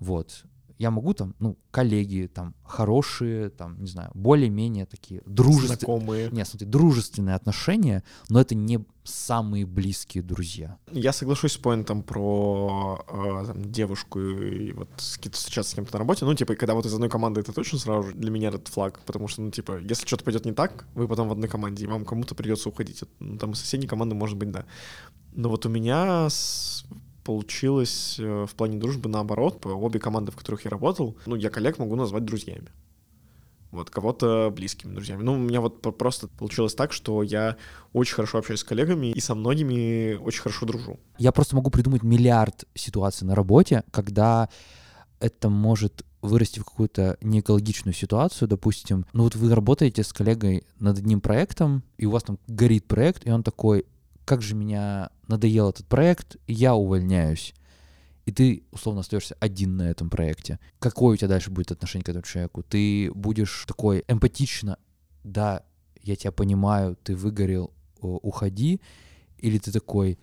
Вот 0.00 0.44
я 0.78 0.90
могу 0.90 1.12
там, 1.12 1.34
ну, 1.40 1.58
коллеги 1.70 2.30
там 2.32 2.54
хорошие, 2.64 3.50
там, 3.50 3.80
не 3.80 3.88
знаю, 3.88 4.10
более-менее 4.14 4.86
такие 4.86 5.22
дружественные. 5.26 5.78
Знакомые. 5.78 6.30
Нет, 6.30 6.46
смотри, 6.46 6.66
дружественные 6.66 7.34
отношения, 7.34 8.04
но 8.28 8.40
это 8.40 8.54
не 8.54 8.84
самые 9.02 9.66
близкие 9.66 10.22
друзья. 10.22 10.78
Я 10.92 11.12
соглашусь 11.12 11.52
с 11.52 11.56
поинтом 11.56 12.02
про 12.02 13.04
э, 13.08 13.46
там, 13.46 13.64
девушку 13.64 14.20
и 14.20 14.72
вот 14.72 14.88
встречаться 14.98 15.72
с 15.72 15.74
кем-то 15.74 15.94
на 15.94 15.98
работе. 15.98 16.24
Ну, 16.24 16.34
типа, 16.34 16.54
когда 16.54 16.74
вот 16.74 16.86
из 16.86 16.94
одной 16.94 17.08
команды, 17.08 17.40
это 17.40 17.52
точно 17.52 17.78
сразу 17.78 18.08
же 18.08 18.14
для 18.14 18.30
меня 18.30 18.48
этот 18.48 18.68
флаг, 18.68 19.00
потому 19.04 19.26
что, 19.26 19.42
ну, 19.42 19.50
типа, 19.50 19.78
если 19.80 20.06
что-то 20.06 20.24
пойдет 20.24 20.44
не 20.44 20.52
так, 20.52 20.86
вы 20.94 21.08
потом 21.08 21.28
в 21.28 21.32
одной 21.32 21.48
команде, 21.48 21.84
и 21.84 21.88
вам 21.88 22.04
кому-то 22.04 22.34
придется 22.34 22.68
уходить. 22.68 23.02
Ну, 23.18 23.38
там 23.38 23.52
из 23.52 23.60
соседней 23.60 23.88
команды, 23.88 24.14
может 24.14 24.36
быть, 24.36 24.50
да. 24.50 24.64
Но 25.32 25.48
вот 25.48 25.66
у 25.66 25.68
меня 25.68 26.28
с 26.28 26.84
получилось 27.28 28.16
э, 28.18 28.46
в 28.48 28.54
плане 28.54 28.78
дружбы 28.78 29.10
наоборот. 29.10 29.66
Обе 29.66 30.00
команды, 30.00 30.32
в 30.32 30.36
которых 30.36 30.64
я 30.64 30.70
работал, 30.70 31.14
ну, 31.26 31.36
я 31.36 31.50
коллег 31.50 31.78
могу 31.78 31.94
назвать 31.94 32.24
друзьями. 32.24 32.68
Вот, 33.70 33.90
кого-то 33.90 34.50
близкими 34.50 34.94
друзьями. 34.94 35.22
Ну, 35.22 35.34
у 35.34 35.36
меня 35.36 35.60
вот 35.60 35.82
просто 35.98 36.28
получилось 36.28 36.74
так, 36.74 36.90
что 36.90 37.22
я 37.22 37.58
очень 37.92 38.14
хорошо 38.14 38.38
общаюсь 38.38 38.60
с 38.60 38.64
коллегами 38.64 39.08
и 39.08 39.20
со 39.20 39.34
многими 39.34 40.14
очень 40.14 40.40
хорошо 40.40 40.64
дружу. 40.64 40.98
Я 41.18 41.32
просто 41.32 41.54
могу 41.54 41.68
придумать 41.68 42.02
миллиард 42.02 42.64
ситуаций 42.74 43.26
на 43.26 43.34
работе, 43.34 43.84
когда 43.90 44.48
это 45.20 45.50
может 45.50 46.06
вырасти 46.22 46.60
в 46.60 46.64
какую-то 46.64 47.18
неэкологичную 47.20 47.92
ситуацию, 47.92 48.48
допустим, 48.48 49.04
ну 49.12 49.24
вот 49.24 49.36
вы 49.36 49.54
работаете 49.54 50.02
с 50.02 50.14
коллегой 50.14 50.64
над 50.80 50.96
одним 50.96 51.20
проектом, 51.20 51.82
и 51.98 52.06
у 52.06 52.10
вас 52.10 52.22
там 52.22 52.38
горит 52.46 52.86
проект, 52.86 53.26
и 53.26 53.30
он 53.30 53.42
такой, 53.42 53.84
как 54.28 54.42
же 54.42 54.54
меня 54.54 55.08
надоел 55.26 55.70
этот 55.70 55.86
проект, 55.86 56.36
я 56.46 56.74
увольняюсь. 56.74 57.54
И 58.26 58.30
ты, 58.30 58.62
условно, 58.72 59.00
остаешься 59.00 59.34
один 59.40 59.78
на 59.78 59.88
этом 59.88 60.10
проекте. 60.10 60.60
Какое 60.80 61.14
у 61.14 61.16
тебя 61.16 61.28
дальше 61.28 61.50
будет 61.50 61.72
отношение 61.72 62.04
к 62.04 62.10
этому 62.10 62.24
человеку? 62.26 62.62
Ты 62.62 63.10
будешь 63.14 63.64
такой 63.66 64.04
эмпатично, 64.06 64.76
да, 65.24 65.62
я 66.02 66.14
тебя 66.14 66.30
понимаю, 66.30 66.94
ты 67.02 67.16
выгорел, 67.16 67.72
уходи. 68.00 68.82
Или 69.38 69.56
ты 69.58 69.72
такой, 69.72 70.18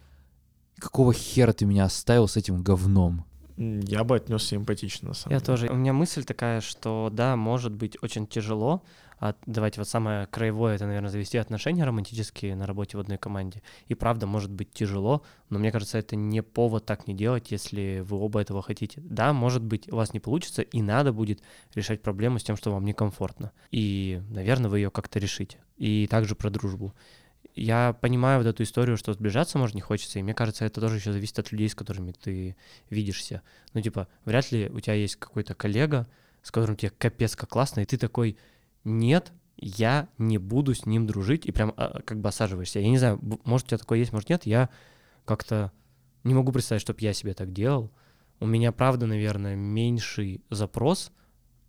какого 0.78 1.12
хера 1.12 1.52
ты 1.52 1.66
меня 1.66 1.86
оставил 1.86 2.28
с 2.28 2.38
этим 2.38 2.62
говном? 2.62 3.26
Я 3.58 4.04
бы 4.04 4.18
отнесся 4.18 4.56
эмпатично, 4.56 5.10
на 5.10 5.14
самом 5.16 5.34
Я 5.34 5.40
деле. 5.40 5.46
тоже. 5.48 5.68
У 5.70 5.76
меня 5.76 5.94
мысль 5.94 6.24
такая, 6.26 6.62
что 6.62 7.10
да, 7.12 7.36
может 7.36 7.74
быть 7.74 7.98
очень 8.04 8.28
тяжело, 8.28 8.84
от, 9.18 9.38
давайте 9.46 9.80
вот 9.80 9.88
самое 9.88 10.28
краевое, 10.28 10.76
это, 10.76 10.86
наверное, 10.86 11.10
завести 11.10 11.38
отношения 11.38 11.84
романтические 11.84 12.56
на 12.56 12.66
работе 12.66 12.98
в 12.98 13.00
одной 13.00 13.18
команде. 13.18 13.62
И 13.88 13.96
правда, 13.96 14.28
может 14.28 14.52
быть 14.52 14.72
тяжело, 14.72 15.24
но 15.50 15.60
мне 15.60 15.72
кажется, 15.72 15.98
это 15.98 16.16
не 16.16 16.42
повод 16.44 16.86
так 16.86 17.08
не 17.08 17.14
делать, 17.14 17.52
если 17.52 18.04
вы 18.06 18.18
оба 18.18 18.42
этого 18.42 18.62
хотите. 18.62 19.02
Да, 19.02 19.34
может 19.34 19.64
быть, 19.64 19.92
у 19.92 19.96
вас 19.96 20.14
не 20.14 20.20
получится, 20.20 20.62
и 20.62 20.82
надо 20.82 21.14
будет 21.14 21.42
решать 21.74 22.02
проблему 22.02 22.40
с 22.40 22.44
тем, 22.44 22.58
что 22.58 22.72
вам 22.72 22.86
некомфортно. 22.86 23.52
И, 23.72 24.22
наверное, 24.30 24.70
вы 24.70 24.80
ее 24.80 24.92
как-то 24.92 25.20
решите. 25.20 25.60
И 25.78 26.08
также 26.08 26.36
про 26.36 26.50
дружбу. 26.50 26.94
Я 27.56 27.94
понимаю 28.02 28.40
вот 28.40 28.48
эту 28.48 28.64
историю, 28.64 28.98
что 28.98 29.14
сближаться, 29.14 29.58
может, 29.58 29.76
не 29.76 29.82
хочется, 29.82 30.20
и 30.20 30.24
мне 30.24 30.34
кажется, 30.34 30.66
это 30.66 30.82
тоже 30.82 30.98
еще 30.98 31.14
зависит 31.14 31.40
от 31.40 31.54
людей, 31.54 31.70
с 31.70 31.76
которыми 31.76 32.12
ты 32.12 32.58
видишься. 32.90 33.44
Ну, 33.74 33.82
типа, 33.82 34.10
вряд 34.26 34.52
ли 34.52 34.68
у 34.68 34.82
тебя 34.82 34.96
есть 34.96 35.16
какой-то 35.16 35.54
коллега, 35.54 36.06
с 36.42 36.52
которым 36.52 36.76
тебе 36.76 36.92
капец 36.92 37.36
как 37.36 37.50
классно, 37.50 37.80
и 37.80 37.86
ты 37.86 37.98
такой, 37.98 38.38
нет, 38.86 39.34
я 39.58 40.08
не 40.18 40.38
буду 40.38 40.74
с 40.74 40.86
ним 40.86 41.08
дружить, 41.08 41.46
и 41.46 41.52
прям 41.52 41.74
а, 41.76 42.02
как 42.02 42.22
бы 42.22 42.30
осаживаешься. 42.30 42.80
Я 42.80 42.90
не 42.90 42.98
знаю, 42.98 43.20
может 43.44 43.68
у 43.68 43.70
тебя 43.70 43.78
такое 43.78 44.00
есть, 44.00 44.14
может 44.14 44.30
нет, 44.30 44.46
я 44.46 44.70
как-то 45.26 45.72
не 46.24 46.34
могу 46.34 46.52
представить, 46.52 46.82
чтобы 46.82 47.02
я 47.02 47.14
себе 47.14 47.34
так 47.34 47.52
делал. 47.52 47.92
У 48.40 48.46
меня, 48.46 48.72
правда, 48.72 49.06
наверное, 49.06 49.56
меньший 49.56 50.42
запрос, 50.50 51.12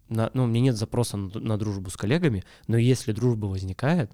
на, 0.09 0.31
ну, 0.35 0.45
у 0.45 0.47
меня 0.47 0.61
нет 0.61 0.77
запроса 0.77 1.17
на, 1.17 1.41
на 1.41 1.59
дружбу 1.59 1.91
с 1.91 1.97
коллегами, 1.97 2.45
но 2.69 2.77
если 2.77 3.13
дружба 3.13 3.47
возникает, 3.47 4.13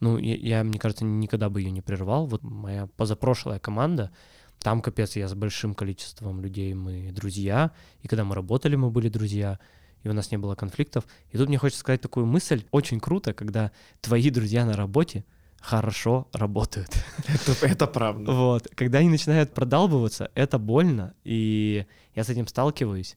ну, 0.00 0.18
я, 0.18 0.36
я, 0.36 0.64
мне 0.64 0.78
кажется, 0.78 1.04
никогда 1.04 1.48
бы 1.50 1.60
ее 1.60 1.70
не 1.70 1.80
прервал. 1.80 2.26
Вот 2.26 2.42
моя 2.42 2.86
позапрошлая 2.96 3.58
команда, 3.58 4.10
там, 4.60 4.80
капец, 4.82 5.16
я 5.16 5.28
с 5.28 5.34
большим 5.34 5.74
количеством 5.74 6.40
людей, 6.40 6.74
мы 6.74 7.10
друзья, 7.12 7.72
и 8.02 8.08
когда 8.08 8.24
мы 8.24 8.34
работали, 8.34 8.76
мы 8.76 8.90
были 8.90 9.08
друзья, 9.08 9.58
и 10.04 10.08
у 10.08 10.12
нас 10.12 10.30
не 10.30 10.38
было 10.38 10.54
конфликтов. 10.54 11.04
И 11.32 11.38
тут 11.38 11.48
мне 11.48 11.58
хочется 11.58 11.80
сказать 11.80 12.00
такую 12.00 12.26
мысль, 12.26 12.64
очень 12.70 13.00
круто, 13.00 13.32
когда 13.32 13.72
твои 14.00 14.30
друзья 14.30 14.64
на 14.64 14.74
работе 14.74 15.24
хорошо 15.60 16.28
работают. 16.32 16.90
Это, 17.26 17.66
это 17.66 17.86
правда. 17.86 18.30
Вот. 18.32 18.68
Когда 18.74 18.98
они 18.98 19.08
начинают 19.08 19.54
продалбываться, 19.54 20.30
это 20.34 20.58
больно, 20.58 21.14
и 21.24 21.86
я 22.14 22.22
с 22.22 22.28
этим 22.28 22.46
сталкиваюсь 22.46 23.16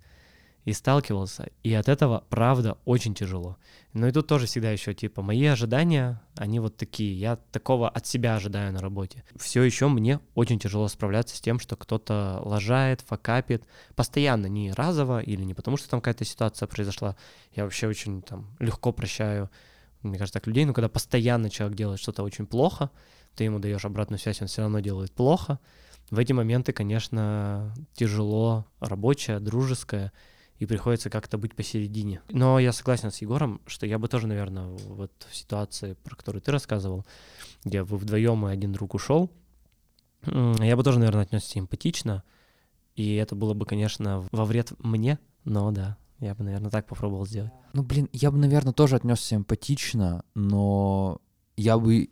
и 0.67 0.73
сталкивался, 0.73 1.47
и 1.63 1.73
от 1.73 1.87
этого, 1.87 2.25
правда, 2.27 2.77
очень 2.83 3.13
тяжело. 3.13 3.55
Но 3.93 4.05
и 4.05 4.11
тут 4.11 4.27
тоже 4.27 4.47
всегда 4.47 4.69
еще, 4.69 4.93
типа, 4.93 5.21
мои 5.21 5.45
ожидания, 5.45 6.21
они 6.35 6.59
вот 6.59 6.75
такие, 6.75 7.17
я 7.17 7.37
такого 7.37 7.87
от 7.87 8.05
себя 8.05 8.35
ожидаю 8.35 8.73
на 8.73 8.81
работе. 8.81 9.23
Все 9.37 9.63
еще 9.63 9.87
мне 9.87 10.19
очень 10.35 10.59
тяжело 10.59 10.89
справляться 10.89 11.37
с 11.37 11.39
тем, 11.39 11.59
что 11.59 11.77
кто-то 11.77 12.41
лажает, 12.43 12.99
факапит, 12.99 13.63
постоянно, 13.95 14.47
не 14.47 14.73
разово 14.73 15.21
или 15.21 15.41
не 15.45 15.53
потому, 15.53 15.77
что 15.77 15.89
там 15.89 16.01
какая-то 16.01 16.25
ситуация 16.25 16.67
произошла. 16.67 17.15
Я 17.55 17.63
вообще 17.63 17.87
очень 17.87 18.21
там 18.21 18.53
легко 18.59 18.91
прощаю, 18.91 19.49
мне 20.01 20.17
кажется, 20.17 20.37
так 20.37 20.47
людей, 20.47 20.65
но 20.65 20.73
когда 20.73 20.89
постоянно 20.89 21.49
человек 21.49 21.77
делает 21.77 22.01
что-то 22.01 22.23
очень 22.23 22.45
плохо, 22.45 22.91
ты 23.35 23.45
ему 23.45 23.59
даешь 23.59 23.85
обратную 23.85 24.19
связь, 24.19 24.41
он 24.41 24.49
все 24.49 24.63
равно 24.63 24.81
делает 24.81 25.13
плохо. 25.13 25.59
В 26.09 26.19
эти 26.19 26.33
моменты, 26.33 26.73
конечно, 26.73 27.73
тяжело 27.93 28.65
рабочее, 28.81 29.39
дружеское, 29.39 30.11
и 30.59 30.65
приходится 30.65 31.09
как-то 31.09 31.37
быть 31.37 31.55
посередине. 31.55 32.21
Но 32.29 32.59
я 32.59 32.71
согласен 32.71 33.11
с 33.11 33.21
Егором, 33.21 33.61
что 33.67 33.85
я 33.85 33.99
бы 33.99 34.07
тоже, 34.07 34.27
наверное, 34.27 34.67
вот 34.67 35.11
в 35.29 35.35
ситуации, 35.35 35.93
про 36.03 36.15
которую 36.15 36.41
ты 36.41 36.51
рассказывал, 36.51 37.05
где 37.63 37.83
вы 37.83 37.97
вдвоем 37.97 38.47
и 38.47 38.51
один 38.51 38.71
друг 38.71 38.95
ушел, 38.95 39.31
я 40.25 40.75
бы 40.75 40.83
тоже, 40.83 40.99
наверное, 40.99 41.23
отнесся 41.23 41.59
эмпатично, 41.59 42.23
и 42.95 43.15
это 43.15 43.35
было 43.35 43.53
бы, 43.53 43.65
конечно, 43.65 44.27
во 44.31 44.45
вред 44.45 44.73
мне, 44.79 45.19
но 45.43 45.71
да, 45.71 45.97
я 46.19 46.33
бы, 46.33 46.43
наверное, 46.43 46.71
так 46.71 46.87
попробовал 46.87 47.27
сделать. 47.27 47.51
Ну, 47.73 47.83
блин, 47.83 48.09
я 48.11 48.31
бы, 48.31 48.37
наверное, 48.37 48.73
тоже 48.73 48.95
отнесся 48.95 49.35
эмпатично, 49.35 50.23
но 50.33 51.21
я 51.55 51.77
бы 51.77 52.09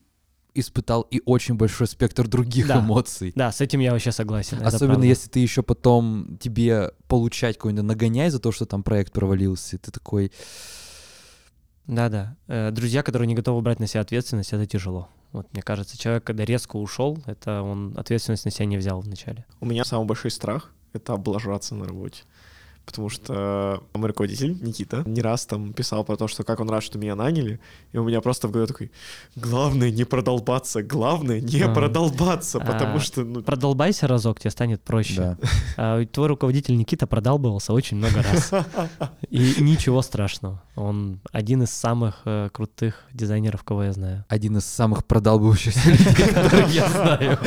испытал 0.55 1.01
и 1.03 1.21
очень 1.25 1.55
большой 1.55 1.87
спектр 1.87 2.27
других 2.27 2.67
да. 2.67 2.79
эмоций. 2.79 3.33
Да, 3.35 3.51
с 3.51 3.61
этим 3.61 3.79
я 3.81 3.91
вообще 3.91 4.11
согласен. 4.11 4.59
Особенно 4.65 5.03
если 5.03 5.29
ты 5.29 5.39
еще 5.39 5.61
потом 5.61 6.37
тебе 6.39 6.91
получать 7.07 7.57
какой-нибудь 7.57 7.85
нагоняй 7.85 8.29
за 8.29 8.39
то, 8.39 8.51
что 8.51 8.65
там 8.65 8.81
проект 8.81 9.13
провалился, 9.13 9.77
ты 9.77 9.91
такой... 9.91 10.31
Да-да. 11.85 12.35
Э, 12.47 12.71
друзья, 12.71 13.03
которые 13.03 13.27
не 13.27 13.35
готовы 13.35 13.61
брать 13.61 13.79
на 13.79 13.85
себя 13.85 14.01
ответственность, 14.01 14.53
это 14.53 14.65
тяжело. 14.65 15.07
Вот, 15.33 15.51
мне 15.53 15.61
кажется, 15.61 15.97
человек, 15.97 16.23
когда 16.23 16.45
резко 16.45 16.77
ушел, 16.77 17.19
это 17.25 17.61
он 17.61 17.93
ответственность 17.97 18.45
на 18.45 18.51
себя 18.51 18.65
не 18.65 18.77
взял 18.77 19.01
вначале. 19.01 19.45
У 19.59 19.65
меня 19.65 19.83
самый 19.85 20.07
большой 20.07 20.31
страх— 20.31 20.71
это 20.93 21.13
облажаться 21.13 21.75
на 21.75 21.85
работе. 21.85 22.23
Потому 22.85 23.09
что 23.09 23.83
мой 23.93 24.07
руководитель 24.09 24.57
Никита 24.61 25.03
не 25.05 25.21
раз 25.21 25.45
там 25.45 25.73
писал 25.73 26.03
про 26.03 26.15
то, 26.17 26.27
что 26.27 26.43
как 26.43 26.59
он 26.59 26.69
рад, 26.69 26.83
что 26.83 26.97
меня 26.99 27.15
наняли, 27.15 27.59
и 27.91 27.97
у 27.97 28.03
меня 28.03 28.21
просто 28.21 28.47
в 28.47 28.51
голове 28.51 28.67
такой, 28.67 28.91
главное 29.35 29.91
не 29.91 30.03
продолбаться, 30.05 30.83
главное 30.83 31.41
не 31.41 31.61
А. 31.61 31.73
продолбаться, 31.73 32.59
потому 32.59 32.97
А, 32.97 32.99
что, 32.99 33.23
ну, 33.23 33.41
Продолбайся 33.43 34.07
разок, 34.07 34.39
тебе 34.39 34.51
станет 34.51 34.81
проще. 34.81 35.15
Да. 35.15 35.37
А 35.77 36.05
твой 36.05 36.27
руководитель 36.27 36.77
Никита 36.77 37.07
продалбывался 37.07 37.73
очень 37.73 37.97
много 37.97 38.21
раз. 38.23 38.51
И 39.29 39.55
ничего 39.59 40.01
страшного. 40.01 40.61
Он 40.75 41.19
один 41.31 41.63
из 41.63 41.71
самых 41.71 42.21
э, 42.25 42.49
крутых 42.51 43.03
дизайнеров, 43.13 43.63
кого 43.63 43.83
я 43.85 43.93
знаю. 43.93 44.25
Один 44.27 44.57
из 44.57 44.65
самых 44.65 45.05
продалбывающихся 45.05 45.89
людей, 45.89 46.27
которых 46.33 46.69
я 46.73 46.89
знаю. 46.89 47.39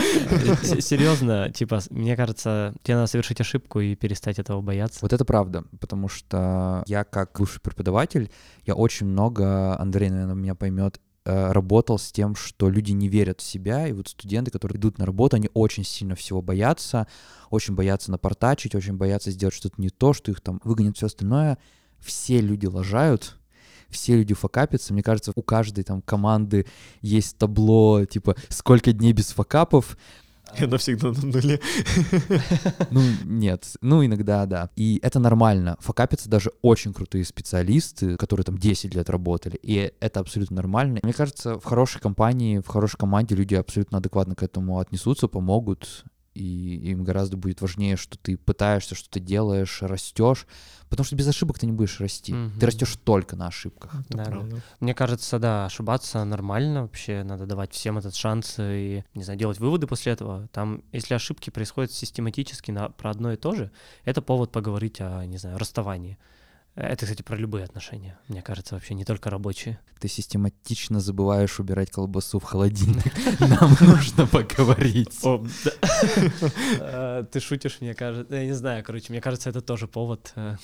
С- 0.62 0.80
Серьезно, 0.84 1.51
типа, 1.53 1.80
мне 1.91 2.16
кажется, 2.16 2.74
тебе 2.82 2.95
надо 2.97 3.07
совершить 3.07 3.41
ошибку 3.41 3.80
и 3.80 3.95
перестать 3.95 4.39
этого 4.39 4.61
бояться. 4.62 5.01
Вот 5.03 5.12
это 5.12 5.24
правда, 5.29 5.64
потому 5.79 6.09
что 6.09 6.83
я 6.87 7.05
как 7.05 7.39
бывший 7.39 7.61
преподаватель, 7.61 8.31
я 8.64 8.74
очень 8.74 9.07
много, 9.07 9.79
Андрей, 9.79 10.09
наверное, 10.09 10.35
меня 10.35 10.55
поймет, 10.55 11.03
э, 11.26 11.53
работал 11.53 11.99
с 11.99 12.11
тем, 12.11 12.35
что 12.35 12.70
люди 12.70 12.93
не 12.93 13.09
верят 13.09 13.43
в 13.43 13.45
себя, 13.45 13.87
и 13.87 13.93
вот 13.93 14.09
студенты, 14.09 14.51
которые 14.51 14.79
идут 14.79 14.97
на 14.97 15.05
работу, 15.05 15.37
они 15.37 15.51
очень 15.53 15.85
сильно 15.85 16.14
всего 16.14 16.41
боятся, 16.41 17.07
очень 17.51 17.74
боятся 17.74 18.11
напортачить, 18.11 18.74
очень 18.74 18.97
боятся 18.97 19.31
сделать 19.31 19.55
что-то 19.55 19.74
не 19.83 19.91
то, 19.91 20.14
что 20.14 20.31
их 20.31 20.41
там 20.41 20.62
выгонят, 20.64 20.97
все 20.97 21.07
остальное. 21.07 21.59
Все 21.99 22.41
люди 22.41 22.64
лажают, 22.64 23.37
все 23.91 24.16
люди 24.16 24.33
факапятся. 24.33 24.95
Мне 24.95 25.03
кажется, 25.03 25.33
у 25.35 25.43
каждой 25.43 25.85
там 25.85 26.01
команды 26.01 26.64
есть 27.03 27.37
табло, 27.37 28.07
типа, 28.07 28.35
сколько 28.49 28.93
дней 28.93 29.12
без 29.12 29.33
факапов, 29.33 29.99
и 30.57 30.64
она 30.64 30.78
всегда 30.78 31.12
на 31.12 31.26
нуле. 31.26 31.61
ну, 32.90 33.03
нет. 33.24 33.66
Ну, 33.80 34.05
иногда, 34.05 34.46
да. 34.46 34.70
И 34.76 35.01
это 35.03 35.18
нормально. 35.18 35.76
Факапятся 35.80 36.28
даже 36.28 36.51
очень 36.62 36.92
крутые 36.92 37.24
специалисты, 37.24 38.16
которые 38.16 38.44
там 38.44 38.59
10 38.59 38.94
лет 38.94 39.11
работали. 39.11 39.59
И 39.62 39.92
это 40.01 40.20
абсолютно 40.20 40.57
нормально. 40.57 41.01
Мне 41.03 41.12
кажется, 41.12 41.59
в 41.59 41.64
хорошей 41.64 42.01
компании, 42.01 42.59
в 42.59 42.66
хорошей 42.66 42.96
команде 42.96 43.34
люди 43.34 43.55
абсолютно 43.55 43.99
адекватно 43.99 44.34
к 44.34 44.42
этому 44.42 44.78
отнесутся, 44.78 45.28
помогут. 45.28 46.05
И 46.39 46.91
им 46.91 47.03
гораздо 47.03 47.36
будет 47.36 47.61
важнее, 47.61 47.97
что 47.97 48.16
ты 48.16 48.36
пытаешься, 48.36 48.95
что 48.95 49.11
ты 49.11 49.18
делаешь, 49.18 49.82
растешь. 49.82 50.47
Потому 50.89 51.05
что 51.05 51.16
без 51.16 51.26
ошибок 51.26 51.59
ты 51.59 51.66
не 51.66 51.72
будешь 51.72 51.99
расти. 52.01 52.32
Мгм. 52.32 52.61
Ты 52.61 52.66
растешь 52.66 52.97
только 53.03 53.34
на 53.34 53.49
ошибках. 53.49 53.93
Да, 54.09 54.24
да. 54.24 54.47
Мне 54.78 54.95
кажется, 54.95 55.41
да, 55.41 55.66
ошибаться 55.66 56.22
нормально 56.22 56.82
вообще, 56.82 57.24
надо 57.24 57.47
давать 57.47 57.72
всем 57.72 57.99
этот 57.99 58.14
шанс 58.14 58.55
и, 58.59 59.03
не 59.14 59.24
знаю, 59.24 59.39
делать 59.39 59.59
выводы 59.59 59.89
после 59.89 60.12
этого. 60.12 60.49
Там, 60.53 60.84
если 60.93 61.14
ошибки 61.14 61.51
происходят 61.51 61.91
систематически 61.91 62.70
на, 62.70 62.89
про 62.89 63.11
одно 63.11 63.32
и 63.32 63.36
то 63.36 63.55
же, 63.55 63.72
это 64.05 64.22
повод 64.22 64.53
поговорить 64.53 65.01
о, 65.01 65.24
не 65.26 65.39
знаю, 65.39 65.59
расставании. 65.59 66.18
Это, 66.81 67.07
кстати, 67.07 67.22
про 67.22 67.37
любые 67.37 67.64
отношения, 67.64 68.16
мне 68.29 68.41
кажется, 68.41 68.76
вообще 68.76 68.95
не 68.95 69.05
только 69.05 69.31
рабочие. 69.31 69.81
Ты 69.99 70.07
систематично 70.07 71.01
забываешь 71.01 71.59
убирать 71.59 71.91
колбасу 71.91 72.39
в 72.39 72.45
холодильник. 72.45 73.12
Нам 73.41 73.76
нужно 73.81 74.29
поговорить. 74.29 75.18
Э, 76.81 77.24
Ты 77.33 77.41
шутишь, 77.41 77.81
мне 77.81 77.95
кажется. 77.95 78.33
Я 78.33 78.45
не 78.45 78.53
знаю, 78.53 78.85
короче, 78.85 79.07
мне 79.11 79.20
кажется, 79.20 79.51
это 79.51 79.61
тоже 79.61 79.89
повод 79.89 80.33
э, 80.37 80.55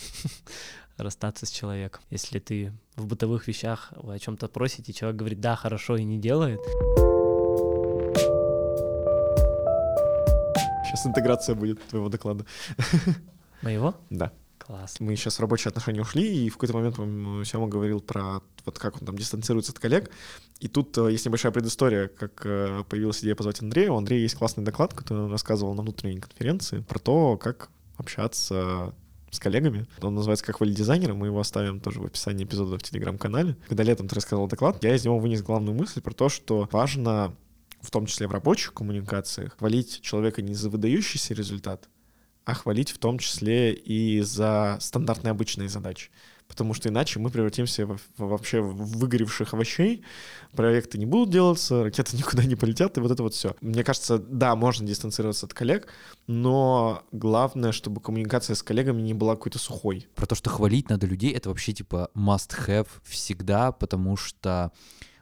расстаться 0.96 1.46
с 1.46 1.50
человеком. 1.50 2.00
Если 2.10 2.38
ты 2.38 2.72
в 2.94 3.06
бытовых 3.06 3.48
вещах 3.48 3.92
вы 3.96 4.14
о 4.14 4.18
чем-то 4.20 4.46
просите, 4.46 4.92
человек 4.92 5.18
говорит 5.18 5.40
да, 5.40 5.56
хорошо 5.56 5.96
и 5.96 6.04
не 6.04 6.18
делает. 6.20 6.60
Сейчас 10.84 11.06
интеграция 11.06 11.56
будет 11.56 11.84
твоего 11.88 12.08
доклада. 12.08 12.46
Моего? 13.62 13.96
Да. 14.10 14.30
Класс. 14.66 14.96
Мы 14.98 15.14
сейчас 15.16 15.36
в 15.36 15.40
рабочие 15.40 15.68
отношения 15.68 16.00
ушли, 16.00 16.46
и 16.46 16.48
в 16.48 16.54
какой-то 16.54 16.74
момент 16.74 17.46
Сема 17.46 17.68
говорил 17.68 18.00
про 18.00 18.40
вот 18.64 18.78
как 18.78 18.96
он 18.98 19.06
там 19.06 19.18
дистанцируется 19.18 19.72
от 19.72 19.78
коллег. 19.78 20.10
И 20.60 20.68
тут 20.68 20.96
э, 20.96 21.12
есть 21.12 21.26
небольшая 21.26 21.52
предыстория, 21.52 22.08
как 22.08 22.46
э, 22.46 22.82
появилась 22.88 23.20
идея 23.20 23.34
позвать 23.34 23.60
Андрея. 23.60 23.90
У 23.90 23.96
Андрея 23.98 24.22
есть 24.22 24.36
классный 24.36 24.64
доклад, 24.64 24.94
который 24.94 25.24
он 25.24 25.30
рассказывал 25.30 25.74
на 25.74 25.82
внутренней 25.82 26.18
конференции 26.18 26.80
про 26.80 26.98
то, 26.98 27.36
как 27.36 27.68
общаться 27.98 28.94
с 29.30 29.38
коллегами. 29.38 29.86
Он 30.00 30.14
называется 30.14 30.44
«Как 30.46 30.60
валить 30.60 30.76
дизайнера». 30.76 31.12
Мы 31.12 31.26
его 31.26 31.40
оставим 31.40 31.80
тоже 31.80 32.00
в 32.00 32.06
описании 32.06 32.44
эпизода 32.44 32.78
в 32.78 32.82
Телеграм-канале. 32.82 33.56
Когда 33.68 33.82
летом 33.82 34.08
ты 34.08 34.14
рассказывал 34.14 34.46
доклад, 34.46 34.82
я 34.82 34.94
из 34.94 35.04
него 35.04 35.18
вынес 35.18 35.42
главную 35.42 35.76
мысль 35.76 36.00
про 36.00 36.14
то, 36.14 36.30
что 36.30 36.68
важно, 36.72 37.34
в 37.80 37.90
том 37.90 38.06
числе 38.06 38.28
в 38.28 38.32
рабочих 38.32 38.72
коммуникациях, 38.72 39.58
хвалить 39.58 40.00
человека 40.00 40.40
не 40.40 40.54
за 40.54 40.70
выдающийся 40.70 41.34
результат, 41.34 41.88
а 42.44 42.54
хвалить 42.54 42.90
в 42.90 42.98
том 42.98 43.18
числе 43.18 43.72
и 43.72 44.20
за 44.20 44.76
стандартные 44.80 45.30
обычные 45.30 45.68
задачи. 45.68 46.10
Потому 46.46 46.74
что 46.74 46.90
иначе 46.90 47.18
мы 47.18 47.30
превратимся 47.30 47.86
в, 47.86 47.98
вообще 48.18 48.60
в 48.60 48.98
выгоревших 48.98 49.54
овощей, 49.54 50.04
проекты 50.52 50.98
не 50.98 51.06
будут 51.06 51.30
делаться, 51.30 51.84
ракеты 51.84 52.16
никуда 52.18 52.44
не 52.44 52.54
полетят, 52.54 52.96
и 52.98 53.00
вот 53.00 53.10
это 53.10 53.22
вот 53.22 53.34
все. 53.34 53.56
Мне 53.60 53.82
кажется, 53.82 54.18
да, 54.18 54.54
можно 54.54 54.86
дистанцироваться 54.86 55.46
от 55.46 55.54
коллег, 55.54 55.88
но 56.26 57.02
главное, 57.12 57.72
чтобы 57.72 58.00
коммуникация 58.00 58.54
с 58.54 58.62
коллегами 58.62 59.00
не 59.00 59.14
была 59.14 59.36
какой-то 59.36 59.58
сухой. 59.58 60.06
Про 60.14 60.26
то, 60.26 60.34
что 60.34 60.50
хвалить 60.50 60.90
надо 60.90 61.06
людей, 61.06 61.32
это 61.32 61.48
вообще 61.48 61.72
типа 61.72 62.10
must-have 62.14 62.88
всегда, 63.04 63.72
потому 63.72 64.16
что 64.16 64.70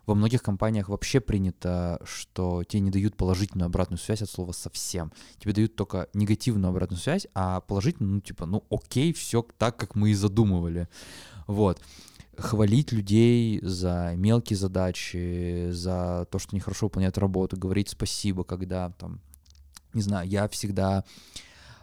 во 0.07 0.15
многих 0.15 0.43
компаниях 0.43 0.89
вообще 0.89 1.21
принято, 1.21 2.01
что 2.05 2.65
тебе 2.65 2.81
не 2.81 2.91
дают 2.91 3.17
положительную 3.17 3.67
обратную 3.67 3.99
связь 3.99 4.23
от 4.23 4.31
слова 4.31 4.53
совсем. 4.53 5.13
Тебе 5.39 5.53
дают 5.53 5.77
только 5.77 6.09
негативную 6.13 6.71
обратную 6.71 7.01
связь, 7.01 7.27
а 7.35 7.61
положительную, 7.61 8.15
ну 8.15 8.21
типа, 8.21 8.47
ну 8.47 8.65
окей, 8.71 9.13
все 9.13 9.47
так, 9.59 9.77
как 9.77 9.95
мы 9.95 10.11
и 10.11 10.15
задумывали. 10.15 10.89
Вот. 11.47 11.81
Хвалить 12.37 12.93
людей 12.93 13.61
за 13.63 14.15
мелкие 14.17 14.57
задачи, 14.57 15.69
за 15.71 16.27
то, 16.31 16.39
что 16.39 16.51
они 16.53 16.61
хорошо 16.61 16.87
выполняют 16.87 17.19
работу, 17.19 17.57
говорить 17.57 17.91
спасибо, 17.91 18.43
когда 18.43 18.91
там, 18.91 19.21
не 19.93 20.03
знаю, 20.03 20.27
я 20.29 20.49
всегда 20.49 21.05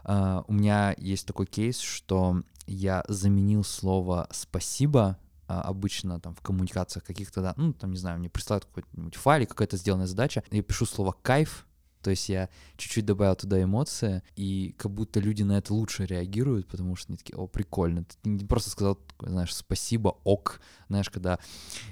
а, 0.04 0.44
у 0.48 0.54
меня 0.54 0.96
есть 0.98 1.28
такой 1.28 1.46
кейс, 1.46 1.80
что 1.80 2.42
я 2.66 3.04
заменил 3.08 3.64
слово 3.64 4.28
«спасибо» 4.32 5.18
обычно 5.50 6.20
там 6.20 6.36
в 6.36 6.42
коммуникациях 6.42 7.04
каких-то, 7.04 7.42
да, 7.42 7.54
ну, 7.58 7.74
там, 7.74 7.92
не 7.92 7.98
знаю, 7.98 8.20
мне 8.20 8.30
присылают 8.30 8.66
какой-нибудь 8.66 9.16
файл, 9.16 9.48
какая-то 9.48 9.78
сделанная 9.78 10.08
задача, 10.08 10.44
я 10.52 10.62
пишу 10.62 10.86
слово 10.86 11.16
«кайф», 11.22 11.66
то 12.02 12.12
есть 12.12 12.30
я 12.30 12.48
чуть-чуть 12.78 13.06
добавил 13.06 13.36
туда 13.36 13.62
эмоции, 13.62 14.24
и 14.38 14.74
как 14.78 14.92
будто 14.92 15.20
люди 15.20 15.44
на 15.44 15.58
это 15.58 15.74
лучше 15.74 16.06
реагируют, 16.06 16.68
потому 16.68 16.96
что 16.96 17.10
они 17.10 17.18
такие, 17.18 17.36
о, 17.36 17.46
прикольно. 17.46 18.06
Ты 18.06 18.30
не 18.30 18.46
просто 18.46 18.70
сказал, 18.70 18.98
знаешь, 19.20 19.54
спасибо, 19.54 20.16
ок. 20.24 20.62
Знаешь, 20.88 21.10
когда 21.10 21.40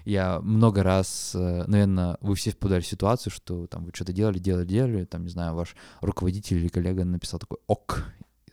я 0.05 0.39
много 0.39 0.81
раз, 0.81 1.31
наверное, 1.33 2.17
вы 2.21 2.35
все 2.35 2.53
попадали 2.53 2.83
ситуацию, 2.83 3.33
что 3.33 3.67
там 3.67 3.83
вы 3.83 3.91
что-то 3.93 4.13
делали, 4.13 4.39
делали, 4.39 4.65
делали, 4.65 5.03
там, 5.03 5.23
не 5.23 5.29
знаю, 5.29 5.55
ваш 5.55 5.75
руководитель 5.99 6.57
или 6.57 6.69
коллега 6.69 7.03
написал 7.03 7.39
такой 7.39 7.57
ок 7.67 8.05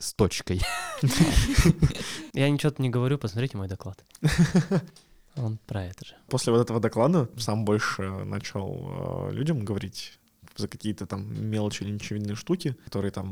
с 0.05 0.15
точкой. 0.15 0.61
Я 2.33 2.51
ничего 2.51 2.73
не 2.79 2.91
говорю, 2.91 3.19
посмотрите 3.19 3.57
мой 3.57 3.69
доклад. 3.69 4.05
Он 5.37 5.59
про 5.67 5.85
это 5.85 6.05
же. 6.05 6.15
После 6.29 6.53
вот 6.53 6.61
этого 6.61 6.79
доклада 6.81 7.29
сам 7.39 7.65
больше 7.65 8.03
начал 8.03 9.29
э, 9.31 9.33
людям 9.33 9.65
говорить 9.65 10.19
за 10.57 10.69
какие-то 10.69 11.07
там 11.07 11.51
мелочи 11.51 11.83
или 11.83 11.91
ничевидные 11.91 12.37
штуки, 12.37 12.77
которые 12.85 13.11
там 13.11 13.27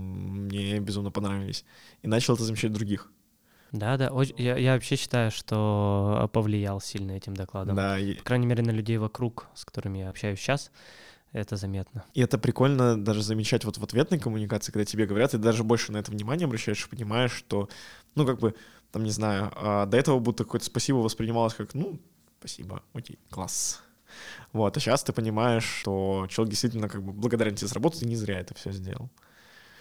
мне 0.47 0.81
безумно 0.81 1.11
понравились, 1.13 1.65
и 2.03 2.09
начал 2.09 2.35
это 2.35 2.43
замечать 2.43 2.73
других. 2.73 3.09
Да, 3.71 3.97
да, 3.97 4.09
оч- 4.09 4.35
я, 4.37 4.57
я 4.57 4.75
вообще 4.75 4.97
считаю, 4.97 5.31
что 5.31 6.29
повлиял 6.33 6.81
сильно 6.81 7.13
этим 7.13 7.35
докладом. 7.35 7.77
Да, 7.77 7.99
и, 7.99 8.15
По 8.15 8.25
крайней 8.25 8.47
мере, 8.47 8.63
на 8.63 8.71
людей 8.71 8.99
вокруг, 8.99 9.47
с 9.55 9.65
которыми 9.65 9.99
я 9.99 10.11
общаюсь 10.11 10.41
сейчас, 10.41 10.71
это 11.33 11.57
заметно. 11.57 12.05
и 12.15 12.21
это 12.21 12.39
прикольно 12.39 13.03
даже 13.03 13.23
замечать 13.23 13.65
вот 13.65 13.79
в 13.79 13.85
ответной 13.85 14.19
коммуникации, 14.19 14.73
когда 14.73 14.85
тебе 14.85 15.07
говорят, 15.07 15.35
и 15.35 15.39
даже 15.39 15.65
больше 15.65 15.93
на 15.93 15.99
это 15.99 16.11
внимание 16.11 16.47
обращаешь, 16.47 16.89
понимаешь, 16.89 17.33
что, 17.33 17.69
ну, 18.15 18.27
как 18.27 18.39
бы, 18.39 18.55
там, 18.91 19.05
не 19.05 19.11
знаю, 19.11 19.51
а, 19.57 19.87
до 19.87 19.97
этого 19.97 20.19
будто 20.19 20.45
какое-то 20.45 20.67
спасибо 20.67 20.97
воспринималось 20.97 21.55
как, 21.55 21.75
ну, 21.75 21.99
спасибо, 22.39 22.83
окей, 22.93 23.19
класс. 23.31 23.83
Вот, 24.53 24.77
а 24.77 24.81
сейчас 24.81 25.03
ты 25.03 25.13
понимаешь, 25.13 25.65
что 25.65 26.27
человек 26.29 26.51
действительно 26.51 26.89
как 26.89 27.03
бы 27.03 27.13
благодарен 27.13 27.55
тебе 27.55 27.69
за 27.69 27.75
работу, 27.75 27.99
ты 27.99 28.07
не 28.07 28.17
зря 28.17 28.41
это 28.41 28.55
все 28.55 28.71
сделал. 28.71 29.09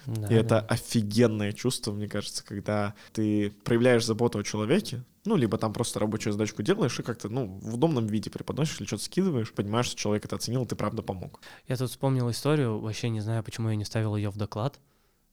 Да, 0.05 0.27
И 0.27 0.33
это 0.33 0.49
да. 0.49 0.59
офигенное 0.61 1.51
чувство, 1.51 1.91
мне 1.91 2.07
кажется, 2.07 2.43
когда 2.43 2.95
ты 3.13 3.51
проявляешь 3.63 4.05
заботу 4.05 4.39
о 4.39 4.43
человеке, 4.43 5.03
ну, 5.25 5.35
либо 5.35 5.57
там 5.57 5.73
просто 5.73 5.99
рабочую 5.99 6.33
задачку 6.33 6.63
делаешь 6.63 6.99
и 6.99 7.03
как-то, 7.03 7.29
ну, 7.29 7.59
в 7.61 7.75
удобном 7.75 8.07
виде 8.07 8.29
преподносишь 8.29 8.79
или 8.79 8.87
что-то 8.87 9.03
скидываешь, 9.03 9.53
понимаешь, 9.53 9.85
что 9.85 9.95
человек 9.95 10.25
это 10.25 10.35
оценил, 10.35 10.63
и 10.63 10.67
ты 10.67 10.75
правда 10.75 11.03
помог. 11.03 11.41
Я 11.67 11.77
тут 11.77 11.89
вспомнил 11.89 12.29
историю, 12.31 12.79
вообще 12.79 13.09
не 13.09 13.21
знаю, 13.21 13.43
почему 13.43 13.69
я 13.69 13.75
не 13.75 13.85
ставил 13.85 14.15
ее 14.15 14.31
в 14.31 14.37
доклад, 14.37 14.79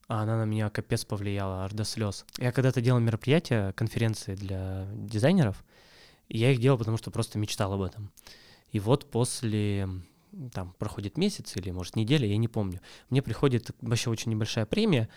а 0.09 0.23
она 0.23 0.39
на 0.39 0.45
меня 0.45 0.71
капец 0.71 1.05
повлияла, 1.05 1.65
аж 1.65 1.73
до 1.73 1.85
слез. 1.85 2.25
Я 2.39 2.53
когда-то 2.53 2.81
делал 2.81 3.01
мероприятия, 3.01 3.73
конференции 3.73 4.35
для 4.35 4.87
дизайнеров, 4.93 5.65
и 6.29 6.39
я 6.39 6.51
их 6.53 6.61
делал, 6.61 6.79
потому 6.79 6.97
что 6.97 7.11
просто 7.11 7.39
мечтал 7.39 7.73
об 7.73 7.83
этом. 7.83 8.11
И 8.73 8.81
вот 8.81 9.11
после, 9.11 9.89
там, 10.53 10.75
проходит 10.79 11.17
месяц 11.17 11.57
или, 11.57 11.71
может, 11.71 11.97
неделя, 11.97 12.27
я 12.27 12.37
не 12.37 12.49
помню, 12.49 12.81
мне 13.11 13.23
приходит 13.23 13.71
вообще 13.81 14.11
очень 14.11 14.31
небольшая 14.31 14.67
премия, 14.67 15.09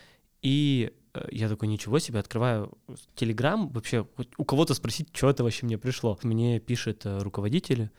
и 0.42 0.92
э, 1.14 1.28
я 1.32 1.50
такой, 1.50 1.68
ничего 1.68 2.00
себе, 2.00 2.20
открываю 2.20 2.78
Телеграм, 3.16 3.70
вообще 3.70 4.08
у 4.38 4.46
кого-то 4.46 4.74
спросить, 4.74 5.10
что 5.14 5.30
это 5.30 5.44
вообще 5.44 5.66
мне 5.66 5.78
пришло. 5.78 6.18
Мне 6.24 6.60
пишет 6.60 7.06
э, 7.06 7.20
руководитель 7.20 7.90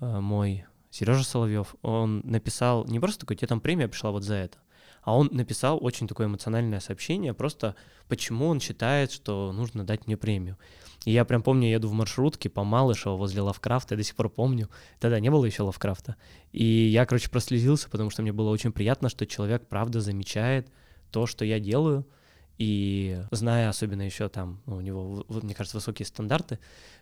э, 0.00 0.20
мой, 0.20 0.64
Сережа 0.90 1.24
Соловьев, 1.24 1.74
он 1.82 2.22
написал 2.24 2.86
не 2.86 2.98
просто 2.98 3.20
такой, 3.20 3.36
тебе 3.36 3.48
там 3.48 3.60
премия 3.60 3.88
пришла 3.88 4.10
вот 4.10 4.24
за 4.24 4.34
это, 4.34 4.58
а 5.02 5.16
он 5.16 5.28
написал 5.32 5.78
очень 5.82 6.08
такое 6.08 6.26
эмоциональное 6.26 6.80
сообщение, 6.80 7.34
просто 7.34 7.76
почему 8.08 8.46
он 8.46 8.60
считает, 8.60 9.12
что 9.12 9.52
нужно 9.52 9.84
дать 9.84 10.06
мне 10.06 10.16
премию. 10.16 10.56
И 11.04 11.12
я 11.12 11.24
прям 11.24 11.42
помню, 11.42 11.68
я 11.68 11.74
еду 11.74 11.88
в 11.88 11.92
маршрутке 11.92 12.48
по 12.48 12.64
Малышево 12.64 13.16
возле 13.16 13.40
Лавкрафта, 13.40 13.94
я 13.94 13.98
до 13.98 14.04
сих 14.04 14.16
пор 14.16 14.28
помню, 14.28 14.68
тогда 14.98 15.20
не 15.20 15.30
было 15.30 15.44
еще 15.44 15.62
Лавкрафта. 15.62 16.16
И 16.52 16.64
я, 16.64 17.06
короче, 17.06 17.30
прослезился, 17.30 17.88
потому 17.88 18.10
что 18.10 18.22
мне 18.22 18.32
было 18.32 18.50
очень 18.50 18.72
приятно, 18.72 19.08
что 19.08 19.26
человек 19.26 19.66
правда 19.68 20.00
замечает 20.00 20.68
то, 21.10 21.26
что 21.26 21.44
я 21.44 21.60
делаю, 21.60 22.06
и 22.58 23.22
зная 23.30 23.68
особенно 23.68 24.02
еще 24.02 24.28
там, 24.28 24.60
ну, 24.66 24.76
у 24.76 24.80
него, 24.80 25.24
мне 25.28 25.54
кажется, 25.54 25.76
высокие 25.76 26.04
стандарты 26.04 26.58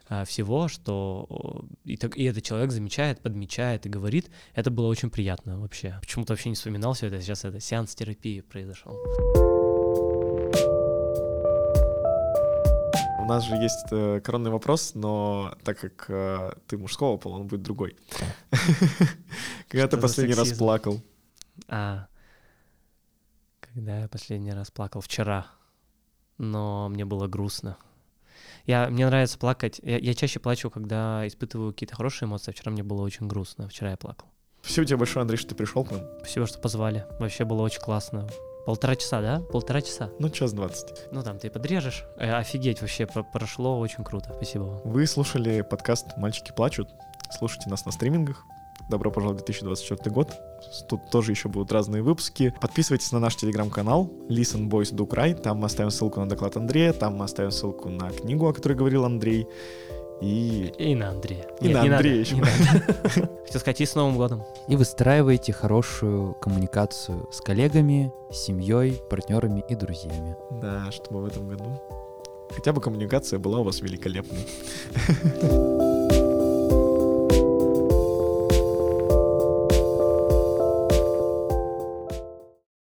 а, 0.08 0.26
всего, 0.26 0.68
что 0.68 1.64
и, 1.84 1.96
так, 1.96 2.16
и 2.18 2.24
этот 2.24 2.44
человек 2.44 2.70
замечает, 2.70 3.20
подмечает 3.20 3.86
и 3.86 3.88
говорит, 3.88 4.30
это 4.54 4.70
было 4.70 4.86
очень 4.86 5.10
приятно 5.10 5.58
вообще. 5.58 5.96
Почему-то 6.00 6.34
вообще 6.34 6.50
не 6.50 6.56
вспоминал 6.56 6.92
все 6.92 7.06
это, 7.06 7.20
сейчас 7.22 7.46
это 7.46 7.58
сеанс 7.58 7.94
терапии 7.94 8.42
произошел. 8.42 8.94
У 13.26 13.28
нас 13.28 13.44
же 13.44 13.56
есть 13.56 13.86
э, 13.90 14.20
коронный 14.20 14.52
вопрос, 14.52 14.92
но 14.94 15.52
так 15.64 15.80
как 15.80 16.04
э, 16.08 16.52
ты 16.68 16.78
мужского 16.78 17.16
пола, 17.16 17.38
он 17.38 17.48
будет 17.48 17.60
другой. 17.60 17.96
Когда 19.68 19.88
ты 19.88 19.96
последний 19.96 20.36
раз 20.36 20.52
плакал? 20.52 21.02
А, 21.66 22.06
когда 23.60 24.02
я 24.02 24.08
последний 24.08 24.52
раз 24.52 24.70
плакал? 24.70 25.00
Вчера. 25.00 25.48
Но 26.38 26.88
мне 26.88 27.04
было 27.04 27.26
грустно. 27.26 27.78
Я, 28.64 28.88
мне 28.90 29.04
нравится 29.04 29.38
плакать. 29.38 29.80
Я, 29.82 29.98
я 29.98 30.14
чаще 30.14 30.38
плачу, 30.38 30.70
когда 30.70 31.26
испытываю 31.26 31.72
какие-то 31.72 31.96
хорошие 31.96 32.28
эмоции. 32.28 32.52
Вчера 32.52 32.70
мне 32.70 32.84
было 32.84 33.02
очень 33.02 33.26
грустно. 33.26 33.68
Вчера 33.68 33.90
я 33.90 33.96
плакал. 33.96 34.28
Спасибо 34.62 34.86
тебе 34.86 34.98
большое, 34.98 35.22
Андрей, 35.22 35.36
что 35.36 35.48
ты 35.48 35.56
пришел 35.56 35.84
к 35.84 35.90
нам. 35.90 36.02
Спасибо, 36.20 36.46
что 36.46 36.60
позвали. 36.60 37.04
Вообще 37.18 37.44
было 37.44 37.62
очень 37.62 37.80
классно. 37.80 38.28
Полтора 38.66 38.96
часа, 38.96 39.20
да? 39.20 39.40
Полтора 39.52 39.80
часа. 39.80 40.10
Ну, 40.18 40.28
час 40.28 40.52
двадцать. 40.52 41.04
Ну, 41.12 41.22
там 41.22 41.38
ты 41.38 41.50
подрежешь. 41.50 42.04
Э, 42.18 42.32
офигеть, 42.32 42.80
вообще 42.80 43.06
прошло 43.06 43.78
очень 43.78 44.02
круто. 44.02 44.32
Спасибо 44.34 44.64
вам. 44.64 44.80
Вы 44.84 45.06
слушали 45.06 45.60
подкаст 45.60 46.16
«Мальчики 46.16 46.50
плачут». 46.50 46.88
Слушайте 47.30 47.70
нас 47.70 47.86
на 47.86 47.92
стримингах. 47.92 48.44
Добро 48.90 49.12
пожаловать 49.12 49.42
в 49.42 49.46
2024 49.46 50.10
год. 50.12 50.34
Тут 50.88 51.10
тоже 51.10 51.30
еще 51.30 51.48
будут 51.48 51.70
разные 51.70 52.02
выпуски. 52.02 52.52
Подписывайтесь 52.60 53.12
на 53.12 53.20
наш 53.20 53.36
телеграм-канал 53.36 54.10
Listen 54.28 54.68
Boys 54.68 54.92
Do 54.92 55.08
Cry. 55.08 55.40
Там 55.40 55.58
мы 55.58 55.66
оставим 55.66 55.92
ссылку 55.92 56.18
на 56.18 56.28
доклад 56.28 56.56
Андрея, 56.56 56.92
там 56.92 57.14
мы 57.14 57.24
оставим 57.24 57.52
ссылку 57.52 57.88
на 57.88 58.10
книгу, 58.10 58.48
о 58.48 58.52
которой 58.52 58.74
говорил 58.74 59.04
Андрей. 59.04 59.46
И... 60.20 60.72
И 60.78 60.94
на 60.94 61.10
Андрея. 61.10 61.46
И 61.60 61.68
Нет, 61.68 61.74
на 61.74 61.96
Андрея 61.96 62.20
еще. 62.20 62.36
Хотел 63.46 63.60
сказать, 63.60 63.80
и 63.80 63.86
с 63.86 63.94
Новым 63.94 64.16
годом. 64.16 64.42
И 64.68 64.76
выстраивайте 64.76 65.52
хорошую 65.52 66.34
коммуникацию 66.34 67.28
с 67.30 67.40
коллегами, 67.40 68.12
семьей, 68.30 69.00
партнерами 69.10 69.64
и 69.68 69.74
друзьями. 69.74 70.36
Да, 70.50 70.90
чтобы 70.90 71.22
в 71.22 71.26
этом 71.26 71.48
году 71.48 71.80
хотя 72.50 72.72
бы 72.72 72.80
коммуникация 72.80 73.38
была 73.38 73.60
у 73.60 73.64
вас 73.64 73.80
великолепной. 73.80 74.46